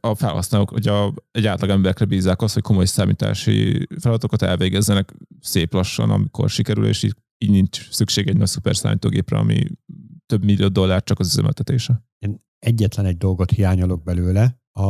a 0.00 0.14
felhasználók, 0.14 0.70
hogy 0.70 0.88
a, 0.88 1.14
egy 1.30 1.46
átlag 1.46 1.70
emberekre 1.70 2.04
bízzák 2.04 2.42
azt, 2.42 2.54
hogy 2.54 2.62
komoly 2.62 2.84
számítási 2.84 3.86
feladatokat 4.00 4.42
elvégezzenek 4.42 5.14
szép 5.40 5.72
lassan, 5.72 6.10
amikor 6.10 6.50
sikerül, 6.50 6.86
és 6.86 7.02
így 7.02 7.14
így 7.44 7.50
nincs 7.50 7.90
szükség 7.90 8.28
egy 8.28 8.36
nagy 8.36 8.46
szuper 8.46 8.76
számítógépre, 8.76 9.38
ami 9.38 9.66
több 10.26 10.44
millió 10.44 10.68
dollár 10.68 11.02
csak 11.02 11.18
az 11.18 11.26
üzemeltetése. 11.26 12.04
Én 12.18 12.44
egyetlen 12.58 13.06
egy 13.06 13.16
dolgot 13.16 13.50
hiányolok 13.50 14.02
belőle, 14.02 14.60
a, 14.72 14.82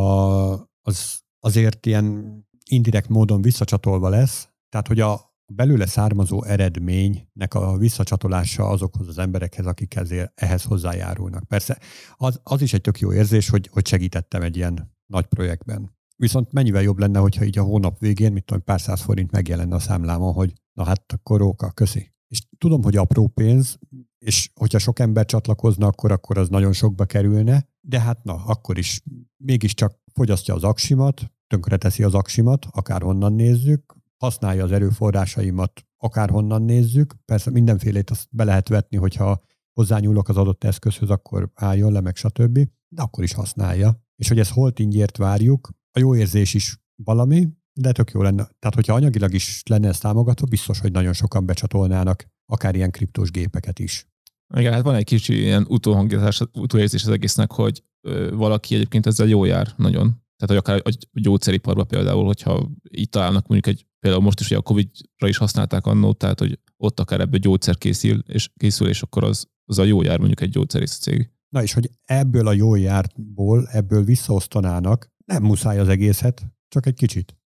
az 0.80 1.20
azért 1.40 1.86
ilyen 1.86 2.34
indirekt 2.70 3.08
módon 3.08 3.42
visszacsatolva 3.42 4.08
lesz, 4.08 4.48
tehát 4.68 4.86
hogy 4.86 5.00
a 5.00 5.34
belőle 5.52 5.86
származó 5.86 6.44
eredménynek 6.44 7.54
a 7.54 7.76
visszacsatolása 7.76 8.68
azokhoz 8.68 9.08
az 9.08 9.18
emberekhez, 9.18 9.66
akik 9.66 9.94
ezért, 9.94 10.32
ehhez 10.34 10.62
hozzájárulnak. 10.62 11.44
Persze 11.44 11.78
az, 12.16 12.40
az 12.42 12.62
is 12.62 12.72
egy 12.72 12.80
tök 12.80 12.98
jó 12.98 13.12
érzés, 13.12 13.48
hogy, 13.48 13.68
hogy 13.72 13.86
segítettem 13.86 14.42
egy 14.42 14.56
ilyen 14.56 14.94
nagy 15.06 15.26
projektben. 15.26 15.98
Viszont 16.16 16.52
mennyivel 16.52 16.82
jobb 16.82 16.98
lenne, 16.98 17.18
hogyha 17.18 17.44
így 17.44 17.58
a 17.58 17.62
hónap 17.62 17.98
végén, 17.98 18.32
mit 18.32 18.44
tudom, 18.44 18.64
pár 18.64 18.80
száz 18.80 19.00
forint 19.00 19.30
megjelenne 19.30 19.74
a 19.74 19.78
számlámon, 19.78 20.32
hogy 20.32 20.52
na 20.72 20.84
hát 20.84 21.12
akkor 21.12 21.38
róka, 21.38 21.70
köszi. 21.70 22.12
És 22.30 22.42
tudom, 22.58 22.82
hogy 22.82 22.96
apró 22.96 23.26
pénz, 23.26 23.78
és 24.18 24.50
hogyha 24.54 24.78
sok 24.78 24.98
ember 24.98 25.24
csatlakozna, 25.24 25.86
akkor, 25.86 26.12
akkor 26.12 26.38
az 26.38 26.48
nagyon 26.48 26.72
sokba 26.72 27.04
kerülne, 27.04 27.68
de 27.80 28.00
hát 28.00 28.24
na, 28.24 28.44
akkor 28.44 28.78
is 28.78 29.02
mégiscsak 29.36 30.00
fogyasztja 30.12 30.54
az 30.54 30.64
aksimat, 30.64 31.32
tönkreteszi 31.46 32.02
az 32.02 32.14
aksimat, 32.14 32.66
akárhonnan 32.70 33.32
nézzük, 33.32 33.94
használja 34.16 34.64
az 34.64 34.72
erőforrásaimat, 34.72 35.86
akárhonnan 35.96 36.62
nézzük. 36.62 37.14
Persze 37.24 37.50
mindenfélét 37.50 38.10
azt 38.10 38.28
be 38.30 38.44
lehet 38.44 38.68
vetni, 38.68 38.96
hogyha 38.96 39.42
hozzányúlok 39.72 40.28
az 40.28 40.36
adott 40.36 40.64
eszközhöz, 40.64 41.10
akkor 41.10 41.50
álljon 41.54 41.92
le, 41.92 42.00
meg 42.00 42.16
stb. 42.16 42.58
De 42.88 43.02
akkor 43.02 43.24
is 43.24 43.32
használja. 43.32 44.02
És 44.16 44.28
hogy 44.28 44.38
ezt 44.38 44.52
holt 44.52 44.78
ingyért 44.78 45.16
várjuk, 45.16 45.70
a 45.90 45.98
jó 45.98 46.16
érzés 46.16 46.54
is 46.54 46.82
valami, 47.04 47.48
de 47.80 47.92
tök 47.92 48.10
jó 48.10 48.22
lenne. 48.22 48.48
Tehát, 48.58 48.74
hogyha 48.74 48.94
anyagilag 48.94 49.34
is 49.34 49.62
lenne 49.68 49.88
ez 49.88 49.98
támogatva, 49.98 50.46
biztos, 50.46 50.80
hogy 50.80 50.92
nagyon 50.92 51.12
sokan 51.12 51.46
becsatolnának 51.46 52.26
akár 52.46 52.74
ilyen 52.74 52.90
kriptós 52.90 53.30
gépeket 53.30 53.78
is. 53.78 54.06
Igen, 54.54 54.72
hát 54.72 54.82
van 54.82 54.94
egy 54.94 55.04
kicsi 55.04 55.40
ilyen 55.40 55.66
utóhangzás, 55.68 56.40
utóérzés 56.52 57.04
az 57.04 57.08
egésznek, 57.08 57.52
hogy 57.52 57.84
ö, 58.00 58.30
valaki 58.34 58.74
egyébként 58.74 59.06
ezzel 59.06 59.26
jó 59.26 59.44
jár 59.44 59.72
nagyon. 59.76 60.06
Tehát, 60.36 60.46
hogy 60.46 60.56
akár 60.56 60.82
a 60.84 61.20
gyógyszeriparban 61.20 61.86
például, 61.86 62.24
hogyha 62.24 62.70
itt 62.82 63.10
találnak 63.10 63.46
mondjuk 63.46 63.76
egy, 63.76 63.86
például 63.98 64.22
most 64.22 64.40
is 64.40 64.46
ugye 64.46 64.56
a 64.56 64.62
Covid-ra 64.62 65.28
is 65.28 65.36
használták 65.36 65.86
annó, 65.86 66.12
tehát, 66.12 66.38
hogy 66.38 66.58
ott 66.76 67.00
akár 67.00 67.20
ebből 67.20 67.38
gyógyszer 67.38 67.78
készül, 67.78 68.22
és, 68.26 68.50
készül, 68.56 68.88
és 68.88 69.02
akkor 69.02 69.24
az, 69.24 69.46
az 69.64 69.78
a 69.78 69.84
jó 69.84 70.02
jár 70.02 70.18
mondjuk 70.18 70.40
egy 70.40 70.50
gyógyszerész 70.50 70.98
cég. 70.98 71.30
Na 71.48 71.62
és 71.62 71.72
hogy 71.72 71.90
ebből 72.04 72.46
a 72.46 72.52
jó 72.52 72.74
jártból, 72.74 73.68
ebből 73.68 74.04
visszaosztanának, 74.04 75.10
nem 75.24 75.42
muszáj 75.42 75.78
az 75.78 75.88
egészet, 75.88 76.46
csak 76.68 76.86
egy 76.86 76.94
kicsit. 76.94 77.39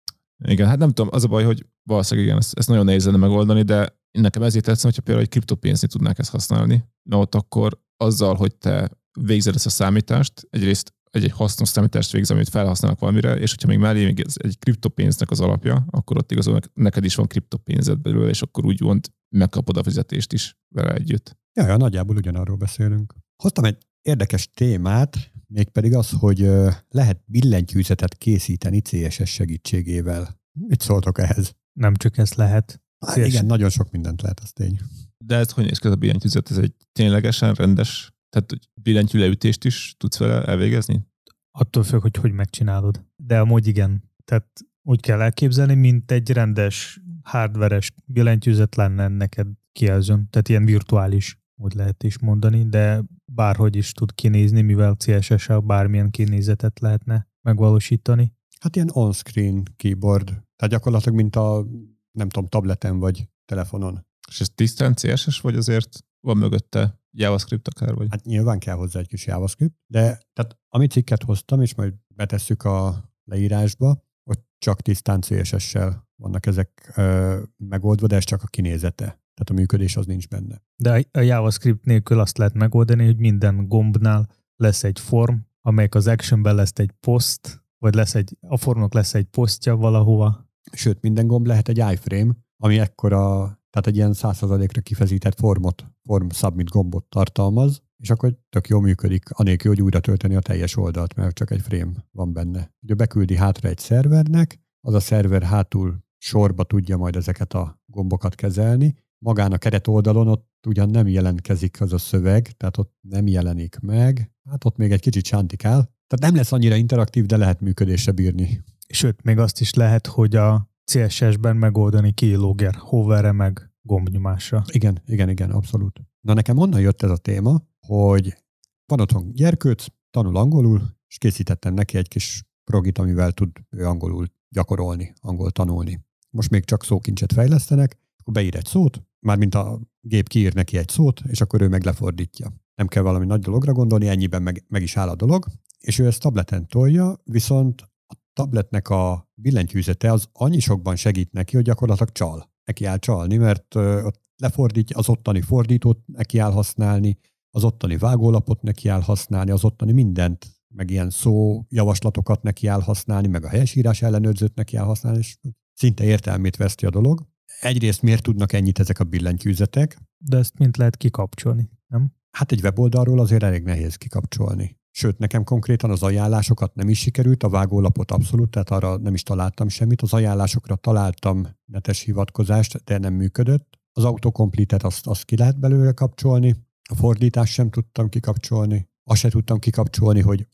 Igen, 0.48 0.68
hát 0.68 0.78
nem 0.78 0.92
tudom, 0.92 1.14
az 1.14 1.24
a 1.24 1.28
baj, 1.28 1.44
hogy 1.44 1.66
valószínűleg 1.84 2.28
igen, 2.28 2.40
ezt, 2.40 2.58
ezt 2.58 2.68
nagyon 2.68 2.86
nehéz 2.86 3.06
lenne 3.06 3.18
megoldani, 3.18 3.62
de 3.62 4.00
nekem 4.12 4.44
ezért 4.44 4.66
tetszene, 4.66 4.88
hogyha 4.88 5.02
például 5.02 5.26
egy 5.26 5.32
kriptopénzni 5.32 5.88
tudnák 5.88 6.20
ezt 6.20 6.32
használni, 6.32 6.84
mert 7.10 7.22
ott 7.22 7.36
akkor 7.36 7.82
azzal, 7.98 8.36
hogy 8.36 8.56
te 8.56 8.90
végzed 9.20 9.56
ezt 9.56 9.66
a 9.66 9.70
számítást, 9.70 10.48
egyrészt 10.50 10.94
egy, 11.12 11.24
egy 11.24 11.32
hasznos 11.32 11.70
számítást 11.70 12.12
végzel, 12.12 12.36
amit 12.36 12.50
felhasználnak 12.50 13.00
valamire, 13.00 13.36
és 13.36 13.50
hogyha 13.50 13.68
még 13.68 13.78
mellé 13.78 14.06
még 14.06 14.20
ez 14.20 14.34
egy 14.38 14.60
kriptopénznek 14.60 15.32
az 15.32 15.40
alapja, 15.40 15.86
akkor 15.90 16.18
ott 16.18 16.32
igazából 16.32 16.60
neked 16.74 17.04
is 17.04 17.16
van 17.16 17.28
kriptopénzed 17.28 18.00
belőle, 18.00 18.30
és 18.30 18.42
akkor 18.42 18.66
úgy 18.66 18.80
van, 18.80 19.00
megkapod 19.36 19.78
a 19.78 19.84
fizetést 19.84 20.34
is 20.34 20.58
vele 20.76 20.94
együtt. 20.94 21.38
Ja, 21.54 21.66
ja, 21.66 21.78
nagyjából 21.78 22.16
ugyanarról 22.16 22.58
beszélünk. 22.58 23.14
Hoztam 23.44 23.64
egy 23.64 23.78
érdekes 24.02 24.50
témát, 24.54 25.32
mégpedig 25.52 25.96
az, 25.96 26.10
hogy 26.10 26.50
lehet 26.90 27.24
billentyűzetet 27.26 28.18
készíteni 28.18 28.82
CSS 28.82 29.30
segítségével. 29.30 30.40
Mit 30.52 30.82
szóltok 30.82 31.20
ehhez? 31.20 31.56
Nem 31.74 31.96
csak 31.96 32.18
ezt 32.18 32.36
lehet. 32.36 32.82
Hát 33.06 33.18
igen, 33.18 33.46
nagyon 33.46 33.70
sok 33.70 33.92
mindent 33.92 34.22
lehet, 34.22 34.40
az 34.40 34.52
tény. 34.52 34.80
De 35.26 35.36
ez 35.36 35.52
hogy 35.52 35.66
néz 35.66 35.78
ki 35.78 35.88
ez 35.88 35.94
a 35.94 35.96
billentyűzet? 35.96 36.52
Ez 36.52 36.58
egy 36.58 36.74
ténylegesen 36.92 37.54
rendes, 37.54 38.14
tehát 38.30 38.54
billentyű 38.82 39.20
leütést 39.20 39.66
is 39.66 39.96
tudsz 39.98 40.18
vele 40.18 40.44
elvégezni? 40.46 41.08
Attól 41.52 41.84
függ, 41.84 42.02
hogy 42.02 42.16
hogy 42.16 42.32
megcsinálod. 42.32 43.06
De 43.16 43.40
amúgy 43.40 43.68
igen. 43.68 44.12
Tehát 44.26 44.48
úgy 44.82 45.00
kell 45.00 45.22
elképzelni, 45.22 45.74
mint 45.74 46.12
egy 46.12 46.30
rendes 46.30 47.02
hardveres 47.24 47.92
billentyűzet 48.06 48.76
lenne 48.76 49.08
neked 49.08 49.48
kijelzőn. 49.72 50.28
Tehát 50.30 50.50
ilyen 50.50 50.66
virtuális, 50.66 51.40
úgy 51.56 51.74
lehet 51.74 52.04
is 52.04 52.20
mondani, 52.20 52.70
de 52.70 53.04
bárhogy 53.34 53.76
is 53.76 53.92
tud 53.92 54.14
kinézni, 54.14 54.62
mivel 54.62 54.96
CSS-sel 54.96 55.60
bármilyen 55.60 56.10
kinézetet 56.10 56.80
lehetne 56.80 57.28
megvalósítani. 57.42 58.34
Hát 58.60 58.76
ilyen 58.76 58.90
on-screen 58.94 59.64
keyboard. 59.76 60.26
Tehát 60.28 60.74
gyakorlatilag, 60.74 61.16
mint 61.16 61.36
a, 61.36 61.66
nem 62.12 62.30
tudom, 62.30 62.50
tableten 62.50 63.00
vagy 63.00 63.30
telefonon. 63.46 64.06
És 64.28 64.42
ez 64.42 64.50
tisztán 64.50 64.94
CSS, 64.94 65.42
vagy 65.42 65.56
azért 65.56 66.00
van 66.20 66.38
mögötte 66.38 67.00
JavaScript 67.12 67.68
akár? 67.68 67.94
Vagy? 67.94 68.08
Hát 68.10 68.26
nyilván 68.26 68.60
kell 68.60 68.76
hozzá 68.76 69.00
egy 69.00 69.08
kis 69.08 69.26
JavaScript, 69.26 69.76
de 69.88 70.02
tehát 70.34 70.58
amit 70.68 70.92
cikket 70.92 71.24
hoztam, 71.24 71.62
és 71.62 71.76
majd 71.76 71.94
betesszük 72.16 72.64
a 72.64 73.10
leírásba, 73.24 74.04
hogy 74.24 74.40
csak 74.58 74.82
tisztán 74.82 75.22
CSS-sel 75.22 76.10
vannak 76.16 76.46
ezek 76.46 76.92
ö, 76.96 77.42
megoldva, 77.58 78.08
de 78.08 78.16
ez 78.16 78.24
csak 78.24 78.44
a 78.44 78.48
kinézete. 78.48 79.21
Tehát 79.34 79.50
a 79.50 79.54
működés 79.54 79.98
az 79.98 80.06
nincs 80.06 80.28
benne. 80.28 80.62
De 80.76 81.06
a 81.12 81.20
JavaScript 81.20 81.86
nélkül 81.86 82.20
azt 82.20 82.38
lehet 82.38 82.54
megoldani, 82.54 83.06
hogy 83.06 83.18
minden 83.18 83.68
gombnál 83.68 84.30
lesz 84.56 84.84
egy 84.84 85.00
form, 85.00 85.36
amelyik 85.62 85.96
az 85.96 86.08
actionben 86.08 86.56
lesz 86.56 86.72
egy 86.76 86.92
post, 87.00 87.64
vagy 87.78 87.94
lesz 87.94 88.16
egy, 88.16 88.38
a 88.48 88.58
formnak 88.58 88.94
lesz 88.94 89.14
egy 89.14 89.26
posztja 89.26 89.76
valahova. 89.76 90.50
Sőt, 90.72 91.02
minden 91.02 91.28
gomb 91.28 91.46
lehet 91.46 91.70
egy 91.70 91.78
iframe, 91.78 92.34
ami 92.58 92.80
ekkora, 92.80 93.30
tehát 93.70 93.88
egy 93.88 93.96
ilyen 93.96 94.14
100%-ra 94.14 94.82
kifezített 94.82 95.40
formot, 95.40 95.86
form 96.04 96.30
submit 96.30 96.70
gombot 96.70 97.06
tartalmaz, 97.06 97.82
és 97.98 98.10
akkor 98.10 98.38
tök 98.50 98.68
jó 98.68 98.80
működik, 98.80 99.30
anélkül, 99.30 99.72
hogy 99.72 99.82
újra 99.82 100.00
tölteni 100.00 100.36
a 100.36 100.40
teljes 100.40 100.78
oldalt, 100.78 101.16
mert 101.16 101.36
csak 101.36 101.52
egy 101.52 101.62
frame 101.62 101.92
van 102.12 102.34
benne. 102.34 102.74
Ugye 102.82 102.94
beküldi 102.94 103.36
hátra 103.36 103.70
egy 103.70 103.78
szervernek, 103.78 104.60
az 104.82 104.94
a 104.94 105.00
szerver 105.00 105.44
hátul 105.44 106.04
sorba 106.18 106.64
tudja 106.64 106.98
majd 106.98 107.16
ezeket 107.16 107.54
a 107.54 107.82
gombokat 107.86 108.36
kezelni, 108.36 108.96
magán 109.24 109.52
a 109.52 109.58
keret 109.58 109.88
oldalon 109.88 110.28
ott 110.28 110.50
ugyan 110.68 110.90
nem 110.90 111.08
jelentkezik 111.08 111.82
az 111.82 111.94
a 111.94 111.98
szöveg, 111.98 112.52
tehát 112.58 112.78
ott 112.78 112.94
nem 113.02 113.28
jelenik 113.28 113.80
meg, 113.80 114.32
hát 114.50 114.66
ott 114.66 114.78
még 114.78 114.92
egy 114.92 115.02
kicsit 115.02 115.26
sántikál. 115.26 115.80
Tehát 116.08 116.20
nem 116.20 116.36
lesz 116.36 116.52
annyira 116.52 116.76
interaktív, 116.76 117.26
de 117.26 117.38
lehet 117.38 117.62
működésre 117.62 118.12
bírni. 118.12 118.64
Sőt, 118.88 119.24
még 119.24 119.38
azt 119.38 119.60
is 119.60 119.74
lehet, 119.74 120.08
hogy 120.08 120.36
a 120.36 120.70
CSS-ben 120.84 121.56
megoldani 121.56 122.12
keylogger 122.12 122.76
hoverre 122.76 123.32
meg 123.32 123.72
gombnyomásra. 123.82 124.64
Igen, 124.72 125.02
igen, 125.06 125.30
igen, 125.30 125.52
abszolút. 125.52 126.02
Na 126.22 126.34
nekem 126.34 126.58
onnan 126.58 126.80
jött 126.82 127.02
ez 127.02 127.10
a 127.10 127.18
téma, 127.18 127.62
hogy 127.80 128.38
van 128.86 129.00
otthon 129.00 129.32
gyerkőc, 129.34 129.86
tanul 130.12 130.38
angolul, 130.38 130.82
és 131.08 131.18
készítettem 131.18 131.74
neki 131.74 131.98
egy 131.98 132.08
kis 132.08 132.44
progit, 132.64 132.98
amivel 132.98 133.32
tud 133.32 133.50
ő 133.70 133.86
angolul 133.86 134.28
gyakorolni, 134.50 135.14
angol 135.22 135.52
tanulni. 135.52 136.06
Most 136.30 136.50
még 136.50 136.66
csak 136.66 136.84
szókincset 136.84 137.34
fejlesztenek, 137.34 137.98
akkor 138.18 138.34
beír 138.34 138.56
egy 138.56 138.66
szót, 138.66 139.04
mármint 139.26 139.56
a 139.56 139.80
gép 140.02 140.28
kiír 140.28 140.54
neki 140.54 140.78
egy 140.78 140.90
szót, 140.90 141.22
és 141.28 141.42
akkor 141.42 141.62
ő 141.62 141.68
meg 141.68 141.84
lefordítja. 141.84 142.54
Nem 142.76 142.88
kell 142.88 143.04
valami 143.04 143.26
nagy 143.26 143.40
dologra 143.40 143.74
gondolni, 143.74 144.08
ennyiben 144.08 144.42
meg, 144.42 144.66
meg 144.68 144.82
is 144.82 144.98
áll 144.98 145.10
a 145.10 145.16
dolog, 145.16 145.46
és 145.80 146.00
ő 146.00 146.06
ezt 146.06 146.22
tableten 146.22 146.68
tolja, 146.68 147.22
viszont 147.24 147.82
a 148.08 148.16
tabletnek 148.34 148.90
a 148.90 149.30
billentyűzete 149.34 150.12
az 150.12 150.28
annyi 150.32 150.60
sokban 150.60 150.96
segít 150.96 151.32
neki, 151.32 151.56
hogy 151.56 151.66
gyakorlatilag 151.66 152.12
csal. 152.12 152.50
Neki 152.64 152.86
áll 152.86 152.98
csalni, 152.98 153.38
mert 153.38 153.76
ott 153.76 154.22
lefordítja, 154.36 154.98
az 154.98 155.10
ottani 155.10 155.42
fordítót 155.42 156.00
neki 156.06 156.38
áll 156.38 156.52
használni, 156.52 157.18
az 157.50 157.64
ottani 157.64 157.98
vágólapot 157.98 158.62
neki 158.62 158.88
áll 158.88 159.02
használni, 159.02 159.52
az 159.52 159.64
ottani 159.64 159.92
mindent, 159.92 160.48
meg 160.68 160.90
ilyen 160.90 161.10
szó 161.10 161.66
javaslatokat 161.70 162.44
neki 162.44 162.68
áll 162.68 162.82
használni, 162.82 163.28
meg 163.28 163.44
a 163.44 163.50
helyesírás 163.50 164.02
ellenőrzőt 164.02 164.56
neki 164.56 164.78
áll 164.78 164.86
használni, 164.86 165.20
és 165.20 165.38
szinte 165.74 166.04
értelmét 166.04 166.56
veszti 166.56 166.86
a 166.86 166.90
dolog 166.90 167.31
egyrészt 167.62 168.02
miért 168.02 168.24
tudnak 168.24 168.54
ennyit 168.54 168.80
ezek 168.80 169.00
a 169.00 169.04
billentyűzetek? 169.04 169.98
De 170.18 170.38
ezt 170.38 170.58
mint 170.58 170.78
lehet 170.78 170.98
kikapcsolni, 170.98 171.70
nem? 171.88 172.12
Hát 172.32 172.52
egy 172.52 172.62
weboldalról 172.62 173.20
azért 173.20 173.44
elég 173.44 173.64
nehéz 173.64 173.96
kikapcsolni. 173.96 174.80
Sőt, 174.94 175.18
nekem 175.18 175.44
konkrétan 175.44 175.90
az 175.90 176.04
ajánlásokat 176.04 176.76
nem 176.76 176.90
is 176.90 177.00
sikerült, 177.00 177.44
a 177.44 177.50
vágólapot 177.50 178.12
abszolút, 178.12 178.50
tehát 178.50 178.70
arra 178.70 178.98
nem 178.98 179.14
is 179.14 179.24
találtam 179.24 179.68
semmit. 179.68 180.02
Az 180.02 180.14
ajánlásokra 180.14 180.76
találtam 180.76 181.48
netes 181.66 182.02
hivatkozást, 182.02 182.84
de 182.84 182.98
nem 182.98 183.14
működött. 183.14 183.80
Az 183.92 184.04
autokompletet 184.04 184.84
azt, 184.84 185.08
azt 185.08 185.26
ki 185.26 185.38
lehet 185.38 185.60
belőle 185.60 185.92
kapcsolni, 185.92 186.56
a 186.90 186.96
fordítást 186.96 187.54
sem 187.54 187.70
tudtam 187.70 188.10
kikapcsolni, 188.10 188.90
azt 189.04 189.20
se 189.20 189.30
tudtam 189.30 189.60
kikapcsolni, 189.60 190.22
hogy 190.22 190.48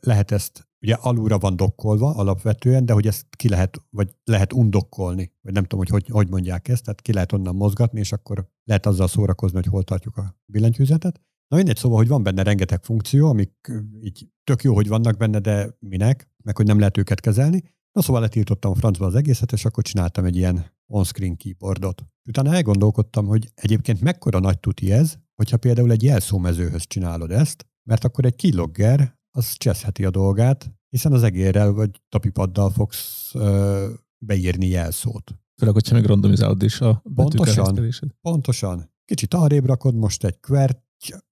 lehet 0.00 0.30
ezt, 0.30 0.68
ugye 0.86 0.94
alulra 0.94 1.38
van 1.38 1.56
dokkolva 1.56 2.14
alapvetően, 2.14 2.86
de 2.86 2.92
hogy 2.92 3.06
ezt 3.06 3.26
ki 3.36 3.48
lehet, 3.48 3.82
vagy 3.90 4.14
lehet 4.24 4.52
undokkolni, 4.52 5.32
vagy 5.42 5.52
nem 5.52 5.62
tudom, 5.62 5.78
hogy, 5.78 5.88
hogy 5.88 6.08
hogy 6.08 6.28
mondják 6.28 6.68
ezt, 6.68 6.84
tehát 6.84 7.00
ki 7.00 7.12
lehet 7.12 7.32
onnan 7.32 7.56
mozgatni, 7.56 8.00
és 8.00 8.12
akkor 8.12 8.48
lehet 8.64 8.86
azzal 8.86 9.08
szórakozni, 9.08 9.56
hogy 9.56 9.66
hol 9.66 9.82
tartjuk 9.82 10.16
a 10.16 10.36
billentyűzetet. 10.44 11.20
Na 11.48 11.56
mindegy, 11.56 11.76
szóval, 11.76 11.98
hogy 11.98 12.08
van 12.08 12.22
benne 12.22 12.42
rengeteg 12.42 12.82
funkció, 12.82 13.28
amik 13.28 13.72
így 14.00 14.28
tök 14.44 14.62
jó, 14.62 14.74
hogy 14.74 14.88
vannak 14.88 15.16
benne, 15.16 15.38
de 15.38 15.76
minek, 15.78 16.28
meg 16.44 16.56
hogy 16.56 16.66
nem 16.66 16.78
lehet 16.78 16.96
őket 16.96 17.20
kezelni. 17.20 17.62
Na 17.92 18.02
szóval 18.02 18.20
letiltottam 18.20 18.70
a 18.70 18.74
francba 18.74 19.06
az 19.06 19.14
egészet, 19.14 19.52
és 19.52 19.64
akkor 19.64 19.84
csináltam 19.84 20.24
egy 20.24 20.36
ilyen 20.36 20.66
on-screen 20.86 21.36
keyboardot. 21.36 22.02
Utána 22.28 22.54
elgondolkodtam, 22.54 23.26
hogy 23.26 23.50
egyébként 23.54 24.00
mekkora 24.00 24.38
nagy 24.38 24.60
tuti 24.60 24.92
ez, 24.92 25.18
hogyha 25.34 25.56
például 25.56 25.90
egy 25.90 26.02
jelszómezőhöz 26.02 26.86
csinálod 26.86 27.30
ezt, 27.30 27.66
mert 27.82 28.04
akkor 28.04 28.24
egy 28.24 28.36
keylogger 28.36 29.18
az 29.36 29.52
cseszheti 29.52 30.04
a 30.04 30.10
dolgát, 30.10 30.75
hiszen 30.96 31.12
az 31.12 31.22
egérrel 31.22 31.72
vagy 31.72 31.90
tapipaddal 32.08 32.70
fogsz 32.70 33.30
ö, 33.34 33.88
beírni 34.18 34.66
jelszót. 34.66 35.34
Főleg, 35.56 35.74
hogyha 35.74 35.94
meg 35.94 36.04
randomizálod 36.04 36.62
is 36.62 36.80
a 36.80 37.02
Pontosan, 37.14 37.94
pontosan. 38.20 38.90
Kicsit 39.04 39.34
arrébb 39.34 39.66
rakod, 39.66 39.94
most 39.94 40.24
egy 40.24 40.40
quert, 40.40 40.82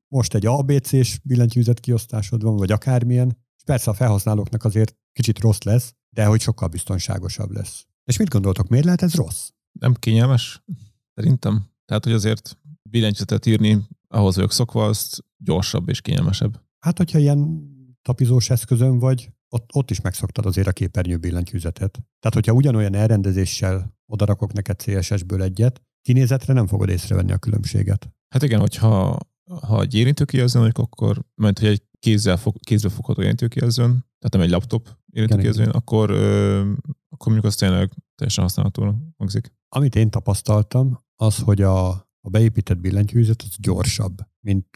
most 0.09 0.35
egy 0.35 0.46
ABC-s 0.46 1.18
billentyűzet 1.22 1.81
kiosztásod 1.81 2.42
van, 2.42 2.57
vagy 2.57 2.72
akármilyen, 2.72 3.37
és 3.57 3.62
persze 3.64 3.90
a 3.90 3.94
felhasználóknak 3.94 4.64
azért 4.64 4.96
kicsit 5.12 5.38
rossz 5.38 5.62
lesz, 5.62 5.94
de 6.11 6.24
hogy 6.24 6.40
sokkal 6.40 6.68
biztonságosabb 6.68 7.50
lesz. 7.50 7.87
És 8.05 8.16
mit 8.16 8.29
gondoltok, 8.29 8.68
miért 8.68 8.85
lehet 8.85 9.03
ez 9.03 9.14
rossz? 9.14 9.48
Nem 9.72 9.94
kényelmes, 9.94 10.62
szerintem. 11.14 11.70
Tehát, 11.85 12.05
hogy 12.05 12.12
azért 12.12 12.59
billentyűzetet 12.90 13.46
írni, 13.46 13.87
ahhoz 14.09 14.35
vagyok 14.35 14.53
szokva, 14.53 14.85
azt 14.85 15.24
gyorsabb 15.37 15.88
és 15.88 16.00
kényelmesebb. 16.00 16.61
Hát, 16.79 16.96
hogyha 16.96 17.18
ilyen 17.18 17.72
tapizós 18.03 18.50
eszközön 18.50 18.98
vagy, 18.98 19.31
ott, 19.55 19.71
ott 19.75 19.90
is 19.90 20.01
megszoktad 20.01 20.47
azért 20.47 20.67
a 20.67 20.73
képernyő 20.73 21.17
billentyűzetet. 21.17 21.93
Tehát, 21.93 22.35
hogyha 22.35 22.53
ugyanolyan 22.53 22.95
elrendezéssel 22.95 23.97
odarakok 24.07 24.53
neked 24.53 24.83
CSS-ből 24.83 25.43
egyet, 25.43 25.83
kinézetre 26.03 26.53
nem 26.53 26.67
fogod 26.67 26.88
észrevenni 26.88 27.33
a 27.33 27.38
különbséget. 27.38 28.11
Hát 28.29 28.43
igen, 28.43 28.61
hogyha 28.61 29.19
ha 29.61 29.81
egy 29.81 29.95
érintőkijelzőn, 29.95 30.71
akkor, 30.71 31.25
mert 31.35 31.59
hogy 31.59 31.69
egy 31.69 31.83
kézzel 31.99 32.37
fog, 32.37 32.57
kézbe 32.61 32.88
fogható 32.88 33.23
érintőkijelzőn, 33.23 33.88
tehát 33.90 34.33
nem 34.33 34.40
egy 34.40 34.51
laptop 34.51 34.99
érintőkijelzőn, 35.12 35.69
akkor, 35.69 36.11
ö, 36.11 36.61
akkor 37.09 37.33
mondjuk 37.33 37.45
az 37.45 37.55
tényleg 37.55 37.93
teljesen 38.14 38.45
használható 38.45 38.95
hangzik. 39.17 39.53
Amit 39.69 39.97
én 39.97 40.11
tapasztaltam, 40.11 41.05
az, 41.17 41.38
hogy 41.38 41.62
a, 41.62 41.88
a 42.21 42.31
beépített 42.31 42.79
billentyűzet 42.79 43.43
az 43.43 43.55
gyorsabb, 43.59 44.19
mint, 44.40 44.67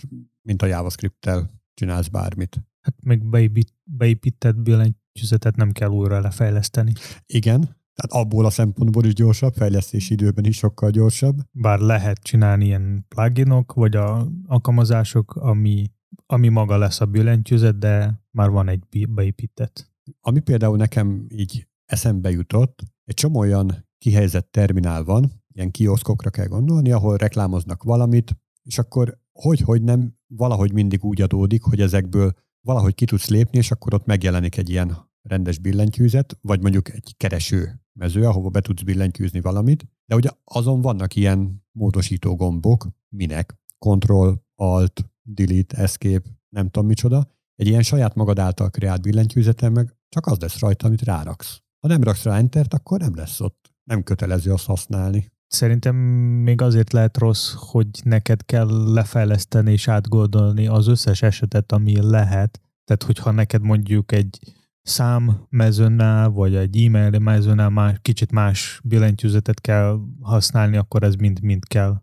mint 0.42 0.62
a 0.62 0.66
JavaScript-tel 0.66 1.62
csinálsz 1.74 2.08
bármit. 2.08 2.62
Hát 2.80 2.94
még 3.02 3.24
beépít, 3.24 3.74
beépített 3.84 4.56
billentyűzetet 4.56 5.56
nem 5.56 5.72
kell 5.72 5.88
újra 5.88 6.20
lefejleszteni. 6.20 6.92
Igen, 7.26 7.76
tehát 7.98 8.24
abból 8.24 8.44
a 8.44 8.50
szempontból 8.50 9.04
is 9.04 9.14
gyorsabb, 9.14 9.54
fejlesztési 9.54 10.12
időben 10.12 10.44
is 10.44 10.56
sokkal 10.56 10.90
gyorsabb. 10.90 11.36
Bár 11.52 11.78
lehet 11.78 12.18
csinálni 12.18 12.64
ilyen 12.64 13.04
pluginok, 13.08 13.72
vagy 13.72 13.96
a 13.96 14.28
alkalmazások, 14.46 15.36
ami, 15.36 15.90
ami 16.26 16.48
maga 16.48 16.76
lesz 16.76 17.00
a 17.00 17.06
billentyűzet, 17.06 17.78
de 17.78 18.22
már 18.30 18.50
van 18.50 18.68
egy 18.68 19.08
beépített. 19.08 19.92
Ami 20.20 20.40
például 20.40 20.76
nekem 20.76 21.26
így 21.28 21.68
eszembe 21.84 22.30
jutott, 22.30 22.82
egy 23.04 23.14
csomó 23.14 23.38
olyan 23.38 23.86
kihelyezett 23.98 24.52
terminál 24.52 25.04
van, 25.04 25.42
ilyen 25.52 25.70
kioszkokra 25.70 26.30
kell 26.30 26.46
gondolni, 26.46 26.92
ahol 26.92 27.16
reklámoznak 27.16 27.82
valamit, 27.82 28.36
és 28.62 28.78
akkor 28.78 29.18
hogy-hogy 29.32 29.82
nem, 29.82 30.14
valahogy 30.26 30.72
mindig 30.72 31.04
úgy 31.04 31.22
adódik, 31.22 31.62
hogy 31.62 31.80
ezekből 31.80 32.32
valahogy 32.60 32.94
ki 32.94 33.04
tudsz 33.04 33.28
lépni, 33.28 33.58
és 33.58 33.70
akkor 33.70 33.94
ott 33.94 34.06
megjelenik 34.06 34.56
egy 34.56 34.70
ilyen 34.70 34.96
rendes 35.22 35.58
billentyűzet, 35.58 36.38
vagy 36.40 36.60
mondjuk 36.60 36.92
egy 36.92 37.14
kereső 37.16 37.80
mező, 37.92 38.26
ahova 38.26 38.48
be 38.48 38.60
tudsz 38.60 38.82
billentyűzni 38.82 39.40
valamit, 39.40 39.86
de 40.06 40.14
ugye 40.14 40.28
azon 40.44 40.80
vannak 40.80 41.16
ilyen 41.16 41.64
módosító 41.72 42.36
gombok, 42.36 42.88
minek? 43.08 43.56
Control, 43.78 44.44
Alt, 44.54 45.10
Delete, 45.22 45.76
Escape, 45.76 46.28
nem 46.48 46.68
tudom 46.68 46.88
micsoda. 46.88 47.30
Egy 47.54 47.66
ilyen 47.66 47.82
saját 47.82 48.14
magad 48.14 48.38
által 48.38 48.70
kreált 48.70 49.02
billentyűzeten 49.02 49.72
meg 49.72 49.96
csak 50.08 50.26
az 50.26 50.38
lesz 50.38 50.58
rajta, 50.58 50.86
amit 50.86 51.02
ráraksz. 51.02 51.62
Ha 51.80 51.88
nem 51.88 52.02
raksz 52.02 52.22
rá 52.22 52.36
Entert, 52.36 52.74
akkor 52.74 53.00
nem 53.00 53.14
lesz 53.14 53.40
ott. 53.40 53.72
Nem 53.84 54.02
kötelező 54.02 54.52
azt 54.52 54.66
használni. 54.66 55.32
Szerintem 55.48 55.96
még 56.42 56.62
azért 56.62 56.92
lehet 56.92 57.18
rossz, 57.18 57.54
hogy 57.56 57.88
neked 58.04 58.44
kell 58.44 58.92
lefejleszteni 58.92 59.72
és 59.72 59.88
átgondolni 59.88 60.66
az 60.66 60.86
összes 60.86 61.22
esetet, 61.22 61.72
ami 61.72 62.00
lehet. 62.00 62.60
Tehát, 62.84 63.02
hogyha 63.02 63.30
neked 63.30 63.62
mondjuk 63.62 64.12
egy 64.12 64.38
szám 64.82 65.46
mezőnnel, 65.48 66.30
vagy 66.30 66.54
egy 66.54 66.84
e-mail 66.84 67.18
mezőnnel 67.18 67.70
más, 67.70 67.96
kicsit 68.02 68.32
más 68.32 68.80
billentyűzetet 68.84 69.60
kell 69.60 69.98
használni, 70.20 70.76
akkor 70.76 71.02
ez 71.02 71.14
mind-mind 71.14 71.66
kell 71.66 72.02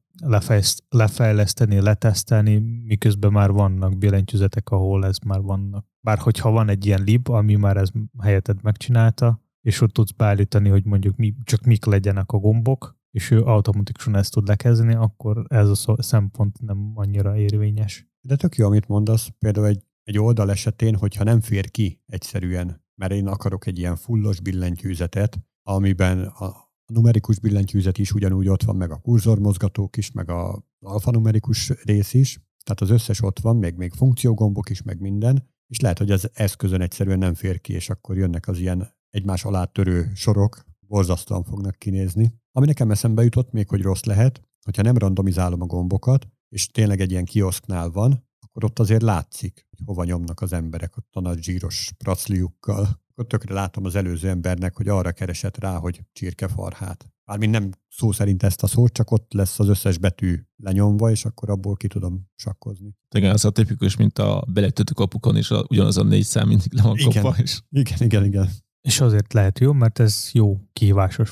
lefejleszteni, 0.90 1.82
letesztelni, 1.82 2.58
miközben 2.86 3.32
már 3.32 3.52
vannak 3.52 3.98
billentyűzetek, 3.98 4.70
ahol 4.70 5.06
ez 5.06 5.18
már 5.26 5.42
vannak. 5.42 5.86
Bár 6.02 6.18
hogyha 6.18 6.50
van 6.52 6.70
egy 6.70 6.86
ilyen 6.86 7.04
lib, 7.04 7.30
ami 7.30 7.56
már 7.56 7.78
ez 7.78 7.90
helyetted 8.22 8.64
megcsinálta, 8.64 9.42
és 9.62 9.82
ott 9.82 9.94
tudsz 9.94 10.12
beállítani, 10.12 10.70
hogy 10.70 10.86
mondjuk 10.86 11.16
mi, 11.16 11.34
csak 11.44 11.64
mik 11.66 11.86
legyenek 11.86 12.32
a 12.32 12.38
gombok, 12.38 12.98
és 13.16 13.32
ő 13.32 13.44
automatikusan 13.44 14.16
ezt 14.16 14.32
tud 14.32 14.48
lekezdeni, 14.48 14.94
akkor 14.94 15.46
ez 15.48 15.70
a 15.86 16.02
szempont 16.02 16.62
nem 16.62 16.92
annyira 16.96 17.38
érvényes. 17.38 18.08
De 18.22 18.36
tök 18.36 18.56
jó, 18.56 18.66
amit 18.66 18.88
mondasz. 18.88 19.30
Például 19.40 19.68
egy, 19.68 19.84
egy 20.04 20.18
oldal 20.18 20.52
esetén, 20.52 20.96
hogyha 20.96 21.24
nem 21.24 21.42
fér 21.42 21.72
ki 21.72 22.02
egyszerűen, 22.06 22.84
mert 22.96 23.12
én 23.12 23.28
akarok 23.28 23.68
egy 23.68 23.78
ilyen 23.78 23.96
fullos 23.96 24.40
billentyűzetet, 24.40 25.40
amiben 25.64 26.26
a 26.26 26.72
numerikus 26.86 27.40
billentyűzet 27.40 27.98
is 27.98 28.12
ugyanúgy 28.12 28.48
ott 28.48 28.64
van, 28.64 28.76
meg 28.76 28.92
a 28.92 28.98
kurzormozgatók 28.98 29.98
is, 29.98 30.12
meg 30.12 30.30
a 30.30 30.66
alfanumerikus 30.80 31.70
rész 31.84 32.14
is, 32.14 32.40
tehát 32.64 32.82
az 32.82 32.90
összes 32.90 33.22
ott 33.22 33.40
van, 33.40 33.56
még, 33.56 33.76
még 33.76 33.94
funkciógombok 33.94 34.70
is, 34.70 34.82
meg 34.82 35.00
minden, 35.00 35.50
és 35.68 35.80
lehet, 35.80 35.98
hogy 35.98 36.12
az 36.12 36.30
eszközön 36.34 36.82
egyszerűen 36.82 37.18
nem 37.18 37.34
fér 37.34 37.62
ki, 37.62 37.74
és 37.74 37.90
akkor 37.90 38.18
jönnek 38.18 38.48
az 38.48 38.60
ilyen 38.60 38.94
egymás 39.10 39.46
alá 39.46 39.64
törő 39.64 40.12
sorok, 40.16 40.66
borzasztóan 40.80 41.44
fognak 41.44 41.76
kinézni. 41.76 42.44
Ami 42.58 42.66
nekem 42.66 42.92
eszembe 42.92 43.24
jutott 43.24 43.52
még, 43.52 43.70
hogy 43.70 43.82
rossz 43.82 44.04
lehet, 44.04 44.42
hogyha 44.64 44.82
nem 44.82 44.98
randomizálom 44.98 45.62
a 45.62 45.66
gombokat, 45.66 46.28
és 46.50 46.68
tényleg 46.68 47.02
egy 47.02 47.12
ilyen 47.12 47.26
kioszknál 47.26 47.90
van, 47.90 48.28
akkor 48.40 48.64
ott 48.64 48.80
azért 48.80 49.02
látszik, 49.02 49.68
hogy 49.70 49.80
hova 49.86 50.04
nyomnak 50.04 50.42
az 50.42 50.54
emberek 50.54 50.98
ott 50.98 51.10
a 51.12 51.20
nagy 51.20 51.44
zsíros 51.44 51.92
pracliukkal. 51.98 53.02
Akkor 53.10 53.28
tökre 53.28 53.54
látom 53.54 53.86
az 53.86 53.96
előző 53.96 54.30
embernek, 54.30 54.76
hogy 54.76 54.88
arra 54.88 55.12
keresett 55.12 55.58
rá, 55.58 55.78
hogy 55.78 56.02
csirkefarhát. 56.14 57.14
Mármint 57.26 57.52
nem 57.52 57.70
szó 57.90 58.12
szerint 58.12 58.44
ezt 58.44 58.64
a 58.64 58.68
szót, 58.68 58.94
csak 58.94 59.12
ott 59.12 59.34
lesz 59.34 59.60
az 59.60 59.68
összes 59.68 59.98
betű 59.98 60.42
lenyomva, 60.56 61.12
és 61.12 61.26
akkor 61.26 61.50
abból 61.50 61.76
ki 61.76 61.88
tudom 61.88 62.30
sakkozni. 62.36 62.96
Igen, 63.16 63.32
ez 63.32 63.46
a 63.46 63.50
tipikus, 63.50 63.96
mint 63.96 64.20
a 64.20 64.46
beletöltő 64.54 64.94
kapukon, 64.94 65.36
és 65.36 65.52
ugyanaz 65.68 65.98
a 65.98 66.04
négy 66.04 66.24
szám 66.24 66.48
mindig 66.48 66.74
le 66.74 66.82
van 66.82 66.98
igen, 66.98 67.24
kopva. 67.24 67.42
És... 67.42 67.62
igen, 67.70 67.98
igen, 68.00 68.26
igen. 68.26 68.50
És 68.82 69.02
azért 69.02 69.34
lehet 69.34 69.60
jó, 69.60 69.74
mert 69.74 70.00
ez 70.00 70.30
jó 70.34 70.60
kihívásos 70.74 71.32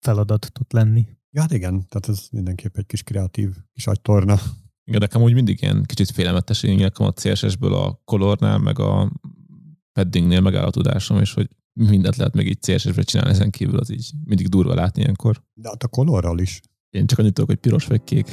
feladat 0.00 0.50
tud 0.52 0.66
lenni. 0.72 1.06
Ja, 1.30 1.40
hát 1.40 1.52
igen, 1.52 1.88
tehát 1.88 2.08
ez 2.08 2.28
mindenképp 2.32 2.76
egy 2.76 2.86
kis 2.86 3.02
kreatív 3.02 3.50
kis 3.72 3.86
agytorna. 3.86 4.38
Igen, 4.84 5.00
nekem 5.00 5.22
úgy 5.22 5.34
mindig 5.34 5.62
ilyen 5.62 5.84
kicsit 5.86 6.10
félelmetes, 6.10 6.62
én 6.62 6.76
nekem 6.76 7.06
a 7.06 7.12
CSS-ből 7.12 7.74
a 7.74 8.00
colornál, 8.04 8.58
meg 8.58 8.78
a 8.78 9.12
paddingnél 9.92 10.40
megáll 10.40 10.64
a 10.64 10.70
tudásom, 10.70 11.20
és 11.20 11.34
hogy 11.34 11.48
mindent 11.72 12.16
lehet 12.16 12.34
még 12.34 12.46
így 12.46 12.58
CSS-be 12.60 13.02
csinálni 13.02 13.30
ezen 13.30 13.50
kívül, 13.50 13.78
az 13.78 13.90
így 13.90 14.10
mindig 14.24 14.48
durva 14.48 14.74
látni 14.74 15.02
ilyenkor. 15.02 15.42
De 15.54 15.68
hát 15.68 15.82
a 15.82 15.88
colorral 15.88 16.38
is. 16.38 16.60
Én 16.90 17.06
csak 17.06 17.18
annyit 17.18 17.32
tudok, 17.32 17.50
hogy 17.50 17.58
piros 17.58 17.86
vagy 17.86 18.04
kék. 18.04 18.30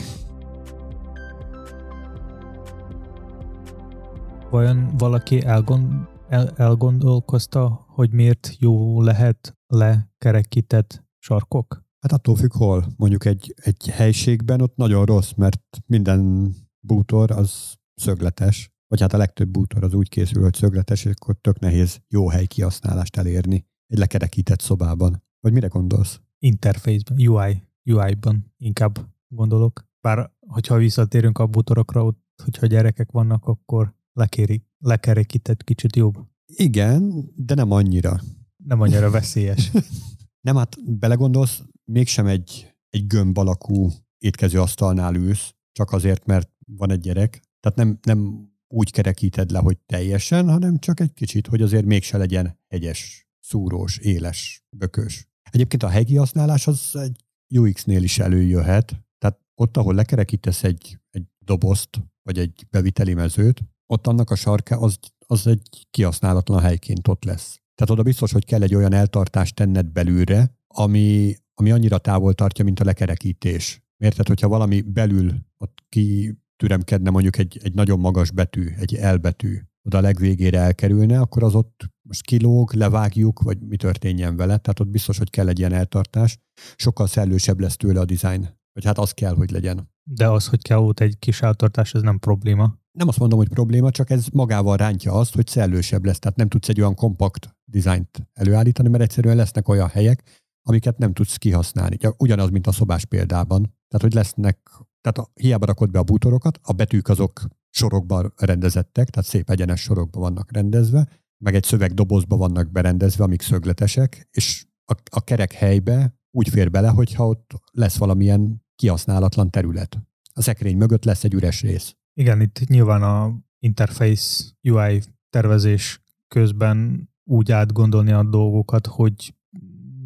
Vajon 4.49 4.95
valaki 4.97 5.45
elgond, 5.45 6.07
el, 6.29 6.49
elgondolkozta, 6.55 7.85
hogy 7.87 8.11
miért 8.11 8.55
jó 8.59 9.01
lehet 9.01 9.57
lekerekített 9.67 11.06
sarkok? 11.27 11.85
Hát 11.99 12.11
attól 12.11 12.35
függ 12.35 12.53
hol. 12.53 12.85
Mondjuk 12.97 13.25
egy, 13.25 13.53
egy 13.55 13.87
helységben 13.87 14.61
ott 14.61 14.75
nagyon 14.75 15.05
rossz, 15.05 15.31
mert 15.35 15.61
minden 15.85 16.51
bútor 16.79 17.31
az 17.31 17.73
szögletes, 17.95 18.71
vagy 18.87 19.01
hát 19.01 19.13
a 19.13 19.17
legtöbb 19.17 19.49
bútor 19.49 19.83
az 19.83 19.93
úgy 19.93 20.09
készül, 20.09 20.43
hogy 20.43 20.53
szögletes, 20.53 21.05
és 21.05 21.11
akkor 21.19 21.35
tök 21.41 21.59
nehéz 21.59 22.01
jó 22.07 22.29
hely 22.29 22.45
kihasználást 22.45 23.17
elérni 23.17 23.65
egy 23.87 23.97
lekerekített 23.97 24.59
szobában. 24.59 25.23
Vagy 25.39 25.53
mire 25.53 25.67
gondolsz? 25.67 26.19
Interfészben, 26.39 27.27
UI, 27.27 27.63
UI-ban 27.83 28.53
inkább 28.57 28.99
gondolok. 29.27 29.85
Bár, 30.01 30.31
hogyha 30.47 30.77
visszatérünk 30.77 31.37
a 31.37 31.47
bútorokra, 31.47 32.05
ott, 32.05 32.41
hogyha 32.43 32.65
gyerekek 32.65 33.11
vannak, 33.11 33.45
akkor 33.45 33.93
lekéri, 34.13 34.65
lekerekített 34.77 35.63
kicsit 35.63 35.95
jobb. 35.95 36.15
Igen, 36.45 37.31
de 37.35 37.53
nem 37.53 37.71
annyira. 37.71 38.19
Nem 38.57 38.81
annyira 38.81 39.09
veszélyes. 39.09 39.71
nem, 40.41 40.55
hát 40.55 40.97
belegondolsz, 40.97 41.61
mégsem 41.83 42.25
egy, 42.25 42.75
egy 42.89 43.07
gömb 43.07 43.37
alakú 43.37 43.91
étkező 44.17 44.61
asztalnál 44.61 45.15
ülsz, 45.15 45.55
csak 45.71 45.91
azért, 45.91 46.25
mert 46.25 46.49
van 46.65 46.91
egy 46.91 46.99
gyerek. 46.99 47.41
Tehát 47.59 47.77
nem, 47.77 47.99
nem 48.01 48.49
úgy 48.67 48.91
kerekíted 48.91 49.51
le, 49.51 49.59
hogy 49.59 49.77
teljesen, 49.77 50.49
hanem 50.49 50.79
csak 50.79 50.99
egy 50.99 51.13
kicsit, 51.13 51.47
hogy 51.47 51.61
azért 51.61 51.85
mégse 51.85 52.17
legyen 52.17 52.59
hegyes, 52.67 53.27
szúrós, 53.39 53.97
éles, 53.97 54.63
bökös. 54.69 55.27
Egyébként 55.51 55.83
a 55.83 55.89
hegyi 55.89 56.15
használás 56.15 56.67
az 56.67 56.95
egy 56.95 57.25
UX-nél 57.49 58.03
is 58.03 58.19
előjöhet, 58.19 59.05
tehát 59.17 59.39
ott, 59.55 59.77
ahol 59.77 59.95
lekerekítesz 59.95 60.63
egy, 60.63 60.99
egy 61.09 61.23
dobozt, 61.39 61.89
vagy 62.23 62.37
egy 62.39 62.67
beviteli 62.69 63.13
mezőt, 63.13 63.61
ott 63.85 64.07
annak 64.07 64.29
a 64.29 64.35
sarka 64.35 64.79
az, 64.79 64.99
az 65.27 65.47
egy 65.47 65.87
kihasználatlan 65.89 66.61
helyként 66.61 67.07
ott 67.07 67.23
lesz. 67.23 67.61
Tehát 67.77 67.93
oda 67.93 68.03
biztos, 68.03 68.31
hogy 68.31 68.45
kell 68.45 68.61
egy 68.61 68.75
olyan 68.75 68.93
eltartást 68.93 69.55
tenned 69.55 69.85
belülre, 69.85 70.57
ami, 70.67 71.35
ami 71.53 71.71
annyira 71.71 71.97
távol 71.97 72.33
tartja, 72.33 72.63
mint 72.63 72.79
a 72.79 72.83
lekerekítés. 72.83 73.81
Miért? 73.97 74.27
hogyha 74.27 74.47
valami 74.47 74.81
belül 74.81 75.33
ott 75.57 75.83
ki 75.89 76.37
türemkedne 76.55 77.09
mondjuk 77.09 77.37
egy, 77.37 77.59
egy 77.63 77.73
nagyon 77.73 77.99
magas 77.99 78.31
betű, 78.31 78.69
egy 78.77 78.95
elbetű, 78.95 79.59
oda 79.83 79.97
a 79.97 80.01
legvégére 80.01 80.59
elkerülne, 80.59 81.19
akkor 81.19 81.43
az 81.43 81.55
ott 81.55 81.85
most 82.01 82.21
kilóg, 82.21 82.73
levágjuk, 82.73 83.39
vagy 83.41 83.57
mi 83.59 83.75
történjen 83.75 84.35
vele. 84.35 84.57
Tehát 84.57 84.79
ott 84.79 84.87
biztos, 84.87 85.17
hogy 85.17 85.29
kell 85.29 85.47
egy 85.47 85.59
ilyen 85.59 85.73
eltartás. 85.73 86.39
Sokkal 86.75 87.07
szellősebb 87.07 87.59
lesz 87.59 87.77
tőle 87.77 87.99
a 87.99 88.05
design. 88.05 88.47
Vagy 88.73 88.85
hát 88.85 88.97
az 88.97 89.11
kell, 89.11 89.35
hogy 89.35 89.51
legyen. 89.51 89.91
De 90.03 90.29
az, 90.29 90.47
hogy 90.47 90.61
kell 90.61 90.77
ott 90.77 90.99
egy 90.99 91.19
kis 91.19 91.41
eltartás, 91.41 91.93
ez 91.93 92.01
nem 92.01 92.19
probléma. 92.19 92.79
Nem 92.91 93.07
azt 93.07 93.19
mondom, 93.19 93.37
hogy 93.37 93.49
probléma, 93.49 93.91
csak 93.91 94.09
ez 94.09 94.27
magával 94.27 94.77
rántja 94.77 95.13
azt, 95.13 95.35
hogy 95.35 95.47
szellősebb 95.47 96.05
lesz. 96.05 96.19
Tehát 96.19 96.37
nem 96.37 96.47
tudsz 96.47 96.69
egy 96.69 96.79
olyan 96.79 96.95
kompakt 96.95 97.56
dizájnt 97.69 98.27
előállítani, 98.33 98.89
mert 98.89 99.03
egyszerűen 99.03 99.35
lesznek 99.35 99.67
olyan 99.67 99.87
helyek, 99.87 100.23
amiket 100.61 100.97
nem 100.97 101.13
tudsz 101.13 101.35
kihasználni. 101.35 101.97
Ugyanaz, 102.17 102.49
mint 102.49 102.67
a 102.67 102.71
szobás 102.71 103.05
példában. 103.05 103.61
Tehát, 103.61 104.01
hogy 104.01 104.13
lesznek, 104.13 104.59
tehát 105.01 105.17
a, 105.17 105.31
hiába 105.33 105.65
rakod 105.65 105.91
be 105.91 105.99
a 105.99 106.03
bútorokat, 106.03 106.59
a 106.61 106.73
betűk 106.73 107.07
azok 107.07 107.47
sorokban 107.69 108.33
rendezettek, 108.35 109.09
tehát 109.09 109.29
szép 109.29 109.49
egyenes 109.49 109.81
sorokban 109.81 110.21
vannak 110.21 110.51
rendezve, 110.51 111.07
meg 111.43 111.55
egy 111.55 111.63
szövegdobozba 111.63 112.37
vannak 112.37 112.71
berendezve, 112.71 113.23
amik 113.23 113.41
szögletesek, 113.41 114.27
és 114.31 114.65
a, 114.85 114.95
a 115.09 115.23
kerek 115.23 115.51
helybe 115.51 116.17
úgy 116.31 116.49
fér 116.49 116.71
bele, 116.71 116.87
hogyha 116.87 117.27
ott 117.27 117.53
lesz 117.71 117.97
valamilyen 117.97 118.65
kihasználatlan 118.75 119.49
terület. 119.49 119.97
A 120.33 120.41
szekrény 120.41 120.77
mögött 120.77 121.03
lesz 121.03 121.23
egy 121.23 121.33
üres 121.33 121.61
rész. 121.61 121.95
Igen, 122.13 122.41
itt 122.41 122.59
nyilván 122.67 123.03
a 123.03 123.37
interface 123.59 124.45
UI 124.61 125.03
tervezés 125.29 126.03
közben 126.27 127.09
úgy 127.27 127.51
átgondolni 127.51 128.11
a 128.11 128.23
dolgokat, 128.23 128.87
hogy 128.87 129.35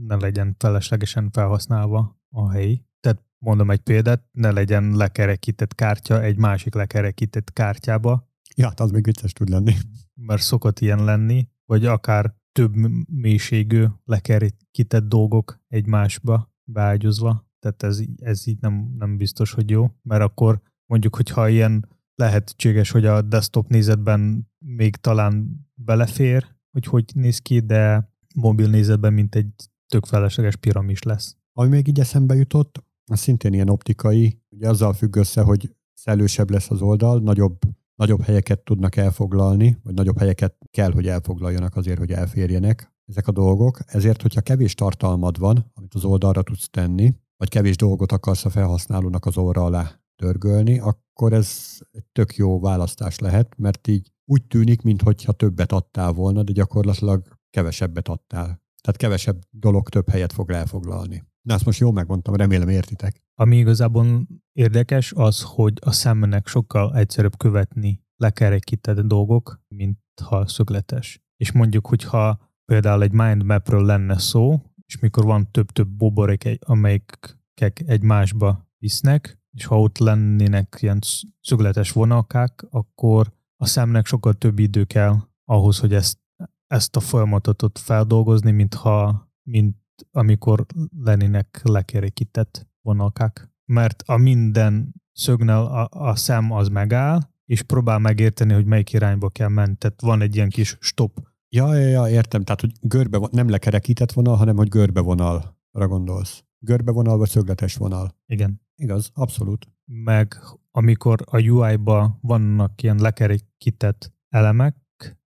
ne 0.08 0.16
legyen 0.16 0.56
feleslegesen 0.58 1.32
felhasználva 1.32 2.20
a 2.30 2.52
hely. 2.52 2.86
Tehát 3.00 3.24
mondom 3.38 3.72
egy 3.72 3.80
példát, 3.80 4.24
ne 4.32 4.52
legyen 4.52 4.96
lekerekített 4.96 5.76
kártya 5.76 6.22
egy 6.22 6.38
másik 6.38 6.74
lekerekített 6.74 7.54
kártyába. 7.54 8.30
Ja, 8.56 8.68
hát 8.68 8.80
az 8.80 8.92
még 8.92 9.04
vicces 9.04 9.34
tud 9.34 9.50
lenni. 9.50 9.74
Mert 10.14 10.42
szokott 10.42 10.80
ilyen 10.80 11.04
lenni, 11.04 11.50
vagy 11.66 11.86
akár 11.86 12.36
több 12.52 12.76
mélységű 13.10 13.86
lekerekített 14.06 15.08
dolgok 15.08 15.60
egymásba 15.68 16.54
beágyozva. 16.64 17.50
Tehát 17.60 17.84
ez, 17.84 18.02
ez 18.18 18.48
így 18.48 18.60
nem, 18.60 18.94
nem 18.98 19.18
biztos, 19.18 19.52
hogy 19.52 19.70
jó, 19.70 19.92
mert 20.02 20.22
akkor 20.22 20.62
mondjuk, 20.86 21.16
hogyha 21.16 21.50
ilyen 21.50 21.88
lehetséges, 22.16 22.92
hogy 22.92 23.06
a 23.06 23.22
desktop 23.22 23.68
nézetben 23.68 24.50
még 24.58 24.96
talán 24.96 25.66
belefér, 25.74 26.60
hogy 26.72 26.86
hogy 26.86 27.06
néz 27.14 27.40
ki, 27.40 27.60
de 27.60 28.12
mobil 28.36 28.70
nézetben 28.70 29.14
mint 29.14 29.36
egy 29.36 29.54
tök 29.88 30.06
felesleges 30.06 30.56
piramis 30.56 31.04
lesz. 31.04 31.36
Ami 31.54 31.70
még 31.70 31.88
így 31.88 32.00
eszembe 32.00 32.36
jutott, 32.36 32.84
az 33.06 33.20
szintén 33.20 33.54
ilyen 33.54 33.70
optikai, 33.70 34.42
ugye 34.50 34.70
azzal 34.70 34.94
függ 34.94 35.16
össze, 35.16 35.42
hogy 35.42 35.76
szellősebb 35.94 36.50
lesz 36.50 36.72
az 36.72 36.82
oldal, 36.82 37.20
nagyobb, 37.20 37.58
nagyobb 37.96 38.22
helyeket 38.22 38.60
tudnak 38.60 38.96
elfoglalni, 38.96 39.78
vagy 39.84 39.94
nagyobb 39.94 40.18
helyeket 40.18 40.56
kell, 40.72 40.92
hogy 40.92 41.08
elfoglaljanak 41.08 41.76
azért, 41.76 41.98
hogy 41.98 42.12
elférjenek 42.12 42.94
ezek 43.06 43.28
a 43.28 43.32
dolgok. 43.32 43.80
Ezért, 43.86 44.22
hogyha 44.22 44.42
kevés 44.42 44.74
tartalmad 44.74 45.40
van, 45.40 45.72
amit 45.74 45.94
az 45.94 46.04
oldalra 46.04 46.42
tudsz 46.42 46.70
tenni, 46.70 47.16
vagy 47.38 47.50
kevés 47.50 47.76
dolgot 47.76 48.12
akarsz 48.12 48.46
a 48.46 48.50
felhasználónak 48.50 49.26
az 49.26 49.38
óra 49.38 49.64
alá 49.64 50.02
törgölni, 50.16 50.80
akkor 50.80 51.34
ez 51.34 51.78
egy 51.92 52.06
tök 52.12 52.36
jó 52.36 52.60
választás 52.60 53.20
lehet, 53.20 53.58
mert 53.58 53.88
így 53.88 54.12
úgy 54.32 54.44
tűnik, 54.48 54.82
mintha 54.82 55.32
többet 55.32 55.72
adtál 55.72 56.12
volna, 56.12 56.44
de 56.44 56.52
gyakorlatilag 56.52 57.28
kevesebbet 57.50 58.08
adtál. 58.08 58.46
Tehát 58.82 58.98
kevesebb 58.98 59.42
dolog 59.50 59.90
több 59.90 60.10
helyet 60.10 60.34
fog 60.34 60.52
elfoglalni. 60.52 61.24
Na, 61.42 61.54
ezt 61.54 61.66
most 61.66 61.80
jól 61.80 61.92
megmondtam, 61.92 62.36
remélem 62.36 62.70
értitek. 62.70 63.22
Ami 63.36 63.58
igazából 63.58 64.28
érdekes 64.52 65.12
az, 65.16 65.42
hogy 65.42 65.74
a 65.82 65.92
szemnek 65.92 66.48
sokkal 66.48 66.96
egyszerűbb 66.96 67.38
követni 67.38 68.04
lekerekített 68.16 69.00
dolgok, 69.00 69.62
mint 69.68 70.00
ha 70.24 70.48
szögletes. 70.48 71.22
És 71.38 71.52
mondjuk, 71.52 71.88
hogyha 71.88 72.40
például 72.66 73.04
egy 73.04 73.12
mind 73.12 73.44
mapről 73.44 73.86
lenne 73.86 74.18
szó, 74.18 74.62
és 74.86 75.00
mikor 75.00 75.24
van 75.24 75.52
több-több 75.52 75.90
boborék, 75.90 76.60
amelyek 76.60 77.38
egymásba 77.86 78.70
visznek, 78.78 79.40
és 79.52 79.66
ha 79.66 79.80
ott 79.82 79.98
lennének 79.98 80.78
ilyen 80.80 81.00
szögletes 81.42 81.92
vonalkák, 81.92 82.66
akkor 82.70 83.40
a 83.62 83.66
szemnek 83.66 84.06
sokkal 84.06 84.34
több 84.34 84.60
idő 84.60 84.84
kell 84.84 85.16
ahhoz, 85.46 85.80
hogy 85.80 85.94
ezt, 85.94 86.20
ezt 86.68 86.96
a 86.96 87.00
folyamatot 87.00 87.62
ott 87.62 87.78
feldolgozni, 87.78 88.52
mint, 88.52 88.74
ha, 88.74 89.28
mint 89.44 89.76
amikor 90.12 90.66
lennének 91.04 91.60
lekerekített 91.64 92.68
vonalkák. 92.82 93.50
Mert 93.66 94.04
a 94.06 94.18
minden 94.18 94.94
szögnel 95.12 95.66
a, 95.66 95.88
a 95.92 96.16
szem 96.16 96.52
az 96.52 96.68
megáll, 96.68 97.20
és 97.46 97.62
próbál 97.62 98.00
megérteni, 98.00 98.54
hogy 98.54 98.66
melyik 98.66 98.94
irányba 98.94 99.30
kell 99.30 99.48
menni. 99.48 99.76
Tehát 99.76 100.02
van 100.02 100.22
egy 100.22 100.36
ilyen 100.36 100.50
kis 100.50 100.78
stop. 100.80 101.30
Ja, 101.50 101.76
ja, 101.76 101.88
ja, 101.88 102.10
értem. 102.10 102.44
Tehát, 102.44 102.62
hogy 102.62 102.72
görbe, 102.82 103.28
nem 103.32 103.50
lekerekített 103.50 104.12
vonal, 104.12 104.36
hanem 104.36 104.56
hogy 104.56 104.70
görbe 104.70 105.00
vonalra 105.00 105.54
gondolsz. 105.72 106.44
Görbe 106.60 106.92
vonal 106.92 107.18
vagy 107.18 107.30
szögletes 107.30 107.76
vonal. 107.76 108.16
Igen. 108.26 108.62
Igaz, 108.76 109.12
abszolút. 109.14 109.68
Meg 109.86 110.40
amikor 110.72 111.20
a 111.26 111.42
UI-ba 111.42 112.18
vannak 112.22 112.84
ilyen 112.84 112.98
lekerekített 112.98 114.14
elemek, 114.30 114.76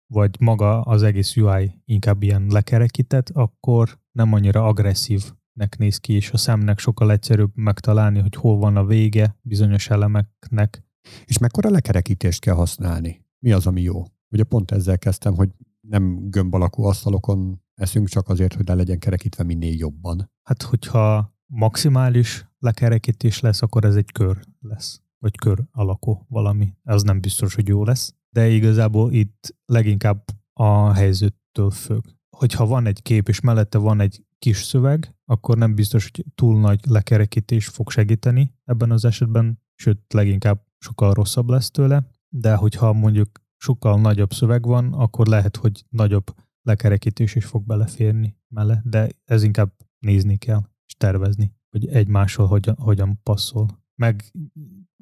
vagy 0.07 0.35
maga 0.39 0.81
az 0.81 1.03
egész 1.03 1.37
UI 1.37 1.81
inkább 1.85 2.23
ilyen 2.23 2.45
lekerekített, 2.49 3.29
akkor 3.29 3.99
nem 4.11 4.33
annyira 4.33 4.67
agresszívnek 4.67 5.77
néz 5.77 5.97
ki, 5.97 6.13
és 6.13 6.31
a 6.31 6.37
szemnek 6.37 6.79
sokkal 6.79 7.11
egyszerűbb 7.11 7.51
megtalálni, 7.55 8.19
hogy 8.19 8.35
hol 8.35 8.57
van 8.57 8.75
a 8.77 8.85
vége 8.85 9.37
bizonyos 9.41 9.89
elemeknek. 9.89 10.83
És 11.25 11.37
mekkora 11.37 11.69
lekerekítést 11.69 12.41
kell 12.41 12.55
használni? 12.55 13.25
Mi 13.39 13.51
az, 13.51 13.67
ami 13.67 13.81
jó? 13.81 14.03
Ugye 14.29 14.43
pont 14.43 14.71
ezzel 14.71 14.97
kezdtem, 14.97 15.35
hogy 15.35 15.49
nem 15.81 16.29
gömb 16.29 16.53
alakú 16.53 16.83
asztalokon 16.83 17.61
eszünk 17.75 18.07
csak 18.07 18.29
azért, 18.29 18.53
hogy 18.53 18.67
le 18.67 18.73
legyen 18.73 18.99
kerekítve 18.99 19.43
minél 19.43 19.75
jobban. 19.75 20.31
Hát, 20.43 20.61
hogyha 20.61 21.35
maximális 21.45 22.47
lekerekítés 22.59 23.39
lesz, 23.39 23.61
akkor 23.61 23.85
ez 23.85 23.95
egy 23.95 24.11
kör 24.11 24.39
lesz, 24.59 25.01
vagy 25.25 25.37
kör 25.37 25.63
alakú 25.71 26.25
valami. 26.29 26.73
Ez 26.83 27.01
nem 27.01 27.19
biztos, 27.19 27.55
hogy 27.55 27.67
jó 27.67 27.83
lesz, 27.83 28.13
de 28.29 28.47
igazából 28.47 29.11
itt 29.11 29.55
leginkább 29.65 30.23
a 30.53 30.93
helyzettől 30.93 31.71
függ. 31.71 32.03
Hogyha 32.37 32.65
van 32.65 32.85
egy 32.85 33.01
kép, 33.01 33.27
és 33.29 33.39
mellette 33.39 33.77
van 33.77 33.99
egy 33.99 34.25
kis 34.39 34.63
szöveg, 34.63 35.15
akkor 35.25 35.57
nem 35.57 35.75
biztos, 35.75 36.11
hogy 36.11 36.25
túl 36.35 36.59
nagy 36.59 36.79
lekerekítés 36.87 37.67
fog 37.67 37.91
segíteni 37.91 38.53
ebben 38.63 38.91
az 38.91 39.05
esetben, 39.05 39.61
sőt, 39.75 40.13
leginkább 40.13 40.65
sokkal 40.77 41.13
rosszabb 41.13 41.49
lesz 41.49 41.71
tőle, 41.71 42.09
de 42.29 42.55
hogyha 42.55 42.93
mondjuk 42.93 43.29
sokkal 43.57 44.01
nagyobb 44.01 44.33
szöveg 44.33 44.65
van, 44.65 44.93
akkor 44.93 45.27
lehet, 45.27 45.55
hogy 45.55 45.85
nagyobb 45.89 46.35
lekerekítés 46.61 47.35
is 47.35 47.45
fog 47.45 47.65
beleférni 47.65 48.37
mellett, 48.47 48.83
de 48.83 49.09
ez 49.23 49.43
inkább 49.43 49.71
nézni 49.99 50.37
kell 50.37 50.61
és 50.87 50.95
tervezni, 50.97 51.53
hogy 51.69 51.87
egymással 51.87 52.47
hogyan, 52.47 52.75
hogyan 52.75 53.19
passzol. 53.23 53.83
Meg 53.95 54.23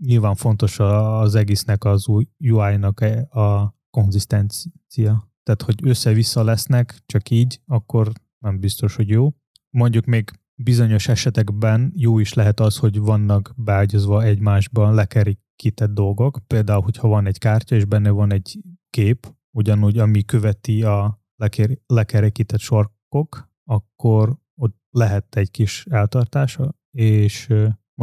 nyilván 0.02 0.36
fontos 0.36 0.80
az 0.80 1.36
egésznek 1.36 1.84
az 1.84 2.08
új 2.08 2.28
UI-nak 2.39 3.00
a 3.30 3.76
konzisztencia. 3.89 5.32
Tehát, 5.44 5.62
hogy 5.62 5.76
össze-vissza 5.84 6.44
lesznek, 6.44 7.02
csak 7.06 7.30
így, 7.30 7.62
akkor 7.66 8.12
nem 8.39 8.60
biztos, 8.60 8.96
hogy 8.96 9.10
jó. 9.10 9.30
Mondjuk 9.70 10.06
még 10.06 10.32
bizonyos 10.56 11.08
esetekben 11.08 11.94
jó 11.96 12.20
is 12.20 12.34
lehet 12.34 12.60
az, 12.60 12.78
hogy 12.78 13.00
vannak 13.00 13.54
beágyazva 13.56 14.24
egymásban 14.24 14.94
lekerikített 14.94 15.94
dolgok. 15.94 16.39
Például, 16.48 16.82
hogyha 16.82 17.08
van 17.08 17.26
egy 17.26 17.38
kártya, 17.38 17.76
és 17.76 17.86
benne 17.86 18.10
van 18.10 18.34
egy 18.34 18.60
kép, 18.89 19.36
ugyanúgy, 19.52 19.98
ami 19.98 20.24
követi 20.24 20.84
a 20.84 21.22
leker- 21.36 21.82
lekerekített 21.86 22.60
sorkok, 22.60 23.52
akkor 23.64 24.38
ott 24.56 24.78
lehet 24.89 25.36
egy 25.36 25.52
kis 25.52 25.86
eltartása, 25.89 26.76
és 26.91 27.54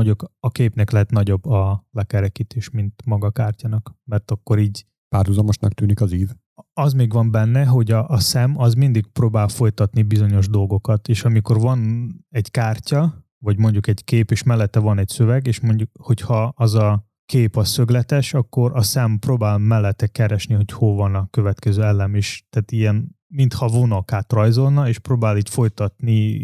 mondjuk 0.00 0.30
a 0.40 0.50
képnek 0.50 0.90
lehet 0.90 1.10
nagyobb 1.10 1.46
a 1.46 1.86
lekerekítés, 1.90 2.70
mint 2.70 3.02
maga 3.04 3.26
a 3.26 3.30
kártyának, 3.30 3.94
mert 4.04 4.30
akkor 4.30 4.58
így 4.58 4.86
párhuzamosnak 5.08 5.72
tűnik 5.74 6.00
az 6.00 6.12
ív. 6.12 6.30
Az 6.72 6.92
még 6.92 7.12
van 7.12 7.30
benne, 7.30 7.64
hogy 7.64 7.90
a, 7.90 8.08
a 8.08 8.18
szem 8.18 8.58
az 8.58 8.74
mindig 8.74 9.06
próbál 9.06 9.48
folytatni 9.48 10.02
bizonyos 10.02 10.48
dolgokat, 10.48 11.08
és 11.08 11.24
amikor 11.24 11.60
van 11.60 12.08
egy 12.28 12.50
kártya, 12.50 13.24
vagy 13.38 13.58
mondjuk 13.58 13.86
egy 13.86 14.04
kép, 14.04 14.30
és 14.30 14.42
mellette 14.42 14.78
van 14.78 14.98
egy 14.98 15.08
szöveg, 15.08 15.46
és 15.46 15.60
mondjuk, 15.60 15.90
hogyha 15.98 16.52
az 16.56 16.74
a 16.74 17.08
kép 17.26 17.56
a 17.56 17.64
szögletes, 17.64 18.34
akkor 18.34 18.76
a 18.76 18.82
szem 18.82 19.18
próbál 19.18 19.58
mellette 19.58 20.06
keresni, 20.06 20.54
hogy 20.54 20.72
hol 20.72 20.94
van 20.94 21.14
a 21.14 21.28
következő 21.30 21.82
elem 21.82 22.14
is. 22.14 22.46
Tehát 22.50 22.72
ilyen, 22.72 23.16
mintha 23.26 23.68
vonalkát 23.68 24.32
rajzolna, 24.32 24.88
és 24.88 24.98
próbál 24.98 25.36
így 25.36 25.48
folytatni 25.48 26.38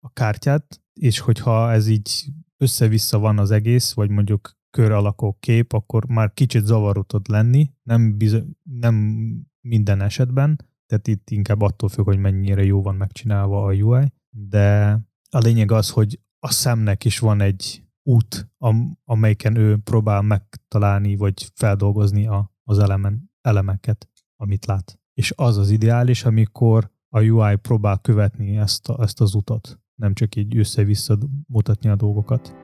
a 0.00 0.10
kártyát, 0.12 0.80
és 0.92 1.18
hogyha 1.18 1.72
ez 1.72 1.88
így 1.88 2.32
össze-vissza 2.58 3.18
van 3.18 3.38
az 3.38 3.50
egész, 3.50 3.92
vagy 3.92 4.10
mondjuk 4.10 4.56
kör 4.70 4.90
alakú 4.90 5.36
kép, 5.40 5.72
akkor 5.72 6.06
már 6.06 6.32
kicsit 6.32 6.64
zavaró 6.64 7.02
tud 7.02 7.28
lenni, 7.28 7.70
nem, 7.82 8.16
bizony, 8.16 8.56
nem 8.62 8.94
minden 9.60 10.00
esetben, 10.00 10.66
tehát 10.86 11.06
itt 11.06 11.30
inkább 11.30 11.60
attól 11.60 11.88
függ, 11.88 12.04
hogy 12.04 12.18
mennyire 12.18 12.64
jó 12.64 12.82
van 12.82 12.94
megcsinálva 12.94 13.64
a 13.64 13.72
UI, 13.72 14.12
de 14.30 14.98
a 15.30 15.38
lényeg 15.38 15.70
az, 15.70 15.90
hogy 15.90 16.20
a 16.38 16.50
szemnek 16.50 17.04
is 17.04 17.18
van 17.18 17.40
egy 17.40 17.82
út, 18.02 18.50
am, 18.58 18.98
amelyiken 19.04 19.56
ő 19.56 19.76
próbál 19.76 20.22
megtalálni, 20.22 21.16
vagy 21.16 21.50
feldolgozni 21.54 22.26
a, 22.26 22.52
az 22.64 22.78
elemen, 22.78 23.30
elemeket, 23.40 24.08
amit 24.36 24.66
lát. 24.66 25.00
És 25.14 25.32
az 25.36 25.56
az 25.56 25.70
ideális, 25.70 26.24
amikor 26.24 26.90
a 27.08 27.20
UI 27.20 27.56
próbál 27.56 27.98
követni 27.98 28.56
ezt, 28.56 28.88
a, 28.88 29.02
ezt 29.02 29.20
az 29.20 29.34
utat, 29.34 29.80
nem 29.98 30.14
csak 30.14 30.36
így 30.36 30.56
össze-vissza 30.56 31.18
mutatni 31.46 31.88
a 31.88 31.96
dolgokat. 31.96 32.54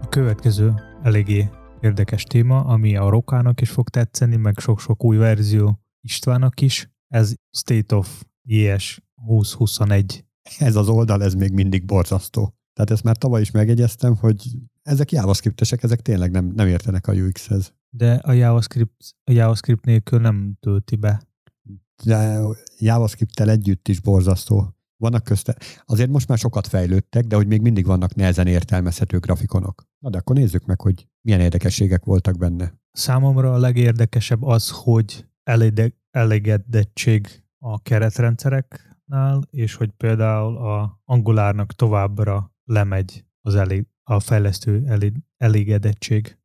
A 0.00 0.08
következő 0.08 0.74
eléggé 1.02 1.48
érdekes 1.80 2.22
téma, 2.22 2.60
ami 2.60 2.96
a 2.96 3.08
Rokának 3.08 3.60
is 3.60 3.70
fog 3.70 3.88
tetszeni, 3.88 4.36
meg 4.36 4.58
sok-sok 4.58 5.04
új 5.04 5.16
verzió 5.16 5.80
Istvánnak 6.00 6.60
is. 6.60 6.90
Ez 7.08 7.34
State 7.50 7.96
of 7.96 8.24
ES 8.46 9.02
2021. 9.26 10.24
Ez 10.58 10.76
az 10.76 10.88
oldal, 10.88 11.22
ez 11.22 11.34
még 11.34 11.52
mindig 11.52 11.84
borzasztó. 11.84 12.54
Tehát 12.72 12.90
ezt 12.90 13.02
már 13.02 13.16
tavaly 13.16 13.40
is 13.40 13.50
megjegyeztem, 13.50 14.16
hogy 14.16 14.48
ezek 14.82 15.12
JavaScriptesek, 15.12 15.82
ezek 15.82 16.00
tényleg 16.00 16.30
nem, 16.30 16.52
nem 16.54 16.66
értenek 16.66 17.06
a 17.06 17.12
UX-hez. 17.12 17.74
De 17.90 18.14
a 18.14 18.32
JavaScript, 18.32 19.14
a 19.24 19.32
JavaScript 19.32 19.84
nélkül 19.84 20.20
nem 20.20 20.56
tölti 20.60 20.96
be. 20.96 21.22
JavaScript-tel 22.78 23.50
együtt 23.50 23.88
is 23.88 24.00
borzasztó. 24.00 24.76
Vannak 24.96 25.24
közte, 25.24 25.56
azért 25.84 26.10
most 26.10 26.28
már 26.28 26.38
sokat 26.38 26.66
fejlődtek, 26.66 27.24
de 27.24 27.36
hogy 27.36 27.46
még 27.46 27.60
mindig 27.60 27.86
vannak 27.86 28.14
nehezen 28.14 28.46
értelmezhető 28.46 29.18
grafikonok. 29.18 29.84
Na 29.98 30.10
de 30.10 30.18
akkor 30.18 30.36
nézzük 30.36 30.64
meg, 30.64 30.80
hogy 30.80 31.08
milyen 31.20 31.40
érdekességek 31.40 32.04
voltak 32.04 32.38
benne. 32.38 32.80
Számomra 32.92 33.52
a 33.52 33.58
legérdekesebb 33.58 34.42
az, 34.42 34.70
hogy 34.70 35.26
eléde, 35.42 35.92
elégedettség 36.10 37.44
a 37.58 37.82
keretrendszereknál, 37.82 39.42
és 39.50 39.74
hogy 39.74 39.90
például 39.90 40.56
a 40.56 41.00
angolárnak 41.04 41.72
továbbra 41.72 42.54
lemegy 42.64 43.24
az 43.40 43.54
elég, 43.54 43.86
a 44.02 44.20
fejlesztő 44.20 44.82
elég, 44.86 45.12
elégedettség. 45.36 46.38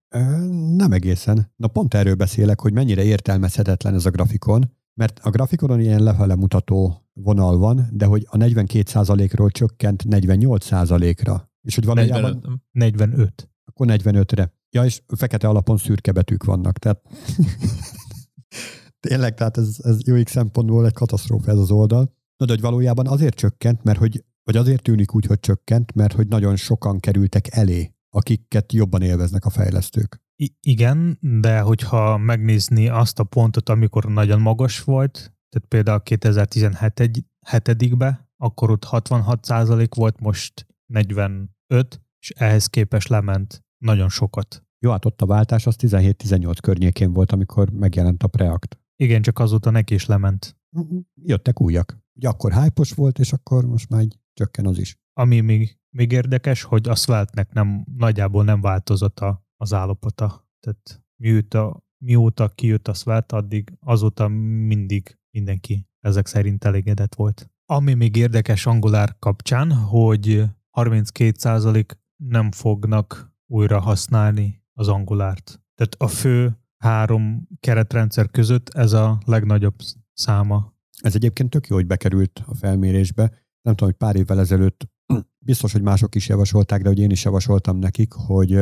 Nem 0.76 0.92
egészen. 0.92 1.52
Na 1.56 1.68
pont 1.68 1.94
erről 1.94 2.16
beszélek, 2.16 2.62
hogy 2.62 2.74
mennyire 2.74 3.04
értelmezhetetlen 3.04 3.94
ez 3.94 4.06
a 4.06 4.10
grafikon, 4.10 4.76
mert 4.98 5.20
a 5.20 5.30
grafikonon 5.30 5.80
ilyen 5.80 6.04
lefele 6.04 6.36
mutató 6.36 7.08
vonal 7.14 7.58
van, 7.58 7.88
de 7.92 8.06
hogy 8.06 8.28
a 8.30 8.38
42%-ról 8.38 9.50
csökkent 9.50 10.04
48%-ra. 10.10 11.52
És 11.62 11.76
hogy 11.76 11.86
valójában... 11.86 12.22
45. 12.22 12.60
45. 12.72 13.50
Akkor 13.66 13.88
45-re. 13.90 14.54
Ja, 14.70 14.86
és 14.86 15.02
fekete 15.08 15.48
alapon 15.48 15.78
szürke 15.78 16.12
betűk 16.12 16.44
vannak, 16.44 16.78
tehát 16.78 17.02
tényleg, 19.08 19.34
tehát 19.34 19.58
ez, 19.58 19.78
ez 19.84 20.08
UX 20.08 20.32
szempontból 20.32 20.86
egy 20.86 20.94
katasztrófa 20.94 21.52
ez 21.52 21.58
az 21.58 21.72
oldal. 21.72 22.16
Na, 22.38 22.46
de 22.46 22.52
hogy 22.52 22.62
valójában 22.62 23.08
azért 23.08 23.36
csökkent, 23.36 23.84
mert 23.84 24.00
hogy, 24.00 24.24
vagy 24.44 24.58
azért 24.58 24.82
tűnik 24.82 25.16
úgy, 25.16 25.26
hogy 25.26 25.40
csökkent, 25.40 25.94
mert 25.94 26.14
hogy 26.14 26.28
nagyon 26.28 26.56
sokan 26.56 27.00
kerültek 27.00 27.56
elé, 27.56 27.94
akiket 28.10 28.74
jobban 28.74 29.02
élveznek 29.02 29.46
a 29.46 29.50
fejlesztők. 29.50 30.22
I- 30.40 30.56
igen, 30.62 31.18
de 31.22 31.60
hogyha 31.60 32.18
megnézni 32.18 32.88
azt 32.88 33.20
a 33.20 33.24
pontot, 33.24 33.70
amikor 33.70 34.06
nagyon 34.06 34.42
magas 34.42 34.84
volt, 34.84 35.14
tehát 35.50 35.68
például 35.68 36.02
2017-be, 36.04 38.30
akkor 38.38 38.72
ott 38.72 38.86
66% 38.92 39.90
volt, 39.96 40.20
most 40.20 40.68
45, 40.86 42.02
és 42.20 42.30
ehhez 42.30 42.66
képest 42.66 43.08
lement 43.08 43.66
nagyon 43.78 44.10
sokat. 44.10 44.66
Jó, 44.80 44.92
hát 44.92 45.06
ott 45.06 45.22
a 45.22 45.26
váltás 45.26 45.68
az 45.68 45.76
17-18 45.80 46.58
környékén 46.62 47.14
volt, 47.14 47.32
amikor 47.32 47.70
megjelent 47.70 48.24
a 48.24 48.28
Preact. 48.28 48.80
Igen, 48.96 49.22
csak 49.22 49.40
azóta 49.40 49.70
neki 49.70 49.94
is 49.94 50.06
lement. 50.06 50.58
Jöttek 51.24 51.62
újak. 51.62 51.98
Ugye 52.16 52.28
akkor 52.28 52.54
hype 52.54 52.82
volt, 52.96 53.20
és 53.20 53.34
akkor 53.34 53.66
most 53.66 53.90
már 53.90 54.06
csökken 54.34 54.66
az 54.66 54.78
is. 54.78 54.98
Ami 55.14 55.40
még, 55.40 55.80
még 55.90 56.12
érdekes, 56.12 56.64
hogy 56.64 56.88
a 56.88 56.96
Svelte-nek 56.96 57.54
nem, 57.54 57.86
nagyjából 57.96 58.44
nem 58.44 58.62
változott 58.62 59.20
a, 59.20 59.47
az 59.58 59.74
állapota. 59.74 60.48
Tehát 60.60 61.04
mióta, 61.16 61.84
mióta 61.98 62.50
kijött 62.50 62.88
a 62.88 62.94
Svelte, 62.94 63.36
addig 63.36 63.74
azóta 63.80 64.28
mindig 64.28 65.18
mindenki 65.32 65.88
ezek 66.00 66.28
szerint 66.28 66.64
elégedett 66.64 67.16
volt. 67.16 67.50
Ami 67.66 67.94
még 67.94 68.16
érdekes 68.16 68.66
angolár 68.66 69.16
kapcsán, 69.20 69.72
hogy 69.72 70.44
32% 70.78 71.86
nem 72.16 72.52
fognak 72.52 73.36
újra 73.46 73.80
használni 73.80 74.64
az 74.74 74.88
angulárt. 74.88 75.62
Tehát 75.76 75.96
a 75.98 76.08
fő 76.08 76.60
három 76.78 77.48
keretrendszer 77.60 78.30
között 78.32 78.70
ez 78.70 78.94
a 78.94 79.18
legnagyobb 79.26 79.76
száma. 80.14 80.74
Ez 81.02 81.16
egyébként 81.16 81.50
tök 81.50 81.68
jó, 81.68 81.76
hogy 81.76 81.88
bekerült 81.88 82.44
a 82.46 82.56
felmérésbe. 82.56 83.22
Nem 83.62 83.76
tudom, 83.76 83.90
hogy 83.90 83.98
pár 83.98 84.16
évvel 84.16 84.40
ezelőtt 84.40 84.88
biztos, 85.46 85.72
hogy 85.72 85.82
mások 85.82 86.16
is 86.16 86.28
javasolták, 86.28 86.82
de 86.82 86.88
hogy 86.88 87.00
én 87.00 87.10
is 87.10 87.24
javasoltam 87.24 87.78
nekik, 87.78 88.14
hogy 88.14 88.60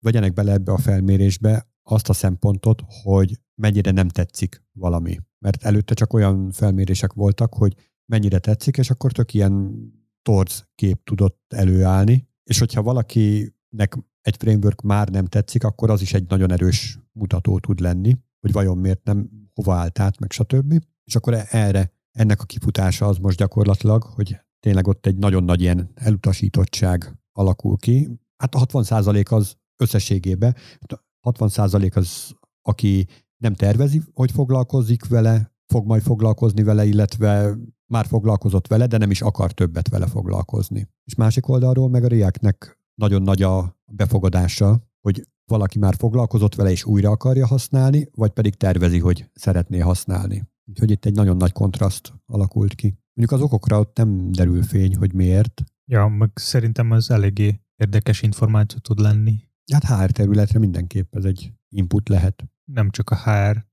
vegyenek 0.00 0.32
bele 0.32 0.52
ebbe 0.52 0.72
a 0.72 0.78
felmérésbe 0.78 1.68
azt 1.82 2.08
a 2.08 2.12
szempontot, 2.12 2.82
hogy 3.02 3.40
mennyire 3.54 3.90
nem 3.90 4.08
tetszik 4.08 4.62
valami. 4.72 5.18
Mert 5.38 5.64
előtte 5.64 5.94
csak 5.94 6.12
olyan 6.12 6.50
felmérések 6.50 7.12
voltak, 7.12 7.54
hogy 7.54 7.74
mennyire 8.06 8.38
tetszik, 8.38 8.76
és 8.76 8.90
akkor 8.90 9.12
tök 9.12 9.34
ilyen 9.34 9.76
torz 10.22 10.66
kép 10.74 11.04
tudott 11.04 11.52
előállni. 11.54 12.28
És 12.44 12.58
hogyha 12.58 12.82
valakinek 12.82 13.98
egy 14.20 14.36
framework 14.38 14.80
már 14.80 15.08
nem 15.08 15.24
tetszik, 15.24 15.64
akkor 15.64 15.90
az 15.90 16.00
is 16.00 16.14
egy 16.14 16.26
nagyon 16.28 16.52
erős 16.52 16.98
mutató 17.12 17.58
tud 17.58 17.80
lenni, 17.80 18.16
hogy 18.40 18.52
vajon 18.52 18.78
miért 18.78 19.04
nem, 19.04 19.30
hova 19.54 19.74
állt 19.74 19.98
át, 19.98 20.18
meg 20.18 20.32
stb. 20.32 20.84
És 21.04 21.16
akkor 21.16 21.34
erre, 21.50 21.92
ennek 22.12 22.40
a 22.40 22.44
kifutása 22.44 23.06
az 23.06 23.18
most 23.18 23.38
gyakorlatilag, 23.38 24.02
hogy 24.02 24.40
tényleg 24.60 24.86
ott 24.86 25.06
egy 25.06 25.16
nagyon 25.16 25.44
nagy 25.44 25.60
ilyen 25.60 25.90
elutasítottság 25.94 27.18
alakul 27.32 27.76
ki. 27.76 28.08
Hát 28.36 28.54
a 28.54 28.66
60% 28.66 29.30
az 29.30 29.56
összességében, 29.78 30.54
60% 31.22 31.94
az, 31.94 32.32
aki 32.62 33.06
nem 33.36 33.54
tervezi, 33.54 34.02
hogy 34.12 34.30
foglalkozik 34.30 35.08
vele, 35.08 35.52
fog 35.66 35.86
majd 35.86 36.02
foglalkozni 36.02 36.62
vele, 36.62 36.84
illetve 36.84 37.56
már 37.86 38.06
foglalkozott 38.06 38.66
vele, 38.66 38.86
de 38.86 38.98
nem 38.98 39.10
is 39.10 39.22
akar 39.22 39.52
többet 39.52 39.88
vele 39.88 40.06
foglalkozni. 40.06 40.88
És 41.04 41.14
másik 41.14 41.48
oldalról 41.48 41.88
meg 41.88 42.04
a 42.04 42.08
Reactnek 42.08 42.78
nagyon 42.94 43.22
nagy 43.22 43.42
a 43.42 43.76
befogadása, 43.92 44.88
hogy 45.00 45.26
valaki 45.44 45.78
már 45.78 45.94
foglalkozott 45.94 46.54
vele 46.54 46.70
és 46.70 46.84
újra 46.84 47.10
akarja 47.10 47.46
használni, 47.46 48.08
vagy 48.14 48.30
pedig 48.30 48.54
tervezi, 48.54 48.98
hogy 48.98 49.30
szeretné 49.34 49.78
használni. 49.78 50.48
Úgyhogy 50.64 50.90
itt 50.90 51.04
egy 51.04 51.14
nagyon 51.14 51.36
nagy 51.36 51.52
kontraszt 51.52 52.12
alakult 52.26 52.74
ki. 52.74 52.98
Mondjuk 53.14 53.40
az 53.40 53.46
okokra 53.46 53.78
ott 53.78 53.96
nem 53.96 54.32
derül 54.32 54.62
fény, 54.62 54.96
hogy 54.96 55.12
miért. 55.12 55.64
Ja, 55.84 56.06
meg 56.06 56.30
szerintem 56.34 56.90
az 56.90 57.10
eléggé 57.10 57.60
érdekes 57.76 58.22
információ 58.22 58.78
tud 58.78 58.98
lenni. 58.98 59.47
Hát 59.72 59.84
HR 59.84 60.10
területre 60.10 60.58
mindenképp 60.58 61.14
ez 61.14 61.24
egy 61.24 61.52
input 61.68 62.08
lehet. 62.08 62.44
Nem 62.64 62.90
csak 62.90 63.10
a 63.10 63.16
HR 63.16 63.64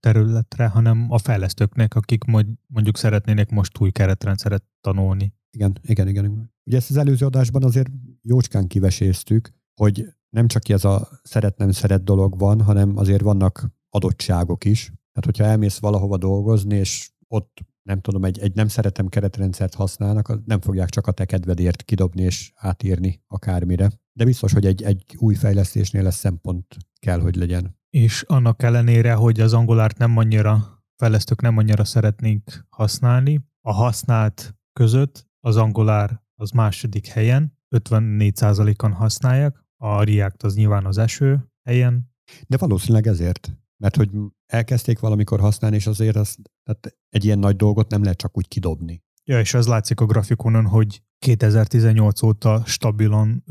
területre, 0.00 0.66
hanem 0.66 1.06
a 1.08 1.18
fejlesztőknek, 1.18 1.94
akik 1.94 2.24
mondjuk 2.66 2.96
szeretnének 2.96 3.50
most 3.50 3.80
új 3.80 3.90
keretrendszeret 3.90 4.64
tanulni. 4.80 5.34
Igen, 5.50 5.78
igen, 5.82 6.08
igen. 6.08 6.52
Ugye 6.64 6.76
ezt 6.76 6.90
az 6.90 6.96
előző 6.96 7.26
adásban 7.26 7.64
azért 7.64 7.90
jócskán 8.22 8.66
kiveséztük, 8.66 9.54
hogy 9.80 10.14
nem 10.30 10.46
csak 10.46 10.68
ez 10.68 10.84
a 10.84 11.08
szeret-nem 11.22 11.70
szeret 11.70 12.04
dolog 12.04 12.38
van, 12.38 12.62
hanem 12.62 12.96
azért 12.96 13.22
vannak 13.22 13.70
adottságok 13.88 14.64
is. 14.64 14.84
Tehát, 14.84 15.24
hogyha 15.24 15.44
elmész 15.44 15.78
valahova 15.78 16.16
dolgozni, 16.16 16.76
és 16.76 17.10
ott 17.28 17.58
nem 17.90 18.00
tudom, 18.00 18.24
egy, 18.24 18.38
egy 18.38 18.54
nem 18.54 18.68
szeretem 18.68 19.08
keretrendszert 19.08 19.74
használnak, 19.74 20.40
nem 20.44 20.60
fogják 20.60 20.88
csak 20.88 21.06
a 21.06 21.12
te 21.12 21.24
kedvedért 21.24 21.82
kidobni 21.82 22.22
és 22.22 22.52
átírni 22.54 23.22
akármire. 23.26 23.90
De 24.12 24.24
biztos, 24.24 24.52
hogy 24.52 24.66
egy, 24.66 24.82
egy 24.82 25.16
új 25.18 25.34
fejlesztésnél 25.34 26.06
ez 26.06 26.14
szempont 26.14 26.76
kell, 27.00 27.20
hogy 27.20 27.36
legyen. 27.36 27.78
És 27.90 28.22
annak 28.22 28.62
ellenére, 28.62 29.12
hogy 29.12 29.40
az 29.40 29.52
angolárt 29.52 29.98
nem 29.98 30.16
annyira, 30.16 30.84
fejlesztők 30.96 31.40
nem 31.40 31.56
annyira 31.56 31.84
szeretnénk 31.84 32.66
használni, 32.68 33.40
a 33.60 33.72
használt 33.72 34.54
között 34.72 35.26
az 35.40 35.56
angolár 35.56 36.22
az 36.34 36.50
második 36.50 37.06
helyen, 37.06 37.58
54%-on 37.76 38.92
használják, 38.92 39.64
a 39.76 40.02
React 40.02 40.42
az 40.42 40.54
nyilván 40.54 40.86
az 40.86 40.98
eső 40.98 41.50
helyen. 41.68 42.10
De 42.46 42.56
valószínűleg 42.56 43.06
ezért, 43.06 43.59
mert 43.80 43.96
hogy 43.96 44.10
elkezdték 44.46 44.98
valamikor 44.98 45.40
használni, 45.40 45.76
és 45.76 45.86
azért 45.86 46.16
az, 46.16 46.36
tehát 46.64 46.98
egy 47.08 47.24
ilyen 47.24 47.38
nagy 47.38 47.56
dolgot 47.56 47.90
nem 47.90 48.02
lehet 48.02 48.18
csak 48.18 48.36
úgy 48.36 48.48
kidobni. 48.48 49.02
Ja, 49.24 49.40
és 49.40 49.54
az 49.54 49.66
látszik 49.66 50.00
a 50.00 50.06
grafikonon, 50.06 50.66
hogy 50.66 51.02
2018 51.18 52.22
óta 52.22 52.62
stabilan 52.66 53.44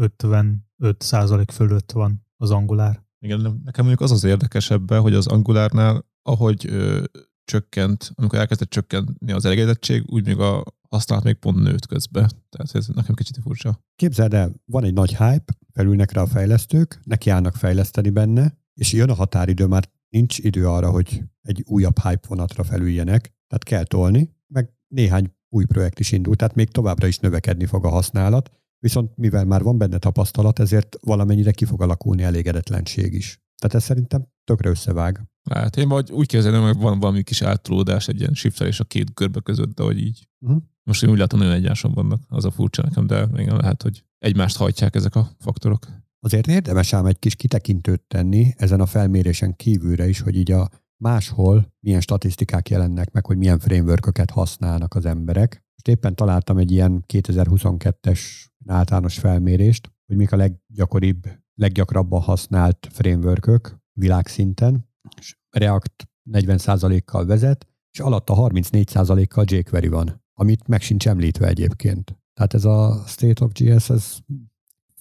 55% 0.82 1.48
fölött 1.52 1.92
van 1.92 2.26
az 2.38 2.52
angolár. 2.52 3.04
Igen, 3.20 3.40
nekem 3.64 3.86
mondjuk 3.86 4.02
az 4.02 4.12
az 4.12 4.24
érdekesebb, 4.24 4.94
hogy 4.94 5.14
az 5.14 5.28
angolárnál, 5.28 6.06
ahogy 6.22 6.66
ö, 6.68 7.04
csökkent, 7.44 8.12
amikor 8.16 8.40
elkezdett 8.40 8.70
csökkenni 8.70 9.32
az 9.32 9.46
elégedettség, 9.46 10.04
úgy 10.06 10.26
még 10.26 10.40
a 10.40 10.64
használat 10.90 11.24
még 11.24 11.36
pont 11.36 11.58
nőtt 11.58 11.86
közben. 11.86 12.30
Tehát 12.50 12.76
ez 12.76 12.88
nekem 12.88 13.16
kicsit 13.16 13.40
furcsa. 13.44 13.84
Képzeld 13.96 14.34
el, 14.34 14.52
van 14.66 14.84
egy 14.84 14.94
nagy 14.94 15.10
hype, 15.10 15.54
felülnek 15.74 16.12
rá 16.12 16.22
a 16.22 16.28
fejlesztők, 16.28 17.00
nekiállnak 17.04 17.56
fejleszteni 17.56 18.10
benne, 18.10 18.58
és 18.74 18.94
jön 18.94 19.10
a 19.10 19.14
határidő, 19.14 19.66
már 19.66 19.90
nincs 20.10 20.38
idő 20.38 20.68
arra, 20.68 20.90
hogy 20.90 21.24
egy 21.42 21.64
újabb 21.68 22.00
hype 22.00 22.28
vonatra 22.28 22.64
felüljenek, 22.64 23.34
tehát 23.48 23.64
kell 23.64 23.84
tolni, 23.84 24.36
meg 24.48 24.74
néhány 24.88 25.34
új 25.50 25.66
projekt 25.66 26.00
is 26.00 26.12
indult, 26.12 26.38
tehát 26.38 26.56
még 26.56 26.70
továbbra 26.70 27.08
is 27.08 27.18
növekedni 27.18 27.66
fog 27.66 27.86
a 27.86 27.90
használat, 27.90 28.52
viszont 28.80 29.18
mivel 29.18 29.46
már 29.46 29.64
van 29.64 29.78
benne 29.78 29.98
tapasztalat, 29.98 30.60
ezért 30.60 30.98
valamennyire 31.02 31.52
ki 31.52 31.66
fog 31.66 31.82
alakulni 31.82 32.24
elégedetlenség 32.24 33.14
is. 33.14 33.42
Tehát 33.58 33.76
ez 33.76 33.84
szerintem 33.84 34.28
tökre 34.44 34.70
összevág. 34.70 35.24
Hát 35.50 35.78
én 35.78 35.88
vagy 35.88 36.12
úgy 36.12 36.28
képzelem, 36.28 36.62
hogy 36.62 36.78
van 36.78 37.00
valami 37.00 37.24
kis 37.24 37.42
átolódás, 37.42 38.08
egy 38.08 38.20
ilyen 38.20 38.34
shiftelés 38.34 38.80
a 38.80 38.84
két 38.84 39.14
görbe 39.14 39.40
között, 39.40 39.76
de 39.76 39.84
hogy 39.84 40.00
így. 40.00 40.28
Uh-huh. 40.40 40.62
Most 40.84 41.04
én 41.04 41.10
úgy 41.10 41.18
látom, 41.18 41.40
nagyon 41.40 41.54
egyáson 41.54 41.94
vannak, 41.94 42.22
az 42.28 42.46
a 42.46 42.52
furcsa 42.52 42.82
nekem, 42.82 43.08
de 43.08 43.28
igen 43.36 43.58
lehet, 43.58 43.82
hogy 43.82 44.04
egymást 44.18 44.58
hajtják 44.58 44.96
ezek 44.96 45.16
a 45.16 45.30
faktorok. 45.40 45.88
Azért 46.22 46.48
érdemes 46.48 46.94
ám 46.94 47.06
egy 47.06 47.20
kis 47.20 47.36
kitekintőt 47.36 48.02
tenni 48.02 48.54
ezen 48.58 48.80
a 48.80 48.86
felmérésen 48.86 49.56
kívülre 49.56 50.08
is, 50.08 50.20
hogy 50.20 50.36
így 50.36 50.52
a 50.52 50.70
máshol 50.98 51.74
milyen 51.80 52.02
statisztikák 52.02 52.70
jelennek 52.70 53.12
meg, 53.12 53.26
hogy 53.26 53.38
milyen 53.38 53.60
framework 53.60 54.32
használnak 54.32 54.96
az 54.96 55.06
emberek. 55.06 55.52
Most 55.52 55.98
éppen 55.98 56.16
találtam 56.16 56.58
egy 56.58 56.72
ilyen 56.72 57.04
2022-es 57.14 58.20
általános 58.66 59.20
felmérést, 59.20 59.92
hogy 60.06 60.16
mik 60.16 60.32
a 60.32 60.36
leggyakoribb, 60.36 61.28
leggyakrabban 61.56 62.22
használt 62.22 62.88
framework 62.92 63.78
világszinten, 63.94 64.90
és 65.20 65.38
React 65.50 66.10
40%-kal 66.32 67.26
vezet, 67.26 67.68
és 67.92 68.00
alatta 68.00 68.34
34%-kal 68.38 69.46
jQuery 69.48 69.88
van, 69.88 70.24
amit 70.34 70.68
meg 70.68 70.82
sincs 70.82 71.08
említve 71.08 71.48
egyébként. 71.48 72.18
Tehát 72.34 72.54
ez 72.54 72.66
a 72.66 73.04
State 73.08 73.44
of 73.44 73.52
JS, 73.54 73.90
ez 73.90 74.18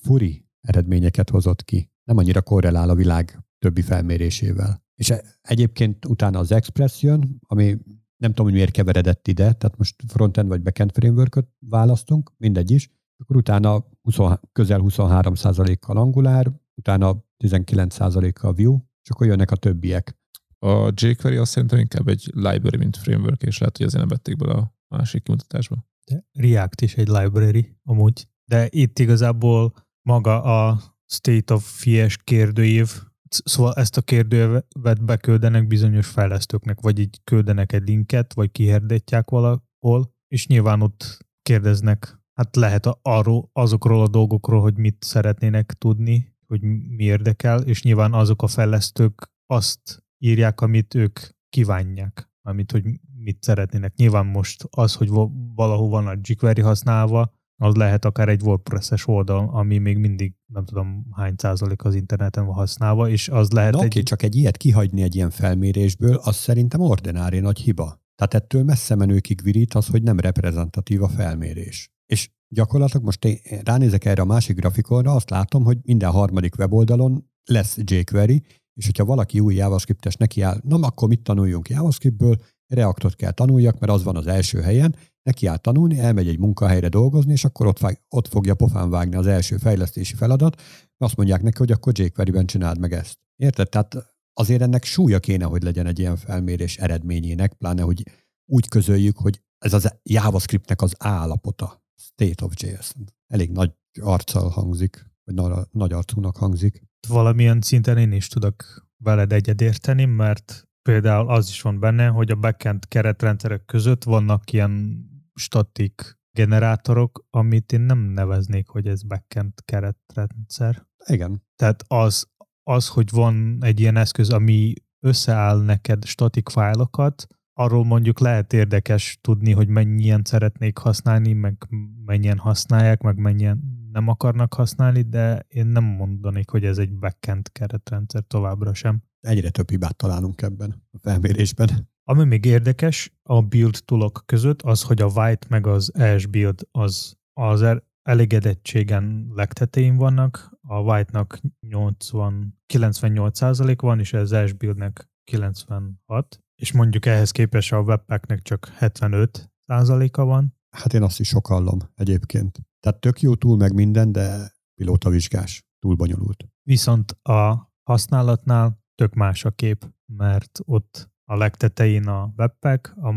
furi 0.03 0.48
eredményeket 0.69 1.31
hozott 1.31 1.65
ki. 1.65 1.91
Nem 2.05 2.17
annyira 2.17 2.43
korrelál 2.43 2.89
a 2.91 2.95
világ 2.95 3.45
többi 3.59 3.83
felmérésével. 3.83 4.83
És 4.95 5.13
egyébként 5.43 6.05
utána 6.05 6.39
az 6.39 6.53
Express 6.53 7.03
jön, 7.03 7.39
ami 7.47 7.79
nem 8.17 8.31
tudom, 8.31 8.47
hogy 8.47 8.55
miért 8.55 8.71
keveredett 8.71 9.29
ide, 9.29 9.53
tehát 9.53 9.77
most 9.77 10.03
frontend 10.07 10.49
vagy 10.49 10.63
backend 10.63 10.93
framework 10.93 11.39
választunk, 11.59 12.33
mindegy 12.37 12.71
is, 12.71 12.91
akkor 13.17 13.37
utána 13.37 13.85
20, 14.03 14.17
közel 14.53 14.81
23%-kal 14.85 15.97
Angular, 15.97 16.53
utána 16.75 17.25
19%-kal 17.45 18.55
Vue, 18.55 18.79
és 19.03 19.11
akkor 19.11 19.27
jönnek 19.27 19.51
a 19.51 19.57
többiek. 19.57 20.19
A 20.59 20.93
jQuery 20.95 21.37
azt 21.37 21.51
szerintem 21.51 21.79
inkább 21.79 22.09
egy 22.09 22.31
library, 22.35 22.77
mint 22.77 22.97
framework, 22.97 23.43
és 23.43 23.59
lehet, 23.59 23.77
hogy 23.77 23.87
azért 23.87 24.01
nem 24.01 24.09
vették 24.09 24.37
bele 24.37 24.53
a 24.53 24.75
másik 24.89 25.23
kimutatásba. 25.23 25.87
De 26.05 26.25
React 26.33 26.81
is 26.81 26.97
egy 26.97 27.09
library, 27.09 27.77
amúgy. 27.85 28.29
De 28.45 28.69
itt 28.71 28.99
igazából 28.99 29.73
maga 30.09 30.43
a 30.43 30.81
State 31.07 31.55
of 31.55 31.81
FIES 31.81 32.17
kérdőív, 32.17 32.91
szóval 33.29 33.75
ezt 33.75 33.97
a 33.97 34.03
kérdővet 34.03 35.05
beküldenek 35.05 35.67
bizonyos 35.67 36.07
fejlesztőknek, 36.07 36.81
vagy 36.81 36.99
így 36.99 37.21
küldenek 37.25 37.73
egy 37.73 37.89
linket, 37.89 38.35
vagy 38.35 38.51
kihirdetják 38.51 39.31
valahol, 39.31 40.15
és 40.29 40.47
nyilván 40.47 40.83
ott 40.83 41.27
kérdeznek, 41.43 42.19
hát 42.33 42.57
lehet 42.57 42.87
arról, 43.03 43.51
azokról 43.53 44.03
a 44.03 44.09
dolgokról, 44.09 44.61
hogy 44.61 44.77
mit 44.77 45.05
szeretnének 45.05 45.73
tudni, 45.73 46.37
hogy 46.47 46.63
mi 46.97 47.05
érdekel, 47.05 47.61
és 47.61 47.83
nyilván 47.83 48.13
azok 48.13 48.43
a 48.43 48.47
fejlesztők 48.47 49.31
azt 49.47 50.05
írják, 50.19 50.61
amit 50.61 50.95
ők 50.95 51.21
kívánják, 51.49 52.31
amit, 52.43 52.73
hogy 52.73 52.85
mit 53.19 53.43
szeretnének. 53.43 53.95
Nyilván 53.95 54.27
most 54.27 54.65
az, 54.71 54.95
hogy 54.95 55.09
valahol 55.55 55.89
van 55.89 56.07
a 56.07 56.15
jQuery 56.23 56.61
használva, 56.61 57.38
az 57.61 57.75
lehet 57.75 58.05
akár 58.05 58.29
egy 58.29 58.43
WordPress-es 58.43 59.07
oldal, 59.07 59.49
ami 59.53 59.79
még 59.79 59.97
mindig 59.97 60.35
nem 60.47 60.65
tudom 60.65 61.07
hány 61.13 61.35
százalék 61.37 61.85
az 61.85 61.95
interneten 61.95 62.47
van 62.47 62.55
használva, 62.55 63.09
és 63.09 63.29
az 63.29 63.51
lehet 63.51 63.73
Na, 63.73 63.83
egy... 63.83 63.87
Okay, 63.87 64.03
csak 64.03 64.23
egy 64.23 64.37
ilyet 64.37 64.57
kihagyni 64.57 65.03
egy 65.03 65.15
ilyen 65.15 65.31
felmérésből, 65.31 66.15
az 66.15 66.37
szerintem 66.37 66.81
ordinári 66.81 67.39
nagy 67.39 67.59
hiba. 67.59 68.01
Tehát 68.15 68.35
ettől 68.35 68.65
messze 68.65 68.95
menőkig 68.95 69.43
virít 69.43 69.75
az, 69.75 69.87
hogy 69.87 70.03
nem 70.03 70.21
reprezentatív 70.21 71.03
a 71.03 71.09
felmérés. 71.09 71.91
És 72.07 72.31
gyakorlatilag 72.49 73.05
most 73.05 73.25
én 73.25 73.39
ránézek 73.65 74.05
erre 74.05 74.23
a 74.23 74.25
másik 74.25 74.57
grafikonra, 74.57 75.15
azt 75.15 75.31
látom, 75.31 75.65
hogy 75.65 75.79
minden 75.83 76.11
harmadik 76.11 76.55
weboldalon 76.59 77.31
lesz 77.45 77.77
jQuery, 77.85 78.43
és 78.75 78.85
hogyha 78.85 79.05
valaki 79.05 79.41
új 79.41 79.55
JavaScript-es 79.55 80.17
neki 80.17 80.41
áll, 80.41 80.61
na 80.63 80.77
akkor 80.77 81.09
mit 81.09 81.23
tanuljunk 81.23 81.69
JavaScriptből, 81.69 82.37
Reaktot 82.69 83.15
kell 83.15 83.31
tanuljak, 83.31 83.79
mert 83.79 83.93
az 83.93 84.03
van 84.03 84.17
az 84.17 84.27
első 84.27 84.61
helyen, 84.61 84.97
neki 85.29 85.47
áll 85.47 85.57
tanulni, 85.57 85.99
elmegy 85.99 86.29
egy 86.29 86.39
munkahelyre 86.39 86.89
dolgozni, 86.89 87.33
és 87.33 87.45
akkor 87.45 87.67
ott, 87.67 87.79
vág, 87.79 88.03
ott 88.09 88.29
fogja 88.29 88.55
pofán 88.55 88.91
vágni 88.91 89.17
az 89.17 89.27
első 89.27 89.57
fejlesztési 89.57 90.15
feladat, 90.15 90.63
azt 90.97 91.17
mondják 91.17 91.43
neki, 91.43 91.59
hogy 91.59 91.73
akkor 91.73 91.99
jQuery-ben 91.99 92.47
csináld 92.47 92.79
meg 92.79 92.93
ezt. 92.93 93.19
Érted? 93.37 93.69
Tehát 93.69 93.97
azért 94.33 94.63
ennek 94.63 94.85
súlya 94.85 95.19
kéne, 95.19 95.45
hogy 95.45 95.63
legyen 95.63 95.87
egy 95.87 95.99
ilyen 95.99 96.17
felmérés 96.17 96.77
eredményének, 96.77 97.53
pláne, 97.53 97.83
hogy 97.83 98.03
úgy 98.51 98.69
közöljük, 98.69 99.17
hogy 99.17 99.43
ez 99.59 99.73
az 99.73 99.99
JavaScriptnek 100.03 100.83
az 100.83 100.95
állapota, 100.99 101.85
state 102.01 102.45
of 102.45 102.53
JS. 102.57 102.93
Elég 103.27 103.51
nagy 103.51 103.73
arccal 104.01 104.49
hangzik, 104.49 105.11
vagy 105.25 105.35
nagy 105.71 105.93
arcúnak 105.93 106.37
hangzik. 106.37 106.83
Valamilyen 107.09 107.61
szinten 107.61 107.99
én 107.99 108.13
is 108.13 108.29
tudok 108.29 108.87
veled 108.97 109.33
egyedérteni, 109.33 110.05
mert 110.05 110.69
például 110.83 111.29
az 111.31 111.49
is 111.49 111.63
van 111.63 111.81
benne, 111.81 112.07
hogy 112.07 112.31
a 112.31 112.37
backend 112.37 112.89
keretrendszerek 112.89 113.65
között 113.65 114.05
vannak 114.05 114.53
ilyen 114.53 115.05
statik 115.39 116.19
generátorok, 116.33 117.27
amit 117.31 117.73
én 117.73 117.81
nem 117.81 117.99
neveznék, 117.99 118.69
hogy 118.69 118.87
ez 118.87 119.03
backend 119.03 119.53
keretrendszer. 119.65 120.87
Igen. 121.07 121.43
Tehát 121.57 121.85
az, 121.87 122.27
az, 122.63 122.89
hogy 122.89 123.11
van 123.11 123.59
egy 123.61 123.81
ilyen 123.81 123.97
eszköz, 123.97 124.31
ami 124.31 124.73
összeáll 125.01 125.61
neked 125.61 126.05
statik 126.05 126.49
fájlokat, 126.49 127.27
arról 127.53 127.85
mondjuk 127.85 128.19
lehet 128.19 128.53
érdekes 128.53 129.19
tudni, 129.21 129.53
hogy 129.53 129.69
mennyien 129.69 130.23
szeretnék 130.25 130.79
használni, 130.79 131.33
meg 131.33 131.69
mennyien 132.05 132.39
használják, 132.39 133.01
meg 133.01 133.17
mennyien 133.17 133.79
nem 133.93 134.09
akarnak 134.09 134.55
használni, 134.55 135.03
de 135.03 135.45
én 135.49 135.67
nem 135.67 135.85
mondanék, 135.85 136.51
hogy 136.51 136.65
ez 136.65 136.79
egy 136.79 136.95
backend 136.95 137.53
keretrendszer 137.53 138.23
továbbra 138.27 138.75
sem. 138.75 139.03
Egyre 139.21 139.51
több 139.51 139.71
hibát 139.71 139.97
találunk 139.97 140.43
ebben 140.43 140.83
a 140.91 140.99
felmérésben. 140.99 141.89
Ami 142.11 142.25
még 142.25 142.45
érdekes 142.45 143.13
a 143.23 143.43
build 143.43 143.83
tulok 143.85 144.23
között, 144.27 144.63
az, 144.63 144.83
hogy 144.83 145.01
a 145.03 145.07
White 145.07 145.47
meg 145.51 145.67
az 145.67 145.95
ES 145.95 146.27
build 146.27 146.61
az, 146.71 147.17
az 147.33 147.65
elégedettségen 148.03 149.31
legtetején 149.35 149.97
vannak, 149.97 150.59
a 150.61 150.81
White-nak 150.81 151.41
80, 151.61 152.59
98% 152.75 153.77
van, 153.81 153.99
és 153.99 154.13
az 154.13 154.33
ES 154.33 154.53
buildnek 154.53 155.09
96, 155.25 156.41
és 156.55 156.73
mondjuk 156.73 157.07
ehhez 157.07 157.31
képest 157.31 157.73
a 157.73 157.81
Webpacknek 157.81 158.43
csak 158.43 158.73
75 158.75 159.51
százaléka 159.67 160.25
van. 160.25 160.55
Hát 160.77 160.93
én 160.95 161.03
azt 161.03 161.21
is 161.21 161.29
sokallom 161.29 161.79
egyébként. 161.95 162.59
Tehát 162.81 163.01
tök 163.01 163.21
jó 163.21 163.35
túl 163.35 163.57
meg 163.57 163.75
minden, 163.75 164.13
de 164.13 164.53
pilótavizsgás, 164.75 165.63
túl 165.79 165.95
bonyolult. 165.95 166.49
Viszont 166.63 167.11
a 167.11 167.73
használatnál 167.83 168.83
tök 168.95 169.15
más 169.15 169.45
a 169.45 169.51
kép, 169.51 169.93
mert 170.07 170.61
ott 170.65 171.17
a 171.31 171.37
legtetején 171.37 172.07
a 172.07 172.33
webpack, 172.37 172.95
a 172.97 173.11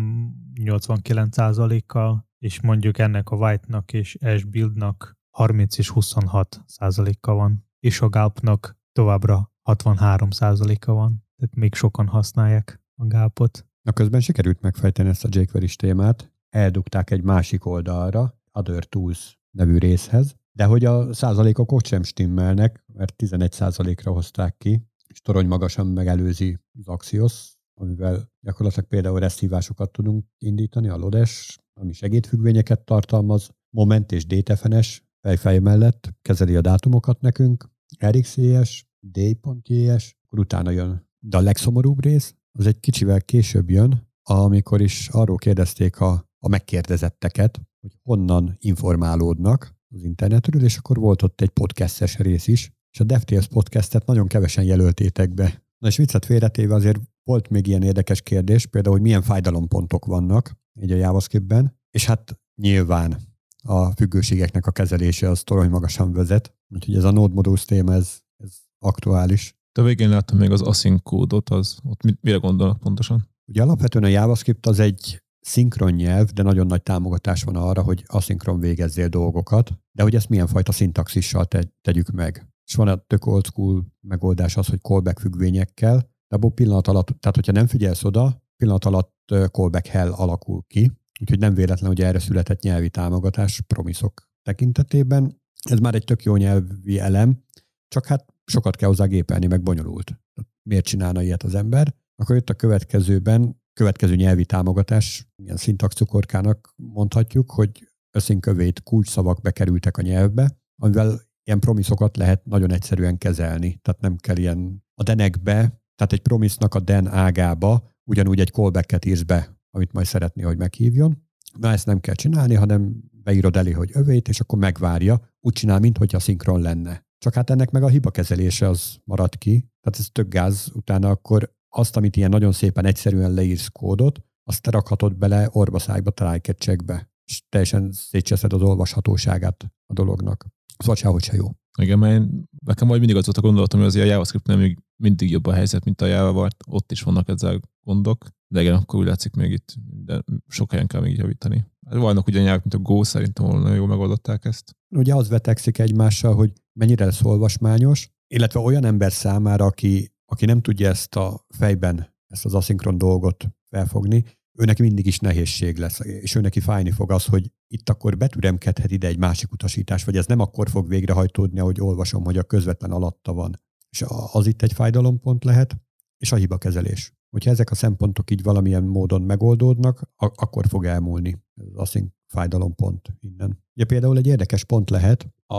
89%-kal, 0.56 2.28
és 2.38 2.62
mondjuk 2.62 2.98
ennek 2.98 3.30
a 3.30 3.36
White-nak 3.36 3.94
és 3.94 4.18
Ash 4.22 4.48
Build-nak 4.48 5.18
30 5.30 5.78
és 5.78 5.90
26 5.90 6.64
százaléka 6.66 7.34
van, 7.34 7.66
és 7.80 8.02
a 8.02 8.10
Gulp-nak 8.10 8.78
továbbra 8.92 9.52
63 9.62 10.30
százaléka 10.30 10.94
van, 10.94 11.26
tehát 11.38 11.56
még 11.56 11.74
sokan 11.74 12.08
használják 12.08 12.82
a 12.96 13.06
Gulp-ot. 13.06 13.66
Na 13.82 13.92
közben 13.92 14.22
sikerült 14.22 14.62
megfejteni 14.62 15.10
ezt 15.10 15.26
a 15.26 15.30
jquery 15.32 15.76
témát, 15.76 16.34
eldugták 16.50 17.12
egy 17.12 17.24
másik 17.24 17.66
oldalra, 17.66 18.40
Other 18.52 18.86
Tools 18.86 19.40
nevű 19.52 19.78
részhez, 19.78 20.36
de 20.52 20.66
hogy 20.66 20.86
a 20.86 21.14
százalékok 21.14 21.72
ott 21.72 21.86
sem 21.86 22.04
stimmelnek, 22.04 22.84
mert 22.94 23.16
11 23.16 23.52
százalékra 23.52 24.12
hozták 24.12 24.58
ki, 24.58 24.88
és 25.08 25.22
torony 25.22 25.48
magasan 25.48 25.88
megelőzi 25.88 26.60
az 26.80 26.88
Axios, 26.88 27.60
amivel 27.82 28.32
gyakorlatilag 28.40 28.88
például 28.88 29.20
reszívásokat 29.20 29.92
tudunk 29.92 30.26
indítani, 30.38 30.90
a 30.90 30.98
Lodes, 30.98 31.60
ami 31.74 31.94
segédfüggvényeket 31.94 32.86
tartalmaz, 32.86 33.50
Moment 33.70 34.12
és 34.12 34.26
DTFNS 34.26 35.04
fejfej 35.22 35.60
mellett 35.60 36.10
kezeli 36.22 36.56
a 36.56 36.62
dátumokat 36.62 37.22
nekünk, 37.22 37.70
RxJS, 38.06 38.86
D.js, 39.00 40.16
akkor 40.26 40.40
utána 40.40 40.70
jön. 40.70 41.08
De 41.20 41.38
a 41.38 41.42
legszomorúbb 41.42 42.04
rész, 42.04 42.36
az 42.52 42.66
egy 42.66 42.80
kicsivel 42.80 43.22
később 43.22 43.70
jön, 43.70 44.10
amikor 44.24 44.82
is 44.82 45.10
arról 45.10 45.38
kérdezték 45.38 46.00
a, 46.00 46.30
a 46.40 46.48
megkérdezetteket, 46.48 47.62
hogy 47.80 47.98
honnan 48.04 48.56
informálódnak 48.60 49.76
az 49.94 50.04
internetről, 50.04 50.64
és 50.64 50.78
akkor 50.78 50.98
volt 50.98 51.22
ott 51.22 51.42
egy 51.42 51.50
podcastes 51.50 52.18
rész 52.18 52.48
is, 52.48 52.72
és 52.92 53.00
a 53.00 53.04
DevTales 53.04 53.48
podcastet 53.48 54.06
nagyon 54.06 54.28
kevesen 54.28 54.64
jelöltétek 54.64 55.34
be. 55.34 55.64
Na 55.78 55.88
és 55.88 55.98
viccet 55.98 56.26
félretéve 56.26 56.74
azért 56.74 57.00
volt 57.24 57.50
még 57.50 57.68
ilyen 57.68 57.84
érdekes 57.84 58.22
kérdés, 58.22 58.66
például, 58.66 58.96
hogy 58.96 59.04
milyen 59.04 59.22
fájdalompontok 59.22 60.06
vannak 60.06 60.60
így 60.82 60.92
a 60.92 60.96
JavaScriptben, 60.96 61.80
és 61.92 62.06
hát 62.06 62.40
nyilván 62.62 63.18
a 63.64 63.92
függőségeknek 63.92 64.66
a 64.66 64.72
kezelése 64.72 65.30
az 65.30 65.44
torony 65.44 65.70
magasan 65.70 66.12
vezet, 66.12 66.56
úgyhogy 66.70 66.96
ez 66.96 67.04
a 67.04 67.12
Node 67.12 67.34
Modules 67.34 67.66
téma, 67.66 67.94
ez, 67.94 68.20
ez 68.38 68.54
aktuális. 68.80 69.56
De 69.72 69.82
végén 69.82 70.10
láttam 70.10 70.38
még 70.38 70.52
az 70.52 70.62
async 70.62 71.02
kódot, 71.04 71.50
az 71.50 71.78
ott 71.84 72.04
mit, 72.04 72.18
mire 72.22 72.38
gondolnak 72.38 72.80
pontosan? 72.80 73.30
Ugye 73.46 73.62
alapvetően 73.62 74.04
a 74.04 74.08
JavaScript 74.08 74.66
az 74.66 74.80
egy 74.80 75.24
szinkron 75.40 75.92
nyelv, 75.92 76.30
de 76.30 76.44
nagyon 76.44 76.66
nagy 76.66 76.84
támogatás 76.84 77.44
van 77.44 77.56
arra, 77.56 77.82
hogy 77.82 78.04
aszinkron 78.08 78.60
végezzél 78.60 79.08
dolgokat, 79.08 79.72
de 79.92 80.04
hogy 80.04 80.16
ezt 80.16 80.30
milyen 80.30 80.48
fajta 80.48 80.72
szintaxissal 80.72 81.46
te, 81.46 81.74
tegyük 81.82 82.12
meg. 82.12 82.48
És 82.66 82.76
van 82.76 82.88
a 82.88 82.96
tök 82.96 83.26
old 83.26 83.46
school 83.46 83.86
megoldás 84.02 84.58
az, 84.58 84.68
hogy 84.68 84.80
callback 84.82 85.20
függvényekkel, 85.20 86.11
de 86.32 86.38
abból 86.38 86.52
pillanat 86.52 86.88
alatt, 86.88 87.06
tehát 87.06 87.36
hogyha 87.36 87.52
nem 87.52 87.68
figyelsz 87.68 88.04
oda, 88.04 88.44
pillanat 88.58 88.86
alatt 88.86 89.34
callback 89.52 89.88
hell 89.88 90.12
alakul 90.12 90.64
ki, 90.68 90.92
úgyhogy 91.20 91.40
nem 91.40 91.54
véletlen, 91.54 91.90
hogy 91.90 92.02
erre 92.02 92.20
született 92.20 92.62
nyelvi 92.62 92.90
támogatás 92.90 93.62
promiszok 93.62 94.30
tekintetében. 94.42 95.42
Ez 95.70 95.80
már 95.80 95.96
egy 95.96 96.04
tök 96.04 96.24
jó 96.24 96.36
nyelvi 96.36 97.00
elem, 97.00 97.44
csak 97.88 98.06
hát 98.06 98.34
sokat 98.46 98.76
kell 98.76 98.88
hozzá 98.88 99.06
gépelni, 99.06 99.46
meg 99.46 99.64
bonyolult. 99.64 100.22
Miért 100.64 100.86
csinálna 100.86 101.22
ilyet 101.22 101.44
az 101.44 101.56
ember? 101.56 101.96
Akkor 102.16 102.36
jött 102.36 102.50
a 102.50 102.54
következőben, 102.54 103.62
következő 103.74 104.16
nyelvi 104.16 104.46
támogatás, 104.46 105.28
ilyen 105.36 105.58
szintaxcukorkának 105.58 106.74
mondhatjuk, 106.76 107.52
hogy 107.52 107.92
összinkövét 108.12 108.84
kulcsszavak 108.84 109.42
bekerültek 109.42 109.98
a 109.98 110.02
nyelvbe, 110.02 110.58
amivel 110.82 111.22
ilyen 111.44 111.60
promiszokat 111.60 112.18
lehet 112.18 112.46
nagyon 112.46 112.72
egyszerűen 112.72 113.18
kezelni. 113.18 113.80
Tehát 113.82 114.02
nem 114.02 114.16
kell 114.16 114.38
ilyen 114.38 114.84
a 114.96 115.04
denekbe, 115.04 115.81
tehát 116.02 116.16
egy 116.16 116.28
promisznak 116.28 116.76
a 116.76 116.80
den 116.80 117.08
ágába 117.08 117.90
ugyanúgy 118.04 118.40
egy 118.40 118.52
callbacket 118.52 119.06
írsz 119.06 119.22
be, 119.22 119.58
amit 119.72 119.94
majd 119.94 120.06
szeretné, 120.06 120.42
hogy 120.44 120.58
meghívjon. 120.58 121.28
Na 121.60 121.72
ezt 121.72 121.86
nem 121.86 122.00
kell 122.00 122.14
csinálni, 122.14 122.56
hanem 122.56 123.04
beírod 123.12 123.56
elé, 123.56 123.72
hogy 123.72 123.90
övét, 123.94 124.28
és 124.28 124.40
akkor 124.40 124.60
megvárja, 124.60 125.22
úgy 125.40 125.54
csinál, 125.54 125.80
mintha 125.80 126.20
szinkron 126.20 126.62
lenne. 126.62 127.06
Csak 127.18 127.34
hát 127.34 127.50
ennek 127.50 127.72
meg 127.72 127.84
a 127.84 127.88
hiba 127.88 128.12
kezelése 128.12 128.70
az 128.70 128.98
marad 129.04 129.38
ki, 129.38 129.52
tehát 129.60 130.00
ez 130.00 130.08
tök 130.12 130.28
gáz, 130.28 130.72
utána 130.74 131.10
akkor 131.10 131.54
azt, 131.70 131.98
amit 131.98 132.16
ilyen 132.16 132.30
nagyon 132.30 132.52
szépen 132.52 132.86
egyszerűen 132.86 133.34
leírsz 133.34 133.68
kódot, 133.68 134.22
azt 134.44 134.62
te 134.62 134.72
rakhatod 134.72 135.16
bele 135.16 135.50
orvaszájba, 135.52 136.12
trájketcsekbe, 136.12 137.12
és 137.26 137.44
teljesen 137.50 137.92
szétcseszed 137.92 138.54
az 138.54 138.62
olvashatóságát 138.62 139.74
a 139.86 139.94
dolognak. 139.94 140.48
Szóval 140.78 140.96
sehogy 140.96 141.24
se 141.24 141.36
jó. 141.36 141.48
Igen, 141.80 142.00
mert 142.00 142.24
nekem 142.66 142.88
majd 142.88 143.00
mindig 143.00 143.18
az 143.18 143.26
volt 143.26 143.38
a 143.38 143.42
gondolatom, 143.42 143.80
hogy 143.80 143.90
azért 143.90 144.06
a 144.06 144.10
JavaScript 144.10 144.48
nem 144.48 144.60
még 144.60 144.78
mindig 144.96 145.32
jobb 145.32 145.46
a 145.46 145.54
helyzet, 145.54 145.86
mint 145.86 146.02
a 146.02 146.06
Java 146.06 146.32
volt. 146.32 146.56
Ott 146.68 146.92
is 146.92 147.02
vannak 147.02 147.30
ezzel 147.30 147.60
gondok, 147.84 148.26
de 148.48 148.62
igen, 148.62 148.74
akkor 148.74 149.00
úgy 149.00 149.08
látszik 149.08 149.36
még 149.36 149.52
itt 149.52 149.76
de 150.06 150.24
sok 150.48 150.72
helyen 150.72 150.88
kell 150.88 151.02
még 151.02 151.18
javítani. 151.18 151.66
Hát 151.86 152.00
vannak 152.00 152.28
ugye 152.28 152.42
nyelvek, 152.42 152.64
mint 152.64 152.74
a 152.74 152.92
Go, 152.92 153.04
szerintem 153.04 153.46
volna 153.46 153.74
jól 153.74 153.88
megoldották 153.88 154.46
ezt. 154.46 154.76
Ugye 154.96 155.16
az 155.16 155.30
vetekszik 155.30 155.78
egymással, 155.78 156.36
hogy 156.36 156.54
mennyire 156.74 157.06
lesz 157.06 157.24
olvasmányos, 157.24 158.12
illetve 158.28 158.60
olyan 158.60 158.86
ember 158.86 159.12
számára, 159.12 159.66
aki, 159.66 160.14
aki 160.26 160.46
nem 160.46 160.62
tudja 160.62 160.90
ezt 160.90 161.16
a 161.16 161.46
fejben, 161.50 162.16
ezt 162.28 162.46
az 162.46 162.54
aszinkron 162.54 162.98
dolgot 162.98 163.48
felfogni, 163.70 164.26
őnek 164.60 164.80
mindig 164.80 165.06
is 165.06 165.20
nehézség 165.20 165.78
lesz, 165.78 166.00
és 166.00 166.36
őneki 166.36 166.60
fájni 166.60 166.92
fog 166.92 167.12
az, 167.12 167.26
hogy 167.26 167.52
itt 167.72 167.90
akkor 167.90 168.18
betüremkedhet 168.18 168.92
ide 168.92 169.08
egy 169.08 169.18
másik 169.18 169.52
utasítás, 169.52 170.04
vagy 170.04 170.18
ez 170.18 170.26
nem 170.26 170.40
akkor 170.40 170.70
fog 170.70 170.88
végrehajtódni, 170.88 171.60
ahogy 171.60 171.82
olvasom, 171.82 172.24
hogy 172.24 172.38
a 172.38 172.44
közvetlen 172.44 172.92
alatta 172.92 173.34
van. 173.34 173.60
És 173.90 174.06
az 174.32 174.48
itt 174.48 174.62
egy 174.62 174.74
fájdalompont 174.74 175.44
lehet, 175.44 175.78
és 176.18 176.32
a 176.32 176.36
hiba 176.36 176.58
kezelés. 176.58 177.14
Hogyha 177.30 177.52
ezek 177.52 177.72
a 177.72 177.76
szempontok 177.76 178.32
így 178.32 178.44
valamilyen 178.44 178.84
módon 178.84 179.22
megoldódnak, 179.22 180.12
akkor 180.16 180.68
fog 180.68 180.86
elmúlni 180.86 181.44
az 181.56 181.76
async 181.76 182.12
fájdalompont 182.28 183.14
innen. 183.20 183.64
Ugye 183.76 183.86
például 183.86 184.18
egy 184.18 184.28
érdekes 184.28 184.64
pont 184.64 184.90
lehet, 184.90 185.34
a, 185.46 185.56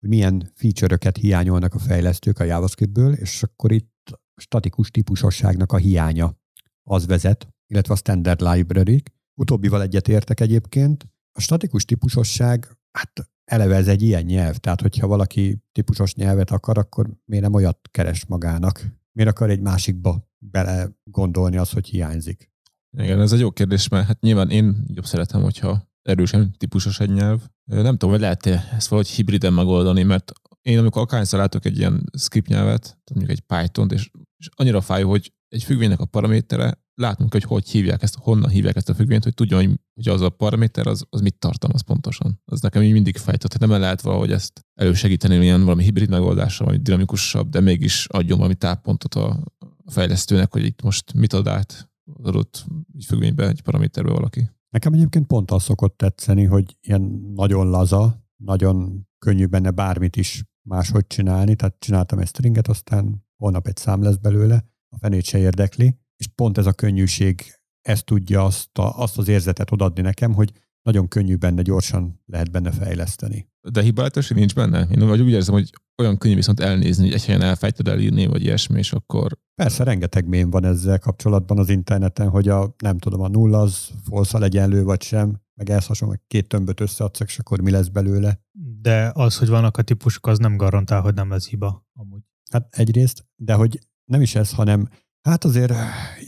hogy 0.00 0.08
milyen 0.08 0.52
feature-öket 0.54 1.16
hiányolnak 1.16 1.74
a 1.74 1.78
fejlesztők 1.78 2.38
a 2.38 2.44
JavaScriptből, 2.44 3.12
és 3.12 3.42
akkor 3.42 3.72
itt 3.72 4.20
statikus 4.36 4.90
típusosságnak 4.90 5.72
a 5.72 5.76
hiánya 5.76 6.38
az 6.82 7.06
vezet, 7.06 7.48
illetve 7.66 7.92
a 7.92 7.96
standard 7.96 8.40
library 8.40 9.02
Utóbbival 9.40 9.82
egyet 9.82 10.08
értek 10.08 10.40
egyébként. 10.40 11.06
A 11.32 11.40
statikus 11.40 11.84
típusosság, 11.84 12.78
hát 12.90 13.30
eleve 13.44 13.76
ez 13.76 13.88
egy 13.88 14.02
ilyen 14.02 14.22
nyelv, 14.22 14.56
tehát 14.56 14.80
hogyha 14.80 15.06
valaki 15.06 15.62
típusos 15.72 16.14
nyelvet 16.14 16.50
akar, 16.50 16.78
akkor 16.78 17.10
miért 17.24 17.44
nem 17.44 17.54
olyat 17.54 17.78
keres 17.90 18.26
magának? 18.26 18.86
Miért 19.12 19.30
akar 19.30 19.50
egy 19.50 19.60
másikba 19.60 20.28
bele 20.38 20.88
gondolni 21.04 21.56
az, 21.56 21.70
hogy 21.70 21.88
hiányzik? 21.88 22.52
Igen, 22.96 23.20
ez 23.20 23.32
egy 23.32 23.40
jó 23.40 23.50
kérdés, 23.50 23.88
mert 23.88 24.06
hát 24.06 24.20
nyilván 24.20 24.50
én 24.50 24.84
jobb 24.86 25.06
szeretem, 25.06 25.42
hogyha 25.42 25.88
erősen 26.02 26.54
típusos 26.58 27.00
egy 27.00 27.12
nyelv. 27.12 27.40
Nem 27.64 27.92
tudom, 27.92 28.10
hogy 28.10 28.20
lehet-e 28.20 28.68
ezt 28.76 28.88
valahogy 28.88 29.10
hibriden 29.10 29.52
megoldani, 29.52 30.02
mert 30.02 30.32
én 30.62 30.78
amikor 30.78 31.02
akárhányszor 31.02 31.38
látok 31.38 31.64
egy 31.64 31.78
ilyen 31.78 32.10
script 32.18 32.48
nyelvet, 32.48 32.98
mondjuk 33.14 33.38
egy 33.38 33.40
Python-t, 33.40 33.92
és, 33.92 34.10
és 34.36 34.48
annyira 34.54 34.80
fáj, 34.80 35.02
hogy 35.02 35.32
egy 35.48 35.64
függvénynek 35.64 36.00
a 36.00 36.04
paramétere 36.04 36.82
látnunk, 37.00 37.32
hogy 37.32 37.42
hogy 37.42 37.68
hívják 37.68 38.02
ezt, 38.02 38.16
honnan 38.16 38.50
hívják 38.50 38.76
ezt 38.76 38.88
a 38.88 38.94
függvényt, 38.94 39.24
hogy 39.24 39.34
tudjon, 39.34 39.64
hogy, 39.64 39.80
hogy 39.94 40.08
az 40.08 40.20
a 40.20 40.28
paraméter, 40.28 40.86
az, 40.86 41.06
az 41.10 41.20
mit 41.20 41.38
tartalmaz 41.38 41.80
pontosan. 41.80 42.40
Az 42.44 42.60
nekem 42.60 42.82
így 42.82 42.92
mindig 42.92 43.16
fájt, 43.16 43.48
tehát 43.48 43.70
nem 43.70 43.80
lehet 43.80 44.00
valahogy 44.00 44.32
ezt 44.32 44.66
elősegíteni 44.74 45.42
ilyen 45.42 45.64
valami 45.64 45.82
hibrid 45.82 46.10
megoldással, 46.10 46.66
vagy 46.66 46.82
dinamikusabb, 46.82 47.48
de 47.48 47.60
mégis 47.60 48.06
adjon 48.06 48.36
valami 48.36 48.54
táppontot 48.54 49.14
a 49.14 49.44
fejlesztőnek, 49.86 50.52
hogy 50.52 50.64
itt 50.64 50.82
most 50.82 51.12
mit 51.14 51.32
ad 51.32 51.46
át 51.46 51.90
az 52.12 52.24
adott 52.24 52.64
függvénybe, 53.06 53.48
egy 53.48 53.62
paraméterbe 53.62 54.10
valaki. 54.10 54.50
Nekem 54.68 54.92
egyébként 54.92 55.26
pont 55.26 55.50
az 55.50 55.62
szokott 55.62 55.96
tetszeni, 55.96 56.44
hogy 56.44 56.76
ilyen 56.80 57.02
nagyon 57.34 57.68
laza, 57.70 58.24
nagyon 58.36 59.06
könnyű 59.18 59.46
benne 59.46 59.70
bármit 59.70 60.16
is 60.16 60.44
máshogy 60.68 61.06
csinálni, 61.06 61.54
tehát 61.54 61.76
csináltam 61.78 62.18
egy 62.18 62.26
stringet, 62.26 62.68
aztán 62.68 63.26
holnap 63.36 63.66
egy 63.66 63.76
szám 63.76 64.02
lesz 64.02 64.16
belőle, 64.16 64.64
a 64.88 64.98
fenét 64.98 65.24
se 65.24 65.38
érdekli, 65.38 65.98
és 66.20 66.26
pont 66.34 66.58
ez 66.58 66.66
a 66.66 66.72
könnyűség, 66.72 67.42
ez 67.80 68.02
tudja 68.02 68.44
azt, 68.44 68.78
a, 68.78 68.98
azt 68.98 69.18
az 69.18 69.28
érzetet 69.28 69.72
odadni 69.72 70.02
nekem, 70.02 70.34
hogy 70.34 70.52
nagyon 70.82 71.08
könnyű 71.08 71.36
benne, 71.36 71.62
gyorsan 71.62 72.22
lehet 72.26 72.50
benne 72.50 72.70
fejleszteni. 72.70 73.48
De 73.70 73.82
hibaletesség 73.82 74.36
nincs 74.36 74.54
benne? 74.54 74.86
Én 74.90 75.06
vagy 75.06 75.20
úgy 75.20 75.30
érzem, 75.30 75.54
hogy 75.54 75.70
olyan 76.02 76.18
könnyű 76.18 76.34
viszont 76.34 76.60
elnézni, 76.60 77.04
hogy 77.04 77.14
egy 77.14 77.24
helyen 77.24 77.42
elfejted 77.42 77.88
elírni, 77.88 78.26
vagy 78.26 78.42
ilyesmi, 78.42 78.78
és 78.78 78.92
akkor... 78.92 79.38
Persze, 79.54 79.84
rengeteg 79.84 80.28
mém 80.28 80.50
van 80.50 80.64
ezzel 80.64 80.98
kapcsolatban 80.98 81.58
az 81.58 81.68
interneten, 81.68 82.28
hogy 82.28 82.48
a, 82.48 82.74
nem 82.78 82.98
tudom, 82.98 83.20
a 83.20 83.28
nulla 83.28 83.60
az 83.60 83.90
falszal 84.04 84.44
egyenlő, 84.44 84.82
vagy 84.82 85.02
sem, 85.02 85.40
meg 85.54 85.70
ehhez 85.70 85.86
hasonló, 85.86 86.16
két 86.26 86.48
tömböt 86.48 86.80
összeadsz, 86.80 87.20
és 87.20 87.38
akkor 87.38 87.60
mi 87.60 87.70
lesz 87.70 87.88
belőle. 87.88 88.40
De 88.80 89.10
az, 89.14 89.38
hogy 89.38 89.48
vannak 89.48 89.76
a 89.76 89.82
típusok, 89.82 90.26
az 90.26 90.38
nem 90.38 90.56
garantál, 90.56 91.00
hogy 91.00 91.14
nem 91.14 91.30
lesz 91.30 91.48
hiba. 91.48 91.86
Amúgy. 91.92 92.22
Hát 92.50 92.74
egyrészt, 92.76 93.26
de 93.36 93.54
hogy 93.54 93.78
nem 94.04 94.20
is 94.20 94.34
ez, 94.34 94.52
hanem 94.52 94.88
Hát 95.22 95.44
azért 95.44 95.72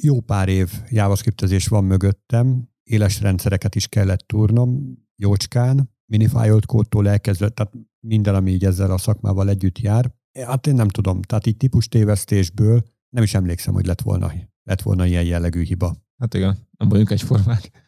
jó 0.00 0.20
pár 0.20 0.48
év 0.48 0.70
JavaScriptezés 0.88 1.66
van 1.66 1.84
mögöttem, 1.84 2.68
éles 2.82 3.20
rendszereket 3.20 3.74
is 3.74 3.88
kellett 3.88 4.26
túrnom, 4.26 4.98
jócskán, 5.16 5.90
minifájolt 6.06 6.66
kódtól 6.66 7.08
elkezdve, 7.08 7.48
tehát 7.48 7.72
minden, 8.00 8.34
ami 8.34 8.50
így 8.50 8.64
ezzel 8.64 8.90
a 8.90 8.98
szakmával 8.98 9.48
együtt 9.48 9.78
jár. 9.78 10.14
Hát 10.46 10.66
én 10.66 10.74
nem 10.74 10.88
tudom, 10.88 11.22
tehát 11.22 11.46
így 11.46 11.56
típus 11.56 11.88
tévesztésből 11.88 12.82
nem 13.08 13.22
is 13.22 13.34
emlékszem, 13.34 13.74
hogy 13.74 13.86
lett 13.86 14.00
volna, 14.00 14.32
lett 14.62 14.82
volna 14.82 15.06
ilyen 15.06 15.24
jellegű 15.24 15.62
hiba. 15.62 15.96
Hát 16.18 16.34
igen, 16.34 16.68
nem 16.78 16.88
vagyunk 16.88 17.10
egyformák. 17.10 17.81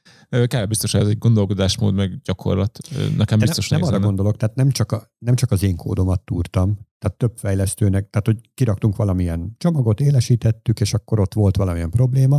Kell 0.46 0.66
biztos, 0.66 0.94
ez 0.94 1.08
egy 1.08 1.18
gondolkodásmód, 1.18 1.94
meg 1.94 2.20
gyakorlat. 2.22 2.78
Nekem 3.16 3.38
biztos 3.38 3.68
nem, 3.68 3.80
nem 3.80 3.88
arra 3.88 4.00
gondolok, 4.00 4.36
tehát 4.36 4.54
nem 4.54 4.70
csak, 4.70 4.92
a, 4.92 5.12
nem 5.18 5.34
csak 5.34 5.50
az 5.50 5.62
én 5.62 5.76
kódomat 5.76 6.20
túrtam, 6.24 6.78
tehát 6.98 7.18
több 7.18 7.38
fejlesztőnek, 7.38 8.10
tehát 8.10 8.26
hogy 8.26 8.50
kiraktunk 8.54 8.96
valamilyen 8.96 9.54
csomagot, 9.58 10.00
élesítettük, 10.00 10.80
és 10.80 10.94
akkor 10.94 11.20
ott 11.20 11.34
volt 11.34 11.56
valamilyen 11.56 11.90
probléma, 11.90 12.38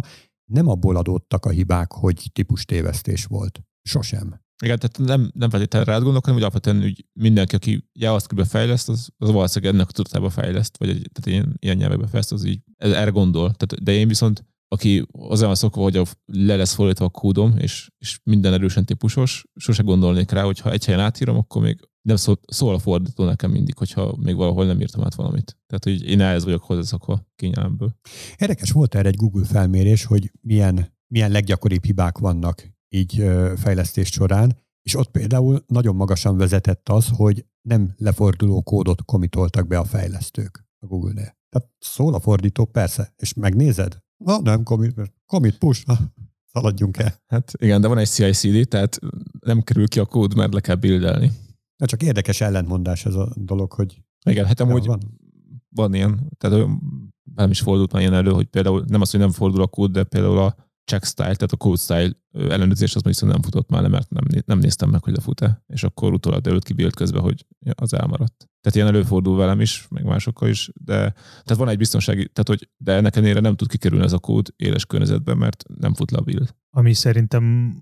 nem 0.51 0.67
abból 0.67 0.95
adódtak 0.95 1.45
a 1.45 1.49
hibák, 1.49 1.91
hogy 1.91 2.29
típus 2.33 2.65
tévesztés 2.65 3.25
volt. 3.25 3.61
Sosem. 3.81 4.43
Igen, 4.63 4.79
tehát 4.79 4.97
nem, 4.97 5.31
nem 5.33 5.49
feltétlenül 5.49 5.87
rád 5.87 6.01
gondolok, 6.01 6.25
hanem 6.25 6.39
hogy 6.39 6.49
alapvetően 6.49 6.81
hogy 6.81 7.05
mindenki, 7.13 7.55
aki 7.55 7.89
JavaScript-be 7.93 8.45
fejleszt, 8.45 8.89
az, 8.89 9.09
az 9.17 9.31
valószínűleg 9.31 9.73
ennek 9.73 9.87
a 9.89 9.91
tudatába 9.91 10.29
fejleszt, 10.29 10.77
vagy 10.77 10.89
egy, 10.89 11.09
tehát 11.13 11.25
ilyen, 11.25 11.57
ilyen 11.59 11.77
nyelvekbe 11.77 12.07
fejleszt, 12.07 12.31
az 12.31 12.45
így 12.45 12.59
erre 12.77 13.09
gondol. 13.09 13.53
Tehát, 13.53 13.83
de 13.83 13.91
én 13.91 14.07
viszont 14.07 14.45
aki 14.67 15.05
az 15.11 15.41
van 15.41 15.55
szokva, 15.55 15.81
hogy 15.81 15.97
a, 15.97 16.03
le 16.25 16.55
lesz 16.55 16.73
fordítva 16.73 17.05
a 17.05 17.09
kódom, 17.09 17.57
és, 17.57 17.89
és 17.97 18.19
minden 18.23 18.53
erősen 18.53 18.85
típusos, 18.85 19.45
sose 19.55 19.83
gondolnék 19.83 20.31
rá, 20.31 20.43
hogy 20.43 20.59
ha 20.59 20.71
egy 20.71 20.85
helyen 20.85 20.99
átírom, 20.99 21.37
akkor 21.37 21.61
még 21.61 21.79
nem 22.01 22.15
szól, 22.15 22.39
szól 22.47 22.73
a 22.73 22.79
fordító 22.79 23.23
nekem 23.23 23.51
mindig, 23.51 23.77
hogyha 23.77 24.15
még 24.19 24.35
valahol 24.35 24.65
nem 24.65 24.81
írtam 24.81 25.03
át 25.03 25.15
valamit. 25.15 25.57
Tehát, 25.67 25.83
hogy 25.83 26.09
én 26.09 26.21
ehhez 26.21 26.43
vagyok 26.43 26.63
hozzászokva 26.63 27.27
kényelemből. 27.35 27.95
Érdekes 28.37 28.71
volt 28.71 28.95
erre 28.95 29.07
egy 29.07 29.15
Google 29.15 29.45
felmérés, 29.45 30.05
hogy 30.05 30.31
milyen, 30.41 30.93
milyen 31.07 31.31
leggyakoribb 31.31 31.83
hibák 31.83 32.17
vannak 32.17 32.73
így 32.89 33.23
fejlesztés 33.55 34.07
során, 34.07 34.63
és 34.81 34.95
ott 34.95 35.11
például 35.11 35.63
nagyon 35.67 35.95
magasan 35.95 36.37
vezetett 36.37 36.89
az, 36.89 37.07
hogy 37.09 37.45
nem 37.61 37.93
leforduló 37.97 38.61
kódot 38.61 39.05
komitoltak 39.05 39.67
be 39.67 39.77
a 39.77 39.83
fejlesztők 39.83 40.65
a 40.79 40.85
Google-nél. 40.85 41.37
Tehát 41.49 41.69
szól 41.79 42.13
a 42.13 42.19
fordító, 42.19 42.65
persze, 42.65 43.13
és 43.15 43.33
megnézed, 43.33 44.03
Na, 44.17 44.41
nem, 44.41 44.63
commit, 44.63 45.13
commit 45.25 45.57
push, 45.57 45.85
ha, 45.85 45.97
szaladjunk 46.51 46.97
el. 46.97 47.23
Hát 47.27 47.51
igen, 47.57 47.81
de 47.81 47.87
van 47.87 47.97
egy 47.97 48.07
CI/CD, 48.07 48.67
tehát 48.67 48.99
nem 49.39 49.61
kerül 49.61 49.87
ki 49.87 49.99
a 49.99 50.05
kód, 50.05 50.35
mert 50.35 50.53
le 50.53 50.59
kell 50.59 50.75
bildelni. 50.75 51.31
Ja, 51.77 51.85
csak 51.85 52.03
érdekes 52.03 52.41
ellentmondás 52.41 53.05
ez 53.05 53.15
a 53.15 53.33
dolog, 53.35 53.71
hogy... 53.71 54.03
Igen, 54.25 54.45
hát 54.45 54.59
amúgy 54.59 54.85
van. 54.85 54.99
van 55.69 55.93
ilyen, 55.93 56.31
tehát 56.37 56.67
nem 57.35 57.49
is 57.49 57.59
fordult 57.61 57.91
már 57.91 58.01
ilyen 58.01 58.13
elő, 58.13 58.31
hogy 58.31 58.45
például 58.45 58.85
nem 58.87 59.01
az, 59.01 59.11
hogy 59.11 59.19
nem 59.19 59.31
fordul 59.31 59.61
a 59.61 59.67
kód, 59.67 59.91
de 59.91 60.03
például 60.03 60.37
a 60.37 60.55
check 60.85 61.05
style, 61.05 61.35
tehát 61.35 61.51
a 61.51 61.57
code 61.57 61.77
style 61.77 62.11
ellenőrzés 62.31 62.95
az 62.95 63.03
viszont 63.03 63.31
nem 63.31 63.41
futott 63.41 63.69
már 63.69 63.81
le, 63.81 63.87
mert 63.87 64.09
nem, 64.09 64.23
nem 64.45 64.59
néztem 64.59 64.89
meg, 64.89 65.03
hogy 65.03 65.13
lefut-e, 65.13 65.63
és 65.67 65.83
akkor 65.83 66.13
utólag 66.13 66.41
derült 66.41 66.63
ki 66.63 66.73
build 66.73 66.95
közben, 66.95 67.21
hogy 67.21 67.45
az 67.75 67.93
elmaradt. 67.93 68.49
Tehát 68.61 68.75
ilyen 68.75 68.87
előfordul 68.87 69.37
velem 69.37 69.61
is, 69.61 69.87
meg 69.89 70.03
másokkal 70.03 70.49
is, 70.49 70.69
de 70.73 70.95
tehát 71.43 71.55
van 71.55 71.69
egy 71.69 71.77
biztonsági, 71.77 72.29
tehát 72.29 72.47
hogy, 72.47 72.69
de 72.77 72.93
ennek 72.93 73.15
ennél 73.15 73.39
nem 73.39 73.55
tud 73.55 73.67
kikerülni 73.67 74.05
ez 74.05 74.13
a 74.13 74.19
kód 74.19 74.53
éles 74.55 74.85
környezetben, 74.85 75.37
mert 75.37 75.63
nem 75.79 75.93
fut 75.93 76.11
le 76.11 76.17
a 76.17 76.21
build. 76.21 76.55
Ami 76.69 76.93
szerintem 76.93 77.75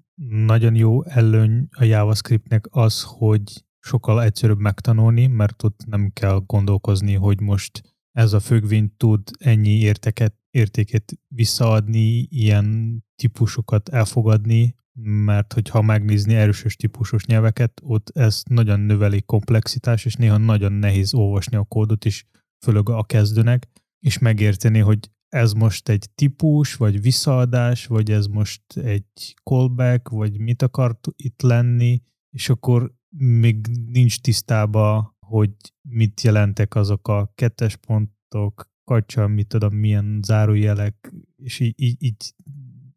nagyon 0.46 0.76
jó 0.76 1.04
előny 1.04 1.68
a 1.72 1.84
JavaScriptnek 1.84 2.66
az, 2.70 3.04
hogy 3.08 3.66
sokkal 3.80 4.24
egyszerűbb 4.24 4.60
megtanulni, 4.60 5.28
mert 5.28 5.64
ott 5.64 5.86
nem 5.86 6.12
kell 6.14 6.44
gondolkozni, 6.46 7.14
hogy 7.14 7.42
most 7.42 7.82
ez 8.12 8.34
a 8.34 8.40
függvény 8.40 8.94
tud 8.98 9.22
ennyi 9.40 9.80
érteket, 9.80 10.36
értéket 10.54 11.14
visszaadni, 11.28 12.28
ilyen 12.30 12.98
típusokat 13.16 13.90
elfogadni, 13.90 14.76
mert 15.02 15.54
hogyha 15.54 15.82
megnézni 15.82 16.34
erősös 16.34 16.76
típusos 16.76 17.26
nyelveket, 17.26 17.82
ott 17.84 18.10
ez 18.10 18.44
nagyon 18.50 18.80
növeli 18.80 19.22
komplexitás, 19.22 20.06
és 20.06 20.16
néha 20.16 20.38
nagyon 20.38 20.72
nehéz 20.72 21.14
olvasni 21.14 21.58
a 21.58 21.64
kódot 21.64 22.06
is, 22.06 22.26
főleg 22.66 22.90
a 22.90 23.04
kezdőnek, 23.04 23.68
és 24.00 24.18
megérteni, 24.18 24.80
hogy 24.80 25.10
ez 25.30 25.54
most 25.54 25.90
egy 25.90 26.10
típus, 26.16 26.76
vagy 26.76 27.02
visszaadás, 27.02 27.86
vagy 27.86 28.12
ez 28.12 28.26
most 28.26 28.78
egy 28.78 29.36
callback, 29.44 30.10
vagy 30.10 30.40
mit 30.40 30.62
akart 30.62 31.08
itt 31.16 31.42
lenni, 31.42 32.02
és 32.30 32.50
akkor 32.50 32.94
még 33.18 33.68
nincs 33.86 34.22
tisztába, 34.22 35.16
hogy 35.20 35.52
mit 35.90 36.22
jelentek 36.22 36.76
azok 36.76 37.08
a 37.08 37.32
kettes 37.36 37.76
pontok, 37.76 38.72
kacsa, 38.84 39.28
mit 39.28 39.48
tudom, 39.48 39.76
milyen 39.76 40.20
zárójelek, 40.24 41.14
és 41.36 41.60
így, 41.60 42.04
így, 42.04 42.34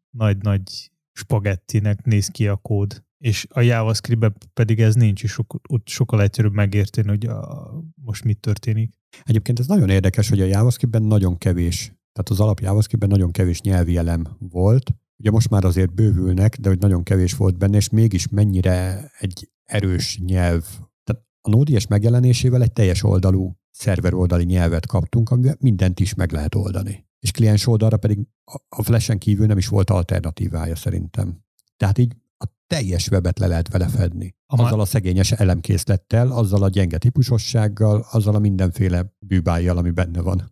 nagy-nagy 0.09 0.91
spagettinek 1.11 2.05
néz 2.05 2.27
ki 2.27 2.47
a 2.47 2.55
kód. 2.55 3.05
És 3.17 3.47
a 3.49 3.61
javascript 3.61 4.49
pedig 4.53 4.79
ez 4.79 4.95
nincs, 4.95 5.23
és 5.23 5.39
ott 5.69 5.87
sokkal 5.87 6.21
egyszerűbb 6.21 6.53
megérteni, 6.53 7.07
hogy 7.07 7.25
a, 7.25 7.71
most 7.95 8.23
mit 8.23 8.39
történik. 8.39 8.93
Egyébként 9.23 9.59
ez 9.59 9.67
nagyon 9.67 9.89
érdekes, 9.89 10.29
hogy 10.29 10.41
a 10.41 10.45
JavaScriptben 10.45 11.03
nagyon 11.03 11.37
kevés, 11.37 11.85
tehát 11.85 12.29
az 12.29 12.39
alap 12.39 12.59
JavaScriptben 12.59 13.09
nagyon 13.09 13.31
kevés 13.31 13.61
nyelvi 13.61 13.97
elem 13.97 14.23
volt. 14.39 14.93
Ugye 15.19 15.31
most 15.31 15.49
már 15.49 15.63
azért 15.63 15.93
bővülnek, 15.93 16.57
de 16.57 16.69
hogy 16.69 16.79
nagyon 16.79 17.03
kevés 17.03 17.33
volt 17.33 17.57
benne, 17.57 17.77
és 17.77 17.89
mégis 17.89 18.27
mennyire 18.27 19.11
egy 19.19 19.51
erős 19.63 20.19
nyelv. 20.25 20.63
Tehát 21.03 21.25
a 21.41 21.49
Node.js 21.49 21.87
megjelenésével 21.87 22.61
egy 22.61 22.73
teljes 22.73 23.03
oldalú 23.03 23.57
szerver 23.77 24.13
oldali 24.13 24.43
nyelvet 24.43 24.85
kaptunk, 24.85 25.29
amivel 25.29 25.55
mindent 25.59 25.99
is 25.99 26.13
meg 26.13 26.31
lehet 26.31 26.55
oldani. 26.55 27.05
És 27.19 27.31
kliens 27.31 27.67
oldalra 27.67 27.97
pedig 27.97 28.27
a 28.69 28.83
Flash-en 28.83 29.17
kívül 29.17 29.45
nem 29.45 29.57
is 29.57 29.67
volt 29.67 29.89
alternatívája 29.89 30.75
szerintem. 30.75 31.43
Tehát 31.77 31.97
így 31.97 32.15
a 32.37 32.45
teljes 32.67 33.07
webet 33.07 33.39
le 33.39 33.47
lehet 33.47 33.69
vele 33.69 33.87
fedni. 33.87 34.35
A 34.45 34.61
azzal 34.61 34.79
a 34.79 34.85
szegényes 34.85 35.31
elemkészlettel, 35.31 36.31
azzal 36.31 36.63
a 36.63 36.69
gyenge 36.69 36.97
típusossággal, 36.97 38.05
azzal 38.11 38.35
a 38.35 38.39
mindenféle 38.39 39.15
bűbájjal, 39.19 39.77
ami 39.77 39.91
benne 39.91 40.21
van. 40.21 40.51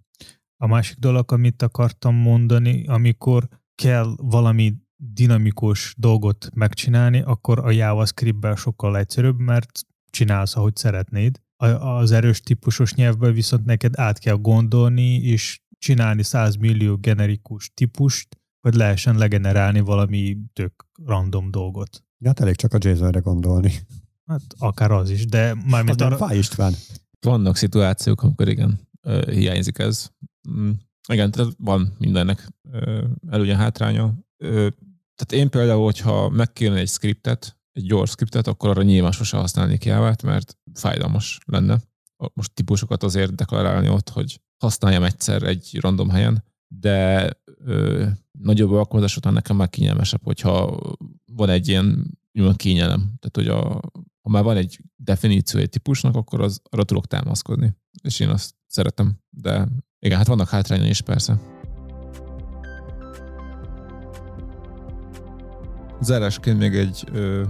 A 0.58 0.68
másik 0.68 0.98
dolog, 0.98 1.32
amit 1.32 1.62
akartam 1.62 2.16
mondani, 2.16 2.88
amikor 2.88 3.48
kell 3.76 4.14
valami 4.18 4.76
dinamikus 4.96 5.96
dolgot 5.98 6.50
megcsinálni, 6.54 7.22
akkor 7.22 7.60
a 7.60 7.72
JavaScript-ben 7.72 8.56
sokkal 8.56 8.98
egyszerűbb, 8.98 9.40
mert 9.40 9.86
csinálsz, 10.10 10.56
ahogy 10.56 10.76
szeretnéd. 10.76 11.42
Az 11.80 12.12
erős 12.12 12.42
típusos 12.42 12.94
nyelvből 12.94 13.34
viszont 13.34 13.66
neked 13.66 14.00
át 14.00 14.20
kell 14.20 14.36
gondolni, 14.36 15.16
és 15.16 15.60
csinálni 15.78 16.24
100 16.24 16.56
millió 16.56 16.98
generikus 16.98 17.72
típust, 17.74 18.38
hogy 18.62 18.74
lehessen 18.74 19.18
legenerálni 19.18 19.80
valami 19.80 20.38
tök 20.54 20.86
random 21.06 21.52
dolgot. 21.52 22.04
Ja, 22.18 22.28
hát 22.28 22.40
elég 22.40 22.56
csak 22.56 22.74
a 22.74 22.78
JSON-re 22.82 23.20
gondolni. 23.20 23.74
Hát 24.26 24.42
akár 24.58 24.92
az 24.92 25.10
is, 25.10 25.26
de 25.26 25.56
mármint 25.66 26.02
arra... 26.02 26.18
Fáj 26.18 26.38
István. 26.38 26.74
Vannak 27.20 27.56
szituációk, 27.56 28.24
amikor 28.24 28.48
igen, 28.48 28.80
hiányzik 29.26 29.78
ez. 29.78 30.10
Mm, 30.50 30.72
igen, 31.08 31.32
tehát 31.32 31.54
van 31.58 31.96
mindennek 31.98 32.48
előnye, 33.30 33.56
hátránya. 33.56 34.14
Tehát 35.16 35.32
én 35.32 35.50
például, 35.50 35.84
hogyha 35.84 36.30
megkérne 36.30 36.78
egy 36.78 36.88
scriptet, 36.88 37.58
egy 37.72 37.86
gyors 37.86 38.12
scriptet, 38.12 38.48
akkor 38.48 38.70
arra 38.70 38.82
nyilván 38.82 39.12
sose 39.12 39.38
használnék 39.38 39.86
jávát, 39.86 40.24
mert 40.24 40.58
fájdalmas 40.78 41.40
lenne. 41.46 41.80
Most 42.34 42.54
típusokat 42.54 43.04
azért 43.04 43.36
deklarálni 43.36 43.90
ott, 43.90 44.10
hogy 44.10 44.42
használjam 44.58 45.04
egyszer 45.04 45.44
egy 45.44 45.78
random 45.82 46.10
helyen, 46.10 46.44
de 46.68 47.30
ö, 47.58 48.06
nagyobb 48.32 48.72
alkalmazás 48.72 49.18
után 49.18 49.34
nekem 49.34 49.56
már 49.56 49.70
kényelmesebb, 49.70 50.24
hogyha 50.24 50.80
van 51.32 51.50
egy 51.50 51.68
ilyen 51.68 52.18
nyilván 52.32 52.56
kényelem. 52.56 53.00
Tehát, 53.00 53.32
hogy 53.32 53.48
a, 53.48 53.82
ha 54.22 54.30
már 54.30 54.44
van 54.44 54.58
egy 54.58 54.80
definíció 54.96 55.60
egy 55.60 55.70
típusnak, 55.70 56.16
akkor 56.16 56.42
az, 56.42 56.62
arra 56.70 56.84
tudok 56.84 57.08
támaszkodni. 57.08 57.76
És 58.04 58.20
én 58.20 58.30
azt 58.30 58.56
szeretem. 58.68 59.20
De 59.30 59.68
igen, 60.00 60.18
hát 60.18 60.28
vannak 60.28 60.50
hátrányai 60.50 60.90
is 60.90 61.02
persze. 61.02 61.40
Zárásként 66.02 66.58
még 66.58 66.76
egy 66.76 67.04
ö, 67.12 67.44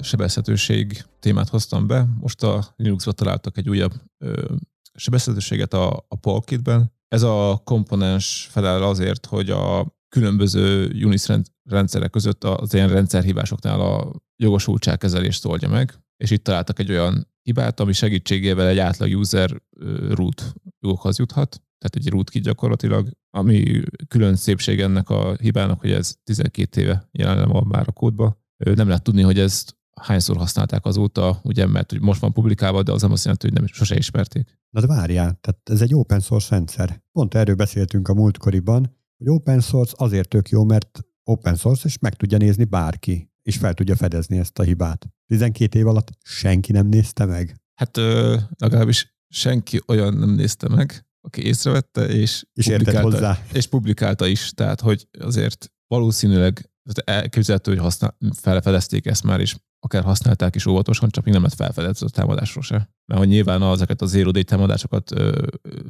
sebezhetőség 0.00 1.04
témát 1.20 1.48
hoztam 1.48 1.86
be. 1.86 2.06
Most 2.20 2.42
a 2.42 2.74
Linuxba 2.76 3.12
találtak 3.12 3.58
egy 3.58 3.68
újabb 3.68 3.92
ö, 4.24 4.54
sebezhetőséget 4.94 5.74
a, 5.74 6.04
a 6.08 6.16
Polkitben. 6.16 6.92
Ez 7.08 7.22
a 7.22 7.60
komponens 7.64 8.48
felel 8.50 8.82
azért, 8.82 9.26
hogy 9.26 9.50
a 9.50 9.98
különböző 10.08 10.90
Unix 11.04 11.28
rendszerek 11.64 12.10
között 12.10 12.44
az 12.44 12.74
ilyen 12.74 12.88
rendszerhívásoknál 12.88 13.80
a 13.80 14.12
jogosultságkezelést 14.36 15.44
oldja 15.44 15.68
meg, 15.68 15.98
és 16.16 16.30
itt 16.30 16.44
találtak 16.44 16.78
egy 16.78 16.90
olyan 16.90 17.28
hibát, 17.42 17.80
ami 17.80 17.92
segítségével 17.92 18.66
egy 18.66 18.78
átlag 18.78 19.18
user 19.18 19.62
root 20.08 20.54
jogokhoz 20.80 21.18
juthat, 21.18 21.62
tehát 21.78 21.96
egy 21.96 22.08
rootkit 22.08 22.42
gyakorlatilag, 22.42 23.10
ami 23.30 23.82
külön 24.08 24.36
szépség 24.36 24.80
ennek 24.80 25.10
a 25.10 25.34
hibának, 25.34 25.80
hogy 25.80 25.92
ez 25.92 26.14
12 26.24 26.80
éve 26.80 27.08
jelen 27.12 27.48
van 27.48 27.66
már 27.66 27.84
a 27.88 27.92
kódba. 27.92 28.38
Nem 28.56 28.88
lehet 28.88 29.02
tudni, 29.02 29.22
hogy 29.22 29.38
ezt 29.38 29.76
hányszor 30.02 30.36
használták 30.36 30.84
azóta, 30.84 31.40
ugye, 31.42 31.66
mert 31.66 31.90
hogy 31.90 32.00
most 32.00 32.20
van 32.20 32.32
publikálva, 32.32 32.82
de 32.82 32.92
az 32.92 33.02
nem 33.02 33.12
azt 33.12 33.22
jelenti, 33.22 33.48
hogy 33.48 33.56
nem 33.56 33.66
sose 33.66 33.96
ismerték. 33.96 34.58
Na 34.70 34.80
de 34.80 34.86
várjál, 34.86 35.38
tehát 35.40 35.60
ez 35.70 35.80
egy 35.80 35.94
open 35.94 36.20
source 36.20 36.48
rendszer. 36.50 37.02
Pont 37.12 37.34
erről 37.34 37.54
beszéltünk 37.54 38.08
a 38.08 38.14
múltkoriban, 38.14 38.96
hogy 39.18 39.28
open 39.28 39.60
source 39.60 39.94
azért 39.96 40.28
tök 40.28 40.48
jó, 40.48 40.64
mert 40.64 41.00
open 41.24 41.56
source, 41.56 41.82
és 41.86 41.98
meg 41.98 42.14
tudja 42.14 42.38
nézni 42.38 42.64
bárki, 42.64 43.30
és 43.42 43.56
fel 43.56 43.74
tudja 43.74 43.96
fedezni 43.96 44.38
ezt 44.38 44.58
a 44.58 44.62
hibát. 44.62 45.08
12 45.26 45.78
év 45.78 45.86
alatt 45.86 46.10
senki 46.22 46.72
nem 46.72 46.86
nézte 46.86 47.24
meg? 47.24 47.60
Hát 47.74 47.96
ö, 47.96 48.36
legalábbis 48.58 49.18
senki 49.28 49.80
olyan 49.86 50.14
nem 50.14 50.30
nézte 50.30 50.68
meg, 50.68 51.06
aki 51.20 51.42
észrevette, 51.42 52.08
és, 52.08 52.44
és 52.52 52.66
publikálta, 52.66 53.00
hozzá. 53.00 53.38
és 53.52 53.66
publikálta 53.66 54.26
is. 54.26 54.50
Tehát, 54.50 54.80
hogy 54.80 55.08
azért 55.18 55.72
valószínűleg 55.86 56.70
elképzelhető, 57.04 57.70
hogy 57.70 57.80
használ, 57.80 58.16
felfedezték 58.40 59.06
ezt 59.06 59.24
már, 59.24 59.40
és 59.40 59.56
akár 59.80 60.02
használták 60.02 60.54
is 60.54 60.66
óvatosan, 60.66 61.08
csak 61.08 61.24
még 61.24 61.34
nem 61.34 61.42
lett 61.42 61.54
felfedezve 61.54 62.06
a 62.06 62.10
támadásról 62.10 62.62
se. 62.62 62.90
Mert 63.04 63.20
hogy 63.20 63.28
nyilván 63.28 63.62
ezeket 63.62 64.02
a 64.02 64.06
zero 64.06 64.30
day 64.30 64.44
támadásokat 64.44 65.10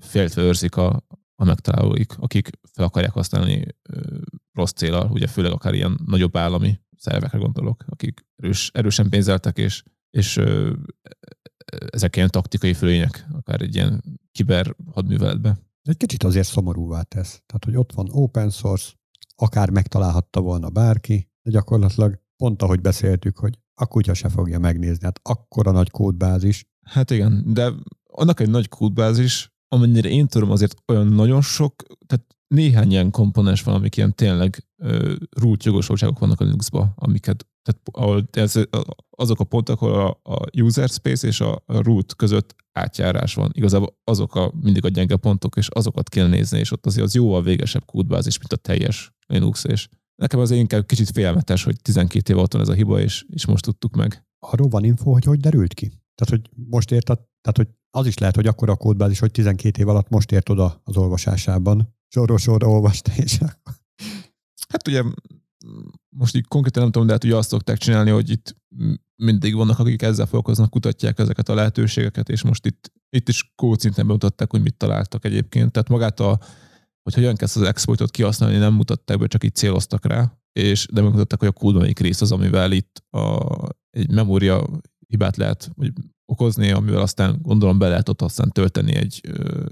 féltve 0.01 0.43
őrzik 0.43 0.77
a, 0.77 1.05
a 1.35 1.45
megtalálóik, 1.45 2.19
akik 2.19 2.51
fel 2.73 2.85
akarják 2.85 3.13
használni 3.13 3.67
ö, 3.83 4.19
rossz 4.53 4.73
célral, 4.73 5.11
ugye 5.11 5.27
főleg 5.27 5.53
akár 5.53 5.75
ilyen 5.75 6.01
nagyobb 6.07 6.37
állami 6.37 6.81
szervekre 6.97 7.39
gondolok, 7.39 7.85
akik 7.89 8.27
erős, 8.37 8.71
erősen 8.75 9.09
pénzeltek, 9.09 9.59
és, 9.59 9.83
és 10.11 10.37
ö, 10.37 10.73
ezek 11.91 12.17
ilyen 12.17 12.29
taktikai 12.29 12.75
fölények, 12.75 13.27
akár 13.33 13.61
egy 13.61 13.75
ilyen 13.75 14.03
kiber 14.33 14.77
hadműveletbe. 14.93 15.59
Egy 15.83 15.97
kicsit 15.97 16.23
azért 16.23 16.47
szomorúvá 16.47 17.03
tesz. 17.03 17.43
Tehát, 17.47 17.65
hogy 17.65 17.77
ott 17.77 17.93
van 17.93 18.09
open 18.11 18.51
source, 18.51 18.93
akár 19.35 19.71
megtalálhatta 19.71 20.41
volna 20.41 20.71
bárki, 20.71 21.31
de 21.43 21.51
gyakorlatilag 21.51 22.21
pont 22.37 22.63
ahogy 22.63 22.81
beszéltük, 22.81 23.39
hogy 23.39 23.59
a 23.81 23.87
kutya 23.87 24.15
se 24.15 24.29
fogja 24.29 24.59
megnézni. 24.59 25.05
Hát 25.05 25.21
akkora 25.23 25.71
nagy 25.71 25.91
kódbázis. 25.91 26.65
Hát 26.83 27.11
igen, 27.11 27.45
de 27.47 27.73
annak 28.07 28.41
egy 28.41 28.51
nagy 28.51 28.69
kódbázis, 28.69 29.53
amennyire 29.69 30.09
én 30.09 30.27
tudom, 30.27 30.51
azért 30.51 30.75
olyan 30.87 31.07
nagyon 31.07 31.43
sok, 31.43 31.75
tehát 32.07 32.27
néhány 32.47 32.91
ilyen 32.91 33.11
komponens 33.11 33.63
van, 33.63 33.75
amik 33.75 33.97
ilyen 33.97 34.15
tényleg 34.15 34.67
uh, 34.77 35.13
root 35.31 35.65
jogosultságok 35.65 36.19
vannak 36.19 36.41
a 36.41 36.45
Linuxba, 36.45 36.93
amiket 36.95 37.47
tehát 37.63 37.81
ahol 37.93 38.29
ez, 38.31 38.55
azok 39.11 39.41
a 39.41 39.45
pontok, 39.45 39.83
ahol 39.83 39.95
a, 40.23 40.33
a 40.35 40.63
user 40.63 40.89
space 40.89 41.27
és 41.27 41.41
a, 41.41 41.63
a 41.67 41.83
root 41.83 42.15
között 42.17 42.55
átjárás 42.73 43.35
van. 43.35 43.51
Igazából 43.53 43.99
azok 44.05 44.35
a, 44.35 44.53
mindig 44.61 44.85
a 44.85 44.89
gyenge 44.89 45.17
pontok, 45.17 45.57
és 45.57 45.69
azokat 45.69 46.09
kell 46.09 46.29
nézni, 46.29 46.59
és 46.59 46.73
ott 46.73 46.87
azért 46.87 47.05
az 47.05 47.15
jóval 47.15 47.43
végesebb 47.43 47.85
kódbázis, 47.85 48.39
mint 48.39 48.53
a 48.53 48.57
teljes 48.57 49.13
Linux, 49.27 49.65
és 49.65 49.89
Nekem 50.21 50.41
az 50.41 50.51
inkább 50.51 50.87
kicsit 50.87 51.11
félmetes, 51.11 51.65
hogy 51.65 51.77
12 51.83 52.33
év 52.33 52.39
ott 52.39 52.53
van 52.53 52.63
ez 52.63 52.69
a 52.69 52.73
hiba, 52.73 53.01
és, 53.01 53.25
és 53.29 53.47
most 53.47 53.65
tudtuk 53.65 53.97
meg. 53.97 54.25
Arról 54.39 54.69
van 54.69 54.85
info, 54.85 55.13
hogy 55.13 55.25
hogy 55.25 55.41
derült 55.41 55.75
ki? 55.75 55.87
Tehát, 55.89 56.29
hogy 56.29 56.51
most 56.69 56.91
érted, 56.91 57.19
tehát, 57.41 57.57
hogy 57.57 57.69
az 57.91 58.07
is 58.07 58.19
lehet, 58.19 58.35
hogy 58.35 58.47
akkor 58.47 58.71
a 58.71 58.77
kódbázis, 58.77 59.19
hogy 59.19 59.31
12 59.31 59.81
év 59.81 59.89
alatt 59.89 60.09
most 60.09 60.33
ért 60.33 60.49
oda 60.49 60.81
az 60.85 60.97
olvasásában. 60.97 61.97
Sorról 62.09 62.39
sorra 62.39 62.69
olvasta, 62.69 63.13
és 63.17 63.39
Hát 64.69 64.89
ugye 64.89 65.03
most 66.09 66.37
így 66.37 66.47
konkrétan 66.47 66.83
nem 66.83 66.91
tudom, 66.91 67.07
de 67.07 67.13
hát 67.13 67.25
ugye 67.25 67.37
azt 67.37 67.49
szokták 67.49 67.79
csinálni, 67.79 68.11
hogy 68.11 68.31
itt 68.31 68.57
mindig 69.17 69.55
vannak, 69.55 69.79
akik 69.79 70.03
ezzel 70.03 70.25
foglalkoznak, 70.25 70.71
kutatják 70.71 71.19
ezeket 71.19 71.49
a 71.49 71.55
lehetőségeket, 71.55 72.29
és 72.29 72.43
most 72.43 72.67
itt, 72.67 72.93
itt 73.11 73.29
is 73.29 73.53
kódszinten 73.55 74.07
bemutatták, 74.07 74.51
hogy 74.51 74.63
mit 74.63 74.77
találtak 74.77 75.25
egyébként. 75.25 75.73
Tehát 75.73 75.89
magát 75.89 76.21
a 76.21 76.39
hogy 77.15 77.23
hogyan 77.23 77.37
kezd 77.37 77.57
az 77.57 77.63
exploitot 77.63 78.11
kihasználni, 78.11 78.57
nem 78.57 78.75
mutatták 78.75 79.19
be, 79.19 79.27
csak 79.27 79.45
így 79.45 79.55
céloztak 79.55 80.07
rá, 80.07 80.39
és 80.53 80.87
de 80.93 81.03
megmutatták, 81.03 81.39
hogy 81.39 81.49
a 81.49 81.53
kódban 81.53 81.93
rész 81.95 82.21
az, 82.21 82.33
amivel 82.33 82.73
itt 82.73 83.03
a, 83.11 83.47
egy 83.91 84.11
memória 84.11 84.67
hibát 85.07 85.37
lehet, 85.37 85.71
vagy 85.75 85.93
okozni, 86.25 86.71
amivel 86.71 87.01
aztán 87.01 87.39
gondolom 87.43 87.79
be 87.79 87.89
lehet 87.89 88.09
ott 88.09 88.23
aztán 88.23 88.51
tölteni 88.51 88.95
egy 88.95 89.21
ö, 89.29 89.65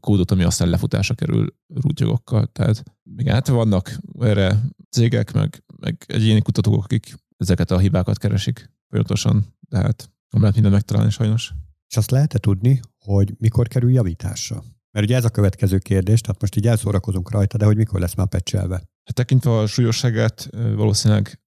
kódot, 0.00 0.30
ami 0.30 0.42
aztán 0.42 0.68
lefutásra 0.68 1.14
kerül 1.14 1.54
rútjogokkal. 1.74 2.46
Tehát 2.46 2.82
még 3.02 3.28
hát 3.28 3.48
vannak 3.48 3.98
erre 4.18 4.60
cégek, 4.90 5.32
meg, 5.32 5.64
meg 5.80 6.04
egyéni 6.06 6.40
kutatók, 6.40 6.84
akik 6.84 7.14
ezeket 7.36 7.70
a 7.70 7.78
hibákat 7.78 8.18
keresik 8.18 8.70
folyamatosan, 8.88 9.46
de 9.60 9.76
hát 9.78 10.10
nem 10.30 10.40
lehet 10.40 10.54
minden 10.54 10.72
megtalálni 10.72 11.10
sajnos. 11.10 11.52
És 11.88 11.96
azt 11.96 12.10
lehet 12.10 12.40
tudni, 12.40 12.80
hogy 12.98 13.34
mikor 13.38 13.68
kerül 13.68 13.90
javításra? 13.90 14.64
Mert 14.90 15.06
ugye 15.06 15.16
ez 15.16 15.24
a 15.24 15.30
következő 15.30 15.78
kérdés, 15.78 16.20
tehát 16.20 16.40
most 16.40 16.56
így 16.56 16.66
elszórakozunk 16.66 17.30
rajta, 17.30 17.56
de 17.56 17.64
hogy 17.64 17.76
mikor 17.76 18.00
lesz 18.00 18.14
már 18.14 18.28
pecselve? 18.28 18.74
Hát 18.74 19.14
tekintve 19.14 19.58
a 19.58 19.66
súlyosságát 19.66 20.50
valószínűleg 20.74 21.40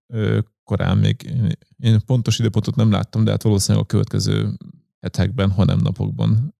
korán 0.64 0.98
még, 0.98 1.34
én 1.78 2.00
pontos 2.06 2.39
időpontot 2.39 2.76
nem 2.76 2.92
láttam, 2.92 3.24
de 3.24 3.32
hát 3.32 3.44
valószínűleg 3.44 3.84
a 3.84 3.88
következő 3.88 4.58
hetekben, 5.00 5.52
hanem 5.52 5.80
napokban 5.80 6.56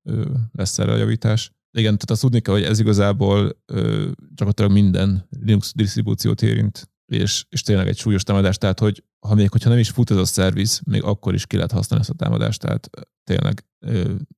lesz 0.52 0.80
erre 0.80 0.92
a 0.92 0.98
javítás. 0.98 1.52
Igen, 1.78 1.94
tehát 1.94 2.12
azt 2.12 2.22
tudni 2.22 2.40
kell, 2.40 2.54
hogy 2.54 2.64
ez 2.64 2.80
igazából 2.80 3.64
gyakorlatilag 4.30 4.72
minden 4.72 5.28
Linux 5.30 5.74
disztribúciót 5.76 6.42
érint, 6.42 6.91
és, 7.12 7.46
és 7.50 7.62
tényleg 7.62 7.88
egy 7.88 7.98
súlyos 7.98 8.24
támadás, 8.24 8.58
tehát 8.58 8.80
hogy 8.80 9.04
ha 9.28 9.36
még 9.36 9.52
hogyha 9.52 9.70
nem 9.70 9.78
is 9.78 9.90
fut 9.90 10.12
ez 10.12 10.18
a 10.18 10.26
szerviz, 10.26 10.82
még 10.86 11.04
akkor 11.04 11.34
is 11.34 11.46
ki 11.46 11.56
lehet 11.56 11.72
használni 11.72 12.06
ezt 12.10 12.14
a 12.20 12.24
támadást, 12.24 12.60
tehát 12.60 12.90
tényleg 13.24 13.66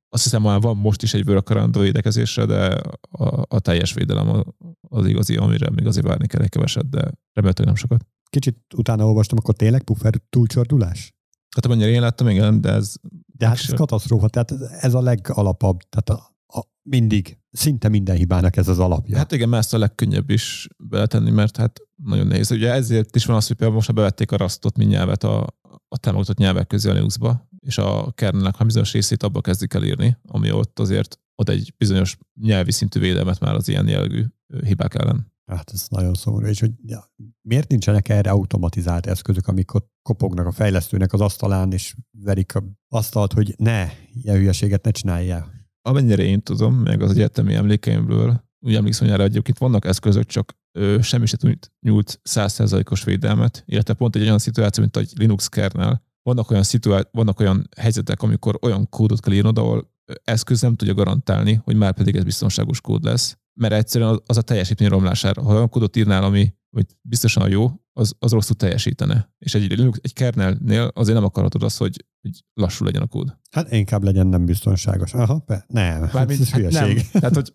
azt 0.09 0.23
hiszem 0.23 0.41
már 0.41 0.61
van 0.61 0.77
most 0.77 1.03
is 1.03 1.13
egy 1.13 1.27
workaround 1.27 1.79
védekezésre, 1.79 2.45
de 2.45 2.81
a, 3.11 3.45
a 3.47 3.59
teljes 3.59 3.93
védelem 3.93 4.43
az 4.89 5.05
igazi, 5.05 5.35
amire 5.35 5.69
még 5.69 5.87
azért 5.87 6.05
várni 6.05 6.27
kell 6.27 6.41
egy 6.41 6.49
keveset, 6.49 6.89
de 6.89 7.11
remélhetőleg 7.33 7.73
nem 7.73 7.75
sokat. 7.75 8.05
Kicsit 8.29 8.57
utána 8.75 9.05
olvastam, 9.05 9.37
akkor 9.37 9.55
tényleg 9.55 9.83
puffer 9.83 10.13
túlcsordulás? 10.29 11.13
Hát 11.55 11.65
amennyire 11.65 11.89
én 11.89 12.01
láttam, 12.01 12.27
igen, 12.27 12.61
de 12.61 12.71
ez... 12.71 12.93
De 13.25 13.47
hát 13.47 13.57
ez 13.57 13.73
katasztrófa, 13.73 14.27
tehát 14.27 14.51
ez 14.79 14.93
a 14.93 15.01
legalapabb, 15.01 15.79
tehát 15.89 16.09
a, 16.09 16.35
a, 16.59 16.63
mindig, 16.81 17.37
szinte 17.51 17.89
minden 17.89 18.15
hibának 18.15 18.55
ez 18.55 18.67
az 18.67 18.79
alapja. 18.79 19.17
Hát 19.17 19.31
igen, 19.31 19.49
mert 19.49 19.63
ezt 19.63 19.73
a 19.73 19.77
legkönnyebb 19.77 20.29
is 20.29 20.67
beletenni, 20.77 21.31
mert 21.31 21.57
hát 21.57 21.79
nagyon 22.05 22.27
nehéz. 22.27 22.51
Ugye 22.51 22.71
ezért 22.71 23.15
is 23.15 23.25
van 23.25 23.35
az, 23.35 23.47
hogy 23.47 23.55
például 23.55 23.77
most 23.77 23.93
bevették 23.93 24.31
a 24.31 24.37
rasztot, 24.37 24.77
mint 24.77 24.89
nyelvet 24.89 25.23
a, 25.23 25.47
a 25.87 25.97
támogatott 25.97 26.37
nyelvek 26.37 26.67
közé 26.67 26.89
a 26.89 26.93
Linuxba, 26.93 27.47
és 27.59 27.77
a 27.77 28.11
kernelnek 28.11 28.59
a 28.59 28.63
bizonyos 28.63 28.91
részét 28.91 29.23
abba 29.23 29.41
kezdik 29.41 29.73
el 29.73 29.83
írni, 29.83 30.17
ami 30.27 30.51
ott 30.51 30.79
azért 30.79 31.19
ad 31.35 31.49
egy 31.49 31.73
bizonyos 31.77 32.17
nyelvi 32.41 32.71
szintű 32.71 32.99
védelmet 32.99 33.39
már 33.39 33.55
az 33.55 33.67
ilyen 33.67 33.87
jellegű 33.87 34.23
hibák 34.63 34.93
ellen. 34.95 35.31
Hát 35.45 35.71
ez 35.73 35.85
nagyon 35.89 36.13
szomorú. 36.13 36.45
És 36.45 36.59
hogy 36.59 36.71
ja, 36.85 37.13
miért 37.41 37.69
nincsenek 37.69 38.09
erre 38.09 38.29
automatizált 38.29 39.05
eszközök, 39.05 39.47
amik 39.47 39.73
ott 39.73 39.91
kopognak 40.01 40.45
a 40.45 40.51
fejlesztőnek 40.51 41.13
az 41.13 41.21
asztalán, 41.21 41.71
és 41.71 41.95
verik 42.11 42.55
a 42.55 42.63
asztalt, 42.87 43.33
hogy 43.33 43.53
ne, 43.57 43.89
ilyen 44.13 44.37
hülyeséget 44.37 44.83
ne 44.83 44.91
csinálja. 44.91 45.51
Amennyire 45.81 46.23
én 46.23 46.41
tudom, 46.41 46.75
meg 46.75 47.01
az 47.01 47.11
egyetemi 47.11 47.53
emlékeimből, 47.53 48.43
úgy 48.65 48.75
emlékszem, 48.75 49.05
hogy 49.05 49.15
erre 49.15 49.23
egyébként 49.23 49.57
vannak 49.57 49.85
eszközök, 49.85 50.25
csak 50.25 50.57
ö, 50.77 51.01
semmi 51.01 51.25
se 51.25 51.37
nyújt 51.79 52.19
százszerzalékos 52.23 53.03
védelmet, 53.03 53.63
illetve 53.65 53.93
pont 53.93 54.15
egy 54.15 54.21
olyan 54.21 54.39
szituáció, 54.39 54.83
mint 54.83 54.97
egy 54.97 55.11
Linux 55.15 55.47
kernel. 55.47 56.03
Vannak 56.21 56.51
olyan, 56.51 56.63
szituá- 56.63 57.09
vannak 57.11 57.39
olyan 57.39 57.69
helyzetek, 57.77 58.21
amikor 58.21 58.59
olyan 58.61 58.89
kódot 58.89 59.19
kell 59.19 59.33
írnod, 59.33 59.57
ahol 59.57 59.91
eszköz 60.23 60.61
nem 60.61 60.75
tudja 60.75 60.93
garantálni, 60.93 61.61
hogy 61.63 61.75
már 61.75 61.93
pedig 61.93 62.15
ez 62.15 62.23
biztonságos 62.23 62.81
kód 62.81 63.03
lesz, 63.03 63.37
mert 63.59 63.73
egyszerűen 63.73 64.21
az 64.25 64.37
a 64.37 64.41
teljesítmény 64.41 64.89
romlására. 64.89 65.41
Ha 65.41 65.53
olyan 65.53 65.69
kódot 65.69 65.95
írnál, 65.95 66.23
ami 66.23 66.53
hogy 66.73 66.85
biztosan 67.01 67.49
jó, 67.49 67.71
az, 67.93 68.15
az 68.19 68.31
rosszul 68.31 68.55
teljesítene. 68.55 69.33
És 69.39 69.53
egy, 69.53 69.71
egy 70.01 70.13
kernelnél 70.13 70.91
azért 70.93 71.15
nem 71.15 71.25
akarhatod 71.25 71.63
azt, 71.63 71.77
hogy, 71.77 72.05
hogy 72.21 72.43
lassú 72.53 72.85
legyen 72.85 73.01
a 73.01 73.07
kód. 73.07 73.37
Hát 73.51 73.71
inkább 73.71 74.03
legyen 74.03 74.27
nem 74.27 74.45
biztonságos. 74.45 75.13
Aha, 75.13 75.43
be, 75.45 75.65
nem, 75.67 76.09
Bármint, 76.13 76.39
ez 76.39 76.49
hát 76.49 76.71
nem. 76.71 76.97
Tehát, 77.11 77.35
hogy 77.35 77.53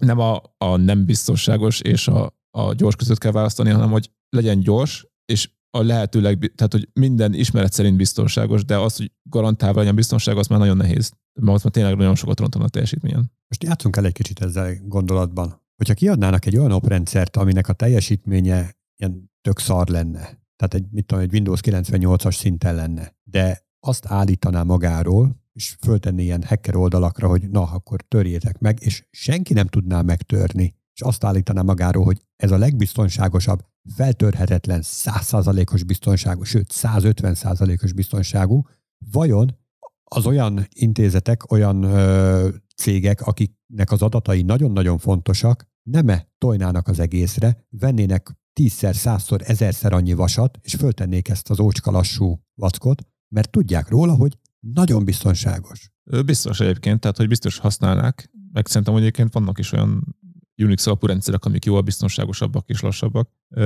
nem 0.00 0.18
a, 0.18 0.42
a 0.58 0.76
nem 0.76 1.04
biztonságos 1.04 1.80
és 1.80 2.08
a, 2.08 2.38
a 2.50 2.72
gyors 2.74 2.96
között 2.96 3.18
kell 3.18 3.32
választani, 3.32 3.70
hanem 3.70 3.90
hogy 3.90 4.10
legyen 4.28 4.60
gyors, 4.60 5.06
és 5.24 5.50
a 5.70 5.82
lehetőleg, 5.82 6.52
tehát 6.54 6.72
hogy 6.72 6.88
minden 6.92 7.34
ismeret 7.34 7.72
szerint 7.72 7.96
biztonságos, 7.96 8.64
de 8.64 8.78
az, 8.78 8.96
hogy 8.96 9.12
garantálva 9.22 9.78
legyen 9.78 9.94
biztonság, 9.94 10.36
az 10.36 10.46
már 10.46 10.58
nagyon 10.58 10.76
nehéz. 10.76 11.12
Mert 11.40 11.56
az 11.56 11.62
már 11.62 11.72
tényleg 11.72 11.96
nagyon 11.96 12.14
sokat 12.14 12.40
rontanak 12.40 12.66
a 12.66 12.70
teljesítményen. 12.70 13.32
Most 13.48 13.62
játszunk 13.62 13.96
el 13.96 14.04
egy 14.04 14.12
kicsit 14.12 14.40
ezzel 14.40 14.76
gondolatban. 14.84 15.62
Hogyha 15.76 15.94
kiadnának 15.94 16.46
egy 16.46 16.56
olyan 16.56 16.72
oprendszert, 16.72 17.36
aminek 17.36 17.68
a 17.68 17.72
teljesítménye 17.72 18.76
ilyen 18.96 19.30
tök 19.40 19.58
szar 19.58 19.88
lenne, 19.88 20.20
tehát 20.56 20.74
egy, 20.74 20.86
mit 20.90 21.06
tudom, 21.06 21.24
egy 21.24 21.32
Windows 21.32 21.60
98-as 21.62 22.36
szinten 22.36 22.74
lenne, 22.74 23.16
de 23.22 23.68
azt 23.86 24.06
állítaná 24.06 24.62
magáról, 24.62 25.39
és 25.52 25.76
föltenni 25.80 26.22
ilyen 26.22 26.42
hacker 26.42 26.76
oldalakra, 26.76 27.28
hogy 27.28 27.50
na, 27.50 27.62
akkor 27.62 28.02
törjétek 28.02 28.58
meg, 28.58 28.78
és 28.80 29.06
senki 29.10 29.52
nem 29.52 29.66
tudná 29.66 30.02
megtörni, 30.02 30.74
és 30.94 31.00
azt 31.00 31.24
állítaná 31.24 31.62
magáról, 31.62 32.04
hogy 32.04 32.22
ez 32.36 32.50
a 32.50 32.58
legbiztonságosabb, 32.58 33.60
feltörhetetlen, 33.94 34.80
100%-os 34.84 35.84
biztonságú, 35.84 36.42
sőt 36.42 36.72
150%-os 36.72 37.92
biztonságú, 37.92 38.62
vajon 39.10 39.58
az 40.04 40.26
olyan 40.26 40.66
intézetek, 40.74 41.50
olyan 41.50 41.82
ö, 41.82 42.48
cégek, 42.76 43.20
akiknek 43.20 43.90
az 43.90 44.02
adatai 44.02 44.42
nagyon-nagyon 44.42 44.98
fontosak, 44.98 45.68
nem-e 45.82 46.28
tojnának 46.38 46.88
az 46.88 46.98
egészre, 46.98 47.66
vennének 47.68 48.30
tízszer, 48.52 48.94
százszor, 48.94 49.40
ezerszer 49.44 49.92
annyi 49.92 50.12
vasat, 50.12 50.58
és 50.62 50.74
föltennék 50.74 51.28
ezt 51.28 51.50
az 51.50 51.60
ócska 51.60 51.90
lassú 51.90 52.40
vackot, 52.54 53.02
mert 53.28 53.50
tudják 53.50 53.88
róla, 53.88 54.14
hogy 54.14 54.38
nagyon 54.60 55.04
biztonságos. 55.04 55.90
Biztos 56.24 56.60
egyébként, 56.60 57.00
tehát 57.00 57.16
hogy 57.16 57.28
biztos 57.28 57.58
használnák, 57.58 58.30
meg 58.52 58.66
szerintem 58.66 58.92
hogy 58.92 59.02
egyébként 59.02 59.32
vannak 59.32 59.58
is 59.58 59.72
olyan 59.72 60.16
Unix 60.62 60.86
alapú 60.86 61.06
rendszerek, 61.06 61.44
amik 61.44 61.64
jóval 61.64 61.82
biztonságosabbak 61.82 62.68
és 62.68 62.80
lassabbak. 62.80 63.30
De, 63.48 63.62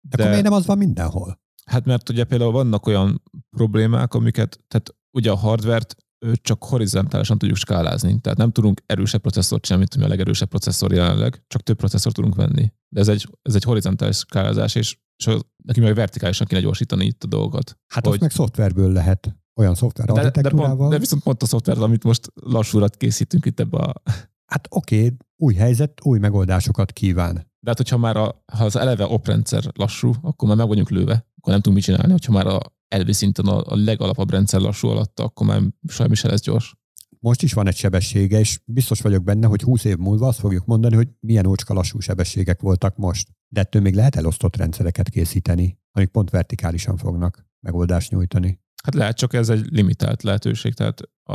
de 0.00 0.16
akkor 0.16 0.26
miért 0.26 0.42
nem 0.42 0.52
az 0.52 0.66
van 0.66 0.78
mindenhol? 0.78 1.40
Hát 1.64 1.84
mert 1.84 2.08
ugye 2.08 2.24
például 2.24 2.52
vannak 2.52 2.86
olyan 2.86 3.22
problémák, 3.56 4.14
amiket, 4.14 4.60
tehát 4.68 4.94
ugye 5.10 5.30
a 5.30 5.36
hardvert 5.36 5.96
csak 6.42 6.64
horizontálisan 6.64 7.38
tudjuk 7.38 7.56
skálázni. 7.56 8.20
Tehát 8.20 8.38
nem 8.38 8.52
tudunk 8.52 8.82
erősebb 8.86 9.20
processzort 9.20 9.62
csinálni, 9.62 9.86
mint 9.90 10.04
a 10.06 10.08
legerősebb 10.08 10.48
processzor 10.48 10.92
jelenleg, 10.92 11.44
csak 11.46 11.62
több 11.62 11.76
processzort 11.76 12.14
tudunk 12.14 12.34
venni. 12.34 12.72
De 12.88 13.00
ez 13.00 13.08
egy, 13.08 13.28
ez 13.42 13.54
egy 13.54 13.62
horizontális 13.62 14.16
skálázás, 14.16 14.74
és, 14.74 14.98
és 15.16 15.36
neki 15.64 15.80
meg 15.80 15.94
vertikálisan 15.94 16.46
kéne 16.46 16.60
gyorsítani 16.60 17.04
itt 17.04 17.24
a 17.24 17.26
dolgokat. 17.26 17.78
Hát 17.86 18.04
hogy... 18.04 18.12
azt 18.12 18.22
meg 18.22 18.30
szoftverből 18.30 18.92
lehet 18.92 19.36
olyan 19.54 19.74
szoftver 19.74 20.06
de, 20.06 20.40
de, 20.40 20.50
pont, 20.50 20.88
de 20.88 20.98
viszont 20.98 21.22
pont 21.22 21.42
a 21.42 21.46
szoftver, 21.46 21.78
amit 21.78 22.04
most 22.04 22.32
lassúrat 22.34 22.96
készítünk 22.96 23.44
itt 23.44 23.60
ebbe 23.60 23.78
a... 23.78 24.02
Hát 24.46 24.66
oké, 24.70 24.96
okay, 24.96 25.16
új 25.36 25.54
helyzet, 25.54 26.00
új 26.04 26.18
megoldásokat 26.18 26.92
kíván. 26.92 27.34
De 27.34 27.68
hát, 27.68 27.76
hogyha 27.76 27.96
már 27.96 28.16
a, 28.16 28.44
ha 28.52 28.64
az 28.64 28.76
eleve 28.76 29.06
oprendszer 29.06 29.64
lassú, 29.74 30.12
akkor 30.22 30.48
már 30.48 30.56
meg 30.56 30.66
vagyunk 30.68 30.90
lőve, 30.90 31.12
akkor 31.12 31.52
nem 31.52 31.60
tudunk 31.60 31.74
mit 31.74 31.84
csinálni. 31.84 32.12
Hogyha 32.12 32.32
már 32.32 32.46
a 32.46 32.60
elvi 32.88 33.12
szinten 33.12 33.46
a, 33.46 33.62
a 33.64 33.76
legalapabb 33.76 34.30
rendszer 34.30 34.60
lassú 34.60 34.88
alatt, 34.88 35.20
akkor 35.20 35.46
már 35.46 35.60
sajnos 35.88 36.18
se 36.18 36.28
lesz 36.28 36.40
gyors. 36.40 36.74
Most 37.18 37.42
is 37.42 37.52
van 37.52 37.66
egy 37.66 37.76
sebessége, 37.76 38.38
és 38.38 38.60
biztos 38.64 39.00
vagyok 39.00 39.24
benne, 39.24 39.46
hogy 39.46 39.62
20 39.62 39.84
év 39.84 39.96
múlva 39.96 40.26
azt 40.26 40.38
fogjuk 40.38 40.64
mondani, 40.64 40.94
hogy 40.94 41.08
milyen 41.20 41.46
ócska 41.46 41.74
lassú 41.74 42.00
sebességek 42.00 42.60
voltak 42.60 42.96
most. 42.96 43.28
De 43.48 43.60
ettől 43.60 43.82
még 43.82 43.94
lehet 43.94 44.16
elosztott 44.16 44.56
rendszereket 44.56 45.08
készíteni, 45.08 45.78
amik 45.92 46.08
pont 46.08 46.30
vertikálisan 46.30 46.96
fognak 46.96 47.46
megoldást 47.60 48.10
nyújtani. 48.10 48.60
Hát 48.82 48.94
lehet, 48.94 49.16
csak 49.16 49.32
ez 49.32 49.48
egy 49.48 49.66
limitált 49.70 50.22
lehetőség, 50.22 50.74
tehát 50.74 51.00
a, 51.22 51.34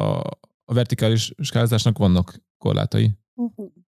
a 0.65 0.73
vertikális 0.73 1.33
skálázásnak 1.37 1.97
vannak 1.97 2.41
korlátai. 2.57 3.17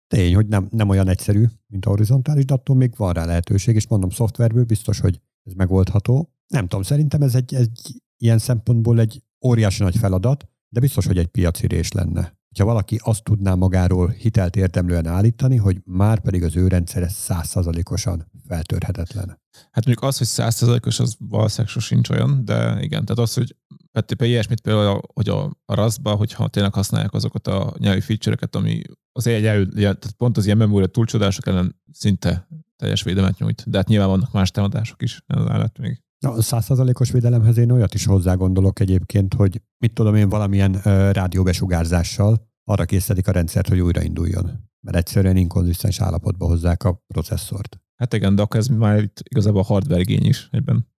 Tény, 0.07 0.35
hogy 0.35 0.47
nem, 0.47 0.69
nem 0.71 0.89
olyan 0.89 1.09
egyszerű, 1.09 1.45
mint 1.67 1.87
a 1.87 1.89
horizontális, 1.89 2.45
de 2.45 2.55
attól 2.55 2.77
még 2.77 2.97
van 2.97 3.13
rá 3.13 3.25
lehetőség, 3.25 3.75
és 3.75 3.89
mondom, 3.89 4.11
szoftverből 4.11 4.65
biztos, 4.65 5.01
hogy 5.01 5.21
ez 5.43 5.53
megoldható. 5.53 6.33
Nem 6.47 6.67
tudom, 6.67 6.83
szerintem 6.83 7.23
ez 7.23 7.35
egy, 7.35 7.55
egy 7.55 8.03
ilyen 8.17 8.39
szempontból 8.39 9.01
egy 9.01 9.23
óriási 9.47 9.83
nagy 9.83 9.97
feladat, 9.97 10.49
de 10.69 10.81
biztos, 10.81 11.07
hogy 11.07 11.19
egy 11.19 11.27
piacirés 11.27 11.93
lenne. 11.93 12.38
Ha 12.59 12.65
valaki 12.65 13.01
azt 13.03 13.25
tudná 13.25 13.55
magáról 13.55 14.09
hitelt 14.09 14.57
érdemlően 14.57 15.07
állítani, 15.07 15.57
hogy 15.57 15.81
már 15.85 16.21
pedig 16.21 16.43
az 16.43 16.57
ő 16.57 16.69
rendszere 16.69 17.09
százszázalékosan 17.09 18.31
feltörhetetlen. 18.49 19.41
Hát 19.71 19.87
mondjuk 19.87 20.03
az, 20.03 20.19
hogy 20.19 20.27
százszázalékos, 20.27 21.01
az 21.01 21.17
valószínűleg 21.19 21.77
sincs 21.79 22.11
olyan, 22.11 22.45
de 22.45 22.77
igen, 22.81 23.05
tehát 23.05 23.19
az, 23.19 23.35
hogy 23.35 23.57
például 23.93 24.31
ilyesmit 24.31 24.61
például, 24.61 25.01
hogy 25.13 25.29
a, 25.29 25.45
a 25.65 25.75
RAS-ba, 25.75 26.15
hogyha 26.15 26.49
tényleg 26.49 26.75
használják 26.75 27.13
azokat 27.13 27.47
a 27.47 27.75
nyelvi 27.79 28.01
feature-eket, 28.01 28.57
ami 28.57 28.83
az 29.13 29.27
egy 29.27 29.47
elő, 29.47 29.67
tehát 29.67 30.13
pont 30.17 30.37
az 30.37 30.45
ilyen 30.45 30.57
memória 30.57 30.87
túlcsodások 30.87 31.47
ellen 31.47 31.81
szinte 31.93 32.49
teljes 32.77 33.03
védelmet 33.03 33.39
nyújt. 33.39 33.65
De 33.71 33.77
hát 33.77 33.89
nyilván 33.89 34.09
vannak 34.09 34.33
más 34.33 34.51
támadások 34.51 35.03
is 35.03 35.23
mellett 35.27 35.79
még. 35.79 36.03
A 36.27 36.43
százszázalékos 36.43 37.11
védelemhez 37.11 37.57
én 37.57 37.71
olyat 37.71 37.95
is 37.95 38.05
hozzá 38.05 38.35
gondolok 38.35 38.81
egyébként, 38.81 39.35
hogy 39.35 39.63
mit 39.79 39.93
tudom 39.93 40.15
én 40.15 40.29
valamilyen 40.29 40.73
rádióbesugárzással 41.13 42.48
arra 42.69 42.85
készítik 42.85 43.29
a 43.29 43.33
rendszert, 43.33 43.69
hogy 43.69 43.81
újrainduljon. 43.81 44.51
Mert 44.81 44.97
egyszerűen 44.97 45.37
inkonzisztens 45.37 46.01
állapotba 46.01 46.47
hozzák 46.47 46.85
a 46.85 47.05
processzort. 47.07 47.81
Hát 47.97 48.15
igen, 48.15 48.35
de 48.35 48.43
akkor 48.43 48.61
ez 48.61 48.67
már 48.67 49.03
itt 49.03 49.23
igazából 49.29 49.61
a 49.61 49.65
hardware 49.65 50.01
igény 50.01 50.25
is 50.27 50.49
egyben. 50.51 50.89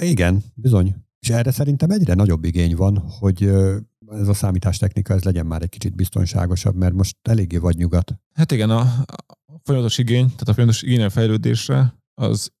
Igen, 0.00 0.42
bizony. 0.54 0.94
És 1.20 1.30
erre 1.30 1.50
szerintem 1.50 1.90
egyre 1.90 2.14
nagyobb 2.14 2.44
igény 2.44 2.76
van, 2.76 2.98
hogy 2.98 3.42
ez 4.10 4.28
a 4.28 4.34
számítástechnika 4.34 5.14
ez 5.14 5.22
legyen 5.22 5.46
már 5.46 5.62
egy 5.62 5.68
kicsit 5.68 5.94
biztonságosabb, 5.94 6.74
mert 6.74 6.94
most 6.94 7.16
eléggé 7.22 7.56
vagy 7.56 7.76
nyugat. 7.76 8.20
Hát 8.34 8.52
igen, 8.52 8.70
a, 8.70 8.80
a 8.80 9.60
folyamatos 9.62 9.98
igény, 9.98 10.26
tehát 10.26 10.48
a 10.48 10.52
folyamatos 10.52 10.82
igény 10.82 11.02
a 11.02 11.10
fejlődésre 11.10 11.94
az 12.14 12.52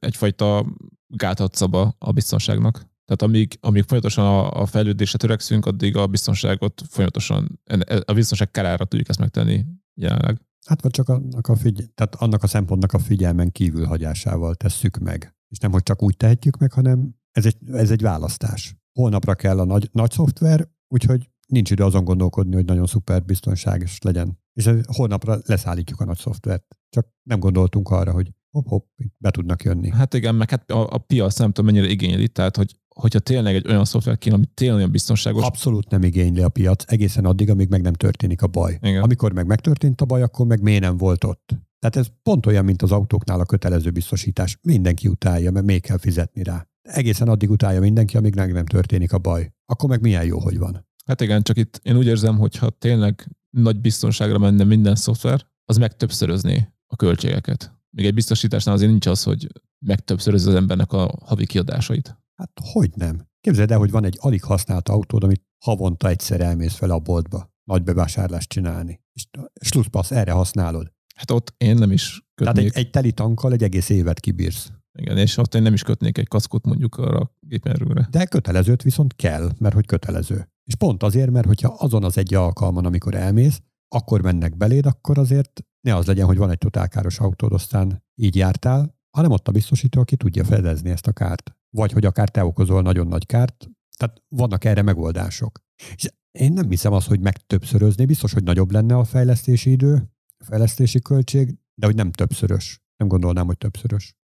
egyfajta 0.00 0.66
gátat 1.06 1.54
szab 1.54 1.74
a, 1.74 1.94
a 1.98 2.12
biztonságnak. 2.12 2.92
Tehát 3.04 3.22
amíg, 3.22 3.58
amíg 3.60 3.82
folyamatosan 3.82 4.24
a, 4.24 4.60
a 4.60 4.66
fejlődésre 4.66 5.18
törekszünk, 5.18 5.66
addig 5.66 5.96
a 5.96 6.06
biztonságot 6.06 6.82
folyamatosan, 6.88 7.60
a 8.04 8.12
biztonság 8.12 8.50
kárára 8.50 8.84
tudjuk 8.84 9.08
ezt 9.08 9.18
megtenni 9.18 9.64
jelenleg. 9.94 10.40
Hát 10.66 10.82
vagy 10.82 10.90
csak 10.90 11.08
annak 11.08 11.48
a, 11.48 11.56
figy- 11.56 11.92
tehát 11.94 12.14
annak 12.14 12.42
a 12.42 12.46
szempontnak 12.46 12.92
a 12.92 12.98
figyelmen 12.98 13.52
kívül 13.52 13.84
hagyásával 13.84 14.54
tesszük 14.54 14.98
meg. 14.98 15.36
És 15.48 15.58
nem, 15.58 15.72
hogy 15.72 15.82
csak 15.82 16.02
úgy 16.02 16.16
tehetjük 16.16 16.58
meg, 16.58 16.72
hanem 16.72 17.14
ez 17.30 17.46
egy, 17.46 17.56
ez 17.66 17.90
egy 17.90 18.02
választás. 18.02 18.76
Holnapra 18.92 19.34
kell 19.34 19.58
a 19.58 19.64
nagy, 19.64 19.88
nagy 19.92 20.10
szoftver, 20.10 20.68
úgyhogy 20.88 21.30
nincs 21.46 21.70
idő 21.70 21.84
azon 21.84 22.04
gondolkodni, 22.04 22.54
hogy 22.54 22.64
nagyon 22.64 22.86
szuper 22.86 23.24
biztonságos 23.24 23.98
legyen. 24.02 24.38
És 24.52 24.66
ez, 24.66 24.80
holnapra 24.86 25.38
leszállítjuk 25.44 26.00
a 26.00 26.04
nagy 26.04 26.18
szoftvert. 26.18 26.76
Csak 26.88 27.08
nem 27.22 27.38
gondoltunk 27.38 27.88
arra, 27.90 28.12
hogy 28.12 28.32
hopp-hopp, 28.50 28.86
be 29.18 29.30
tudnak 29.30 29.62
jönni. 29.62 29.90
Hát 29.90 30.14
igen, 30.14 30.34
meg 30.34 30.50
hát 30.50 30.70
a, 30.70 30.86
a 30.90 30.98
piac 30.98 31.38
nem 31.38 31.52
tudom 31.52 31.74
mennyire 31.74 31.92
igényeli, 31.92 32.28
tehát 32.28 32.56
hogy 32.56 32.76
hogyha 32.94 33.18
tényleg 33.18 33.54
egy 33.54 33.68
olyan 33.68 33.84
szoftver 33.84 34.18
kéne, 34.18 34.34
ami 34.34 34.44
tényleg 34.54 34.76
olyan 34.76 34.90
biztonságos. 34.90 35.44
Abszolút 35.44 35.90
nem 35.90 36.02
igényli 36.02 36.42
a 36.42 36.48
piac, 36.48 36.92
egészen 36.92 37.24
addig, 37.24 37.50
amíg 37.50 37.68
meg 37.68 37.82
nem 37.82 37.92
történik 37.92 38.42
a 38.42 38.46
baj. 38.46 38.78
Igen. 38.82 39.02
Amikor 39.02 39.32
meg 39.32 39.46
megtörtént 39.46 40.00
a 40.00 40.04
baj, 40.04 40.22
akkor 40.22 40.46
meg 40.46 40.62
miért 40.62 40.82
nem 40.82 40.96
volt 40.96 41.24
ott. 41.24 41.54
Tehát 41.78 41.96
ez 41.96 42.06
pont 42.22 42.46
olyan, 42.46 42.64
mint 42.64 42.82
az 42.82 42.92
autóknál 42.92 43.40
a 43.40 43.44
kötelező 43.44 43.90
biztosítás. 43.90 44.58
Mindenki 44.62 45.08
utálja, 45.08 45.50
mert 45.50 45.66
még 45.66 45.82
kell 45.82 45.98
fizetni 45.98 46.42
rá. 46.42 46.66
Egészen 46.82 47.28
addig 47.28 47.50
utálja 47.50 47.80
mindenki, 47.80 48.16
amíg 48.16 48.34
meg 48.34 48.52
nem 48.52 48.66
történik 48.66 49.12
a 49.12 49.18
baj. 49.18 49.52
Akkor 49.66 49.88
meg 49.88 50.00
milyen 50.00 50.24
jó, 50.24 50.40
hogy 50.40 50.58
van. 50.58 50.86
Hát 51.06 51.20
igen, 51.20 51.42
csak 51.42 51.56
itt 51.56 51.80
én 51.82 51.96
úgy 51.96 52.06
érzem, 52.06 52.38
hogy 52.38 52.56
ha 52.56 52.70
tényleg 52.70 53.28
nagy 53.50 53.80
biztonságra 53.80 54.38
menne 54.38 54.64
minden 54.64 54.94
szoftver, 54.94 55.46
az 55.64 55.76
megtöbbszörözné 55.76 56.68
a 56.86 56.96
költségeket. 56.96 57.72
Még 57.90 58.06
egy 58.06 58.14
biztosításnál 58.14 58.74
azért 58.74 58.90
nincs 58.90 59.06
az, 59.06 59.22
hogy 59.22 59.46
megtöbbszöröz 59.86 60.46
az 60.46 60.54
embernek 60.54 60.92
a 60.92 61.18
havi 61.24 61.46
kiadásait. 61.46 62.18
Hát 62.34 62.50
hogy 62.72 62.90
nem? 62.94 63.28
Képzeld 63.40 63.70
el, 63.70 63.78
hogy 63.78 63.90
van 63.90 64.04
egy 64.04 64.18
alig 64.20 64.42
használt 64.42 64.88
autód, 64.88 65.24
amit 65.24 65.42
havonta 65.64 66.08
egyszer 66.08 66.40
elmész 66.40 66.74
fel 66.74 66.90
a 66.90 66.98
boltba 66.98 67.52
nagy 67.64 67.82
bevásárlást 67.82 68.48
csinálni. 68.48 69.00
És 69.12 69.26
slusszpassz, 69.60 70.10
erre 70.10 70.32
használod. 70.32 70.92
Hát 71.14 71.30
ott 71.30 71.54
én 71.56 71.76
nem 71.76 71.90
is 71.90 72.26
kötnék. 72.34 72.54
Tehát 72.54 72.70
egy, 72.70 72.84
egy 72.84 72.90
teli 72.90 73.12
tankkal 73.12 73.52
egy 73.52 73.62
egész 73.62 73.88
évet 73.88 74.20
kibírsz. 74.20 74.70
Igen, 74.98 75.18
és 75.18 75.36
ott 75.36 75.54
én 75.54 75.62
nem 75.62 75.72
is 75.72 75.82
kötnék 75.82 76.18
egy 76.18 76.28
kaszkot 76.28 76.66
mondjuk 76.66 76.96
arra 76.96 77.18
a 77.18 77.34
gépjárműre. 77.40 78.08
De 78.10 78.24
kötelezőt 78.24 78.82
viszont 78.82 79.14
kell, 79.16 79.50
mert 79.58 79.74
hogy 79.74 79.86
kötelező. 79.86 80.48
És 80.64 80.74
pont 80.74 81.02
azért, 81.02 81.30
mert 81.30 81.46
hogyha 81.46 81.68
azon 81.68 82.04
az 82.04 82.18
egy 82.18 82.34
alkalman, 82.34 82.84
amikor 82.84 83.14
elmész, 83.14 83.60
akkor 83.88 84.22
mennek 84.22 84.56
beléd, 84.56 84.86
akkor 84.86 85.18
azért 85.18 85.64
ne 85.80 85.96
az 85.96 86.06
legyen, 86.06 86.26
hogy 86.26 86.36
van 86.36 86.50
egy 86.50 86.58
totálkáros 86.58 87.18
autód, 87.18 87.52
aztán 87.52 88.04
így 88.14 88.36
jártál, 88.36 88.98
hanem 89.10 89.30
ott 89.30 89.48
a 89.48 89.52
biztosító, 89.52 90.00
aki 90.00 90.16
tudja 90.16 90.44
fedezni 90.44 90.90
ezt 90.90 91.06
a 91.06 91.12
kárt. 91.12 91.53
Vagy 91.74 91.92
hogy 91.92 92.04
akár 92.04 92.30
te 92.30 92.44
okozol 92.44 92.82
nagyon 92.82 93.06
nagy 93.06 93.26
kárt, 93.26 93.70
tehát 93.96 94.22
vannak 94.28 94.64
erre 94.64 94.82
megoldások. 94.82 95.60
És 95.94 96.12
én 96.30 96.52
nem 96.52 96.68
hiszem 96.68 96.92
azt, 96.92 97.06
hogy 97.06 97.20
megtöbbszörözni, 97.20 98.04
biztos, 98.04 98.32
hogy 98.32 98.42
nagyobb 98.42 98.70
lenne 98.70 98.96
a 98.96 99.04
fejlesztési 99.04 99.70
idő, 99.70 100.10
a 100.38 100.44
fejlesztési 100.44 101.00
költség, 101.00 101.58
de 101.74 101.86
hogy 101.86 101.94
nem 101.94 102.12
többszörös. 102.12 102.82
Nem 102.96 103.08
gondolnám, 103.08 103.46
hogy 103.46 103.58
többszörös. 103.58 104.16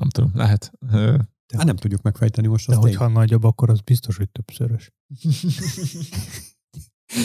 Nem 0.00 0.08
tudom, 0.08 0.30
lehet. 0.34 0.72
De 1.46 1.56
hát 1.56 1.66
nem 1.66 1.76
tudjuk 1.76 2.02
megfejteni 2.02 2.46
most 2.46 2.68
De 2.68 2.74
azt. 2.74 2.82
hogyha 2.82 3.08
nagyobb, 3.08 3.44
akkor 3.44 3.70
az 3.70 3.80
biztos, 3.80 4.16
hogy 4.16 4.30
többszörös. 4.30 4.92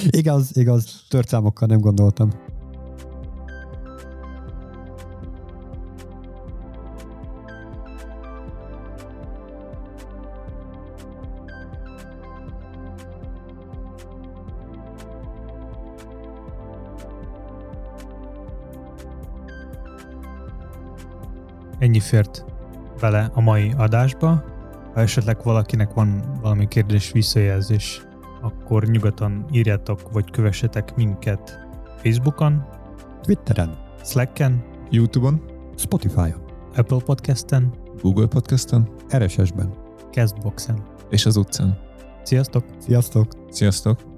igaz, 0.10 0.58
igaz, 0.58 1.06
törtszámokkal 1.08 1.68
nem 1.68 1.80
gondoltam. 1.80 2.32
Ennyi 21.90 22.00
fért 22.00 22.46
bele 23.00 23.32
a 23.34 23.42
mai 23.42 23.74
adásba. 23.78 24.44
Ha 24.94 25.00
esetleg 25.00 25.38
valakinek 25.44 25.94
van 25.94 26.38
valami 26.42 26.68
kérdés, 26.68 27.12
visszajelzés, 27.12 28.02
akkor 28.42 28.84
nyugodtan 28.84 29.46
írjátok, 29.52 30.12
vagy 30.12 30.32
kövessetek 30.32 30.96
minket 30.96 31.60
Facebookon, 32.04 32.66
Twitteren, 33.22 33.78
Slacken, 34.04 34.64
YouTube-on, 34.90 35.42
Spotify-on, 35.76 36.44
Apple 36.76 37.00
Podcasten, 37.06 37.74
Google 38.02 38.28
Podcasten 38.28 38.90
RSS-ben. 39.18 39.74
Castboxen. 40.12 40.84
és 41.10 41.26
az 41.26 41.36
utcán. 41.38 41.78
Sziasztok! 42.24 42.66
Sziasztok! 42.80 43.28
Sziasztok! 43.50 44.09